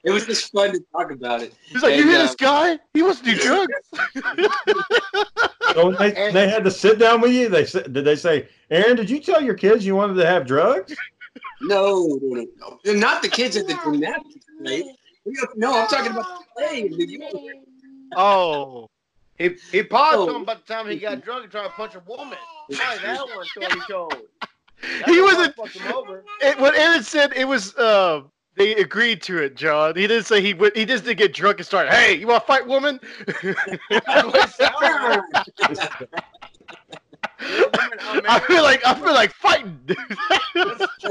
It 0.06 0.12
was 0.12 0.26
just 0.26 0.52
fun 0.54 0.72
to 0.72 0.80
talk 0.94 1.12
about 1.12 1.42
it. 1.42 1.54
He's 1.66 1.84
like, 1.84 1.96
you 1.96 2.02
And, 2.04 2.10
hear 2.10 2.20
uh, 2.20 2.24
this 2.24 2.36
guy? 2.36 2.80
He 2.94 3.02
wants 3.04 3.20
to 3.22 3.26
do 3.26 3.38
drugs. 3.38 3.74
So 5.74 5.86
when 5.86 5.96
they, 5.98 6.32
they 6.32 6.50
had 6.50 6.64
to 6.64 6.72
sit 6.72 6.98
down 6.98 7.22
with 7.22 7.32
you. 7.32 7.48
They 7.48 7.64
did 7.66 7.94
they 8.04 8.16
say, 8.16 8.48
Aaron, 8.72 8.96
did 8.96 9.08
you 9.08 9.20
tell 9.20 9.40
your 9.40 9.54
kids 9.54 9.86
you 9.86 9.96
wanted 9.96 10.16
to 10.16 10.26
have 10.26 10.48
drugs? 10.48 10.96
No, 11.62 12.18
no, 12.22 12.46
no, 12.58 12.80
no. 12.86 12.94
Not 12.94 13.22
the 13.22 13.28
kids 13.28 13.56
at 13.56 13.68
the 13.68 13.76
gymnastics 13.84 14.46
play. 14.64 14.84
We 15.26 15.36
go- 15.36 15.48
No, 15.56 15.80
I'm 15.80 15.88
talking 15.88 16.12
about 16.12 16.26
the 16.40 16.46
play 16.58 16.80
in 16.82 17.64
Oh, 18.16 18.90
He 19.38 19.50
he 19.72 19.84
paused 19.84 20.18
Oh. 20.18 20.36
him 20.38 20.44
by 20.44 20.56
the 20.56 20.62
time 20.62 20.88
he 20.90 20.98
got 20.98 21.24
drunk 21.24 21.44
and 21.44 21.52
tried 21.52 21.66
to 21.66 21.70
punch 21.70 21.94
a 21.94 22.00
woman. 22.08 22.38
Probably 22.72 22.98
that 23.06 23.20
one 23.36 23.46
story 23.46 23.68
he 23.72 23.82
told. 23.88 24.16
That's 24.82 25.12
He 25.12 25.22
wasn't- 25.22 25.56
fucked 25.56 25.78
him 25.78 25.94
over. 25.94 26.24
It, 26.42 26.60
what 26.60 26.74
Aaron 26.76 27.04
said, 27.04 27.34
it 27.36 27.46
was 27.48 27.76
uh, 27.76 28.22
they 28.60 28.76
agreed 28.76 29.22
to 29.24 29.38
it, 29.42 29.56
John. 29.56 29.96
He 29.96 30.06
didn't 30.06 30.26
say 30.26 30.42
he 30.42 30.54
would. 30.54 30.76
He 30.76 30.86
just 30.86 31.06
didn't 31.06 31.18
get 31.18 31.34
drunk 31.34 31.58
and 31.58 31.66
start. 31.66 31.90
Hey, 31.90 32.14
you 32.16 32.28
want 32.28 32.44
to 32.44 32.48
fight, 32.48 32.68
woman? 32.68 33.00
That's 33.26 34.24
what 34.24 34.36
it 34.36 34.50
sounded 34.50 35.24
like. 35.34 36.10
The 37.40 37.70
woman, 37.74 38.00
I'm 38.02 38.18
I 38.18 38.22
married. 38.22 38.44
feel 38.44 38.64
like 38.64 38.86
I 38.86 38.94
feel 38.96 39.14
like 39.14 39.34
fighting. 39.34 39.80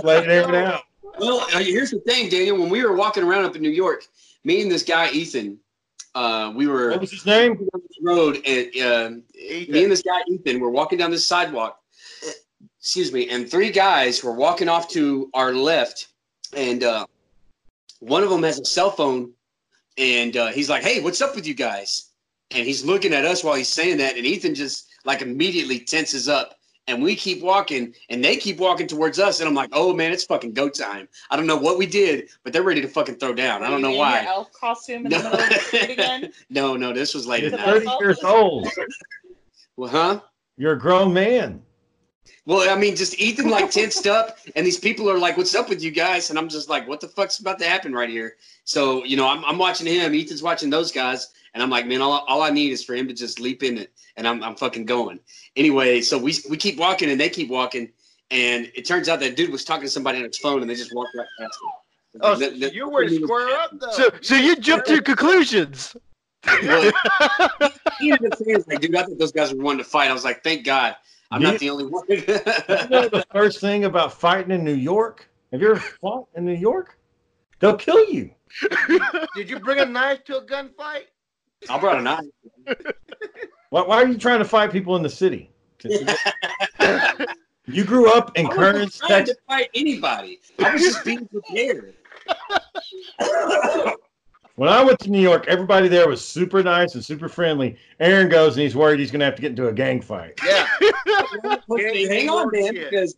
Let 0.05 0.24
it 0.24 0.30
air 0.30 0.49
it 0.49 0.55
out. 0.55 0.82
Well, 1.18 1.40
uh, 1.55 1.59
here's 1.61 1.90
the 1.90 2.01
thing, 2.01 2.28
Daniel. 2.28 2.59
When 2.59 2.68
we 2.68 2.84
were 2.84 2.94
walking 2.94 3.24
around 3.24 3.44
up 3.46 3.57
in 3.57 3.62
New 3.62 3.70
York, 3.70 4.05
me 4.44 4.61
and 4.62 4.70
this 4.70 4.82
guy 4.82 5.11
Ethan, 5.11 5.59
uh, 6.14 6.53
we 6.55 6.66
were 6.66 6.90
What 6.90 7.01
was 7.01 7.11
his 7.11 7.24
name? 7.26 7.55
down 7.57 7.68
this 7.72 7.99
road, 8.03 8.40
and 8.46 8.66
um, 8.86 9.22
me 9.34 9.82
and 9.84 9.90
this 9.90 10.03
guy 10.03 10.20
Ethan 10.28 10.61
were 10.61 10.70
walking 10.70 10.99
down 10.99 11.11
this 11.11 11.26
sidewalk. 11.26 11.80
Excuse 12.78 13.11
me, 13.12 13.28
and 13.30 13.51
three 13.51 13.70
guys 13.70 14.22
were 14.22 14.32
walking 14.32 14.68
off 14.68 14.88
to 14.90 15.30
our 15.34 15.53
left, 15.53 16.09
and 16.55 16.84
uh, 16.84 17.07
one 18.01 18.22
of 18.22 18.30
them 18.30 18.42
has 18.42 18.59
a 18.61 18.64
cell 18.64 18.90
phone, 18.90 19.32
and 19.96 20.36
uh, 20.36 20.49
he's 20.49 20.68
like, 20.70 20.82
"Hey, 20.82 21.01
what's 21.01 21.20
up 21.20 21.34
with 21.34 21.46
you 21.46 21.55
guys?" 21.55 22.11
And 22.51 22.66
he's 22.66 22.84
looking 22.84 23.12
at 23.12 23.24
us 23.24 23.44
while 23.44 23.55
he's 23.57 23.68
saying 23.68 23.99
that, 23.99 24.16
and 24.16 24.24
Ethan 24.26 24.55
just 24.55 24.88
like 25.05 25.22
immediately 25.22 25.80
tenses 25.80 26.28
up. 26.28 26.55
And 26.86 27.03
we 27.03 27.14
keep 27.14 27.42
walking, 27.42 27.94
and 28.09 28.24
they 28.24 28.38
keep 28.38 28.57
walking 28.57 28.86
towards 28.86 29.18
us, 29.18 29.40
and 29.40 29.49
I'm 29.49 29.55
like, 29.55 29.68
"Oh 29.74 29.92
man, 29.92 30.11
it's 30.11 30.24
fucking 30.24 30.55
go 30.55 30.70
time." 30.70 31.07
I 31.30 31.36
don't 31.36 31.46
know 31.46 31.57
what 31.59 31.76
we 31.76 31.84
did, 31.84 32.30
but 32.44 32.53
they're 32.55 32.62
ready 32.62 32.80
to 32.80 32.88
fucking 32.88 33.16
throw 33.16 33.34
down. 33.34 33.62
I 33.62 33.68
don't 33.68 33.82
know 33.82 33.90
In 33.92 33.99
why. 33.99 34.22
Your 34.22 34.30
elf 34.30 34.53
costume 34.55 35.05
in 35.05 35.11
the 35.12 35.18
No. 35.18 35.24
middle 35.30 35.38
of 35.40 35.49
the 35.51 35.55
street 35.57 35.90
again. 35.99 36.32
No, 36.49 36.76
no, 36.76 36.94
this 36.94 37.12
was 37.12 37.26
late 37.26 37.42
You're 37.44 37.53
at 37.55 37.66
night. 37.66 37.84
30 37.84 37.90
years 38.01 38.24
old. 38.24 38.66
Well, 39.76 39.90
huh? 39.90 40.20
You're 40.57 40.72
a 40.72 40.78
grown 40.78 41.12
man. 41.12 41.62
Well, 42.47 42.68
I 42.70 42.79
mean, 42.81 42.97
just 42.97 43.18
Ethan 43.20 43.51
like 43.51 43.70
tensed 43.79 44.07
up, 44.07 44.39
and 44.57 44.64
these 44.66 44.79
people 44.79 45.11
are 45.11 45.18
like, 45.18 45.37
"What's 45.37 45.55
up 45.55 45.68
with 45.68 45.83
you 45.83 45.91
guys?" 45.91 46.31
And 46.31 46.39
I'm 46.39 46.49
just 46.49 46.68
like, 46.68 46.89
"What 46.89 47.01
the 47.01 47.09
fuck's 47.09 47.39
about 47.39 47.59
to 47.61 47.66
happen 47.66 47.93
right 47.93 48.09
here?" 48.09 48.37
So 48.64 49.05
you 49.05 49.16
know, 49.16 49.29
I'm, 49.29 49.45
I'm 49.45 49.59
watching 49.59 49.87
him. 49.87 50.14
Ethan's 50.14 50.43
watching 50.43 50.70
those 50.70 50.91
guys, 50.91 51.29
and 51.55 51.62
I'm 51.62 51.70
like, 51.70 51.87
"Man, 51.87 52.01
all, 52.01 52.24
all 52.29 52.43
I 52.43 52.51
need 52.51 52.72
is 52.72 52.83
for 52.85 52.95
him 52.95 53.07
to 53.09 53.14
just 53.14 53.39
leap 53.41 53.62
in 53.62 53.76
it, 53.79 53.93
and 54.16 54.26
I'm, 54.26 54.43
I'm 54.43 54.57
fucking 54.57 54.87
going." 54.87 55.20
Anyway, 55.57 56.01
so 56.01 56.16
we 56.18 56.35
we 56.49 56.57
keep 56.57 56.79
walking, 56.79 57.11
and 57.11 57.20
they 57.20 57.29
keep 57.29 57.51
walking, 57.51 57.91
and 58.31 58.70
it 58.74 58.87
turns 58.87 59.09
out 59.09 59.20
that 59.20 59.37
dude 59.37 59.51
was 59.51 59.64
talking 59.64 59.85
to 59.85 59.91
somebody 59.91 60.18
on 60.18 60.24
his 60.24 60.39
phone, 60.39 60.61
and 60.62 60.70
they 60.70 60.74
just 60.74 60.95
walked 60.95 61.14
right 61.14 61.26
past 61.39 61.59
him. 61.62 61.70
Oh, 62.22 62.35
The- 62.35 62.47
so 62.47 62.51
the- 62.59 62.74
you 62.74 62.89
were 62.89 63.07
to 63.07 63.14
square 63.22 63.49
up 63.61 63.70
though. 63.79 63.91
so 63.91 64.11
so 64.22 64.35
you 64.37 64.57
jumped 64.57 64.87
to 64.89 65.03
conclusions. 65.03 65.95
Well, 66.62 66.91
he 68.01 68.12
ended 68.12 68.33
up 68.33 68.39
saying, 68.39 68.64
like, 68.68 68.81
dude, 68.81 68.95
I 68.97 69.03
thought 69.03 69.18
those 69.18 69.33
guys 69.33 69.53
were 69.53 69.62
wanting 69.62 69.85
to 69.85 69.91
fight. 69.91 70.09
I 70.09 70.12
was 70.12 70.24
like, 70.24 70.43
thank 70.43 70.64
God, 70.64 70.97
I'm 71.31 71.43
Yeah. 71.43 71.51
not 71.53 71.61
the 71.61 71.70
only 71.70 71.87
one. 71.87 72.05
You 72.09 72.16
know 72.89 73.09
the 73.09 73.24
first 73.33 73.61
thing 73.61 73.85
about 73.85 74.12
fighting 74.12 74.51
in 74.53 74.64
New 74.64 74.74
York? 74.74 75.29
Have 75.53 75.61
you 75.61 75.70
ever 75.72 75.81
fought 76.01 76.29
in 76.37 76.45
New 76.45 76.55
York? 76.55 76.99
They'll 77.61 77.76
kill 77.76 78.05
you. 78.11 78.31
Did 79.35 79.51
you 79.51 79.59
bring 79.59 79.79
a 79.81 79.85
knife 79.87 80.24
to 80.24 80.39
a 80.39 80.45
gunfight? 80.45 81.05
I 81.68 81.79
brought 81.79 81.99
a 81.99 82.03
knife. 82.03 82.24
Why, 83.70 83.83
why 83.83 83.97
are 84.03 84.07
you 84.07 84.16
trying 84.16 84.39
to 84.39 84.47
fight 84.47 84.72
people 84.72 84.97
in 84.97 85.03
the 85.03 85.11
city? 85.11 85.51
you 87.66 87.85
grew 87.85 88.11
up 88.11 88.33
in 88.39 88.47
I 88.47 88.49
wasn't 88.49 88.59
Kearns, 88.76 88.99
trying 88.99 89.11
Texas. 89.11 89.37
to 89.37 89.43
fight 89.47 89.68
anybody. 89.74 90.41
I 90.59 90.72
was 90.72 90.81
just 90.81 91.05
being 91.05 91.29
prepared. 91.29 91.95
When 94.59 94.68
I 94.68 94.82
went 94.82 94.98
to 95.00 95.11
New 95.11 95.20
York, 95.20 95.46
everybody 95.46 95.86
there 95.86 96.09
was 96.09 96.22
super 96.22 96.64
nice 96.64 96.96
and 96.96 97.04
super 97.04 97.28
friendly. 97.28 97.76
Aaron 98.00 98.28
goes 98.28 98.56
and 98.56 98.64
he's 98.64 98.74
worried 98.74 98.98
he's 98.98 99.12
going 99.12 99.20
to 99.20 99.26
have 99.26 99.36
to 99.36 99.40
get 99.40 99.50
into 99.50 99.68
a 99.68 99.72
gang 99.72 100.00
fight. 100.00 100.32
Yeah. 100.44 100.66
Hang 101.78 102.28
on, 102.28 102.50
man, 102.50 102.74
because 102.74 103.16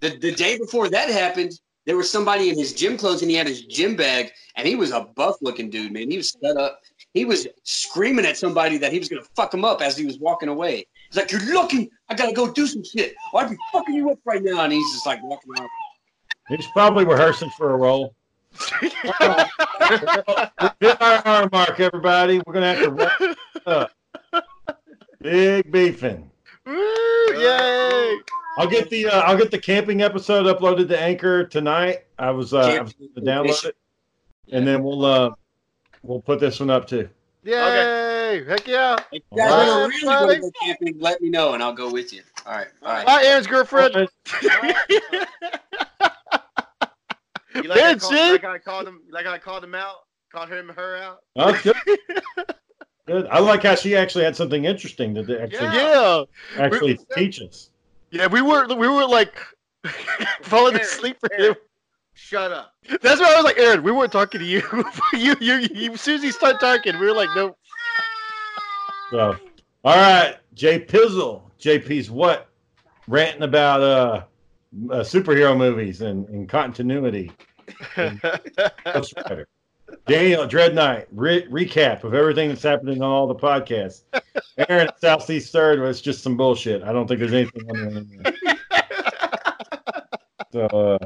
the, 0.00 0.10
the 0.18 0.32
day 0.32 0.58
before 0.58 0.90
that 0.90 1.08
happened, 1.08 1.58
there 1.86 1.96
was 1.96 2.10
somebody 2.10 2.50
in 2.50 2.58
his 2.58 2.74
gym 2.74 2.98
clothes 2.98 3.22
and 3.22 3.30
he 3.30 3.38
had 3.38 3.46
his 3.46 3.62
gym 3.62 3.96
bag, 3.96 4.32
and 4.56 4.68
he 4.68 4.74
was 4.74 4.90
a 4.90 5.00
buff 5.00 5.36
looking 5.40 5.70
dude, 5.70 5.94
man. 5.94 6.10
He 6.10 6.18
was 6.18 6.36
set 6.38 6.58
up. 6.58 6.82
He 7.14 7.24
was 7.24 7.48
screaming 7.62 8.26
at 8.26 8.36
somebody 8.36 8.76
that 8.76 8.92
he 8.92 8.98
was 8.98 9.08
going 9.08 9.22
to 9.22 9.28
fuck 9.34 9.54
him 9.54 9.64
up 9.64 9.80
as 9.80 9.96
he 9.96 10.04
was 10.04 10.18
walking 10.18 10.50
away. 10.50 10.86
He's 11.08 11.16
like, 11.16 11.32
You're 11.32 11.54
lucky. 11.54 11.90
I 12.10 12.14
got 12.14 12.26
to 12.26 12.34
go 12.34 12.52
do 12.52 12.66
some 12.66 12.84
shit. 12.84 13.14
Or 13.32 13.40
I'd 13.40 13.48
be 13.48 13.56
fucking 13.72 13.94
you 13.94 14.10
up 14.10 14.18
right 14.26 14.42
now. 14.42 14.62
And 14.64 14.74
he's 14.74 14.92
just 14.92 15.06
like 15.06 15.22
walking 15.22 15.52
around. 15.58 15.70
He's 16.48 16.66
probably 16.74 17.06
rehearsing 17.06 17.50
for 17.56 17.72
a 17.72 17.76
role. 17.78 18.14
Hit 20.80 21.00
our 21.00 21.26
hour 21.26 21.48
mark, 21.50 21.80
everybody. 21.80 22.40
We're 22.46 22.52
going 22.52 22.62
to 22.62 22.74
have 22.74 22.84
to 22.84 22.90
wrap 22.90 23.36
up. 23.66 23.90
Big 25.20 25.70
beefing. 25.70 26.30
Woo, 26.66 26.74
yay! 27.34 28.18
I'll 28.58 28.68
get 28.68 28.90
the 28.90 29.06
uh, 29.06 29.20
I'll 29.22 29.36
get 29.36 29.50
the 29.50 29.58
camping 29.58 30.02
episode 30.02 30.46
uploaded 30.46 30.88
to 30.88 31.00
Anchor 31.00 31.44
tonight. 31.44 32.04
I 32.18 32.30
was 32.30 32.54
uh, 32.54 32.60
I 32.60 32.80
was 32.82 32.92
gonna 32.92 33.26
download 33.26 33.64
it, 33.64 33.76
and 34.52 34.66
then 34.66 34.82
we'll 34.84 35.04
uh 35.04 35.30
we'll 36.02 36.20
put 36.20 36.38
this 36.38 36.60
one 36.60 36.70
up 36.70 36.86
too. 36.86 37.08
Yay! 37.44 38.44
Heck 38.44 38.68
yeah! 38.68 38.96
If 39.10 39.22
you 39.32 39.38
guys 39.38 39.52
All 39.52 39.60
are 39.60 39.88
right, 39.88 40.02
really 40.02 40.04
buddy. 40.04 40.34
to 40.36 40.40
go 40.42 40.50
camping, 40.62 41.00
let 41.00 41.20
me 41.20 41.30
know 41.30 41.54
and 41.54 41.62
I'll 41.62 41.72
go 41.72 41.90
with 41.90 42.12
you. 42.12 42.22
All 42.46 42.52
right. 42.52 42.68
All 42.82 42.92
right. 42.92 43.08
Hi, 43.08 43.24
Aaron's 43.24 43.46
girlfriend. 43.48 44.08
You 47.54 47.62
like, 47.62 47.78
I 47.78 47.88
Vince, 47.90 48.02
called, 48.02 48.32
like 48.32 48.44
I 48.44 48.58
called 48.58 48.88
him, 48.88 49.00
like 49.10 49.26
I 49.26 49.38
called 49.38 49.64
him 49.64 49.74
out, 49.74 49.96
called 50.30 50.48
him 50.48 50.68
and 50.70 50.78
her 50.78 50.96
out. 50.96 51.18
Oh, 51.36 51.58
good. 51.62 51.76
good. 53.06 53.26
I 53.26 53.38
like 53.40 53.62
how 53.62 53.74
she 53.74 53.96
actually 53.96 54.24
had 54.24 54.36
something 54.36 54.64
interesting 54.64 55.14
to 55.14 55.22
do- 55.22 55.38
actually 55.38 55.76
yeah, 55.76 56.24
actually 56.58 56.98
teach 57.14 57.40
us. 57.40 57.70
yeah. 58.10 58.26
We 58.26 58.42
were 58.42 58.66
we 58.74 58.88
were 58.88 59.06
like 59.06 59.34
falling 60.42 60.74
Aaron, 60.74 60.86
asleep 60.86 61.16
for 61.20 61.32
him. 61.34 61.54
Shut 62.14 62.52
up. 62.52 62.74
That's 63.00 63.20
why 63.20 63.32
I 63.32 63.36
was 63.36 63.44
like, 63.44 63.58
Aaron, 63.58 63.82
we 63.82 63.90
weren't 63.92 64.12
talking 64.12 64.40
to 64.40 64.46
you. 64.46 64.62
you, 65.12 65.34
you, 65.40 65.68
you. 65.72 65.92
As 65.92 66.00
soon 66.00 66.16
as 66.16 66.22
he 66.22 66.30
started 66.30 66.60
talking, 66.60 66.98
we 66.98 67.06
were 67.06 67.14
like, 67.14 67.30
nope. 67.34 67.56
So, 69.10 69.36
all 69.84 69.96
right, 69.96 70.36
Jay 70.54 70.78
Pizzle, 70.78 71.42
JP's 71.58 72.10
what 72.10 72.48
ranting 73.08 73.42
about 73.42 73.80
uh, 73.80 74.24
uh 74.90 74.96
superhero 75.00 75.56
movies 75.56 76.00
and, 76.00 76.28
and 76.28 76.48
continuity. 76.48 77.32
Ghost 77.96 79.14
Rider. 79.28 79.48
Daniel 80.06 80.46
Dread 80.46 80.74
Knight 80.74 81.06
re- 81.12 81.46
recap 81.48 82.02
of 82.04 82.14
everything 82.14 82.48
that's 82.48 82.62
happening 82.62 83.02
on 83.02 83.10
all 83.10 83.26
the 83.26 83.34
podcasts. 83.34 84.02
Aaron 84.56 84.88
at 84.88 85.00
Southeast 85.00 85.52
Third 85.52 85.80
was 85.80 86.00
just 86.00 86.22
some 86.22 86.36
bullshit. 86.36 86.82
I 86.82 86.92
don't 86.92 87.06
think 87.06 87.20
there's 87.20 87.32
anything 87.32 87.70
on 87.70 88.10
there. 88.22 88.34
So 90.52 90.66
uh, 90.66 90.98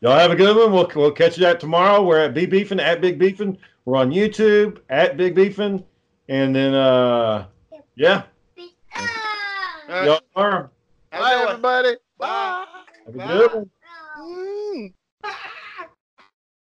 y'all 0.00 0.18
have 0.18 0.30
a 0.30 0.36
good 0.36 0.56
one. 0.56 0.72
We'll 0.72 0.90
we'll 0.94 1.10
catch 1.10 1.36
you 1.36 1.46
out 1.46 1.58
tomorrow. 1.58 2.04
We're 2.04 2.20
at 2.20 2.34
B 2.34 2.46
Beefin 2.46 2.80
at 2.80 3.00
Big 3.00 3.18
Beefin. 3.18 3.58
We're 3.84 3.96
on 3.96 4.12
YouTube 4.12 4.78
at 4.88 5.16
Big 5.16 5.34
Beefin, 5.34 5.82
and 6.28 6.54
then 6.54 6.72
uh, 6.72 7.46
yeah, 7.96 8.22
y'all 9.88 10.20
are. 10.36 10.70
Have 11.10 11.20
Bye, 11.20 11.46
everybody. 11.48 11.96
Bye. 12.16 12.66
Have 13.06 13.16
a 13.16 13.20
good 13.20 13.70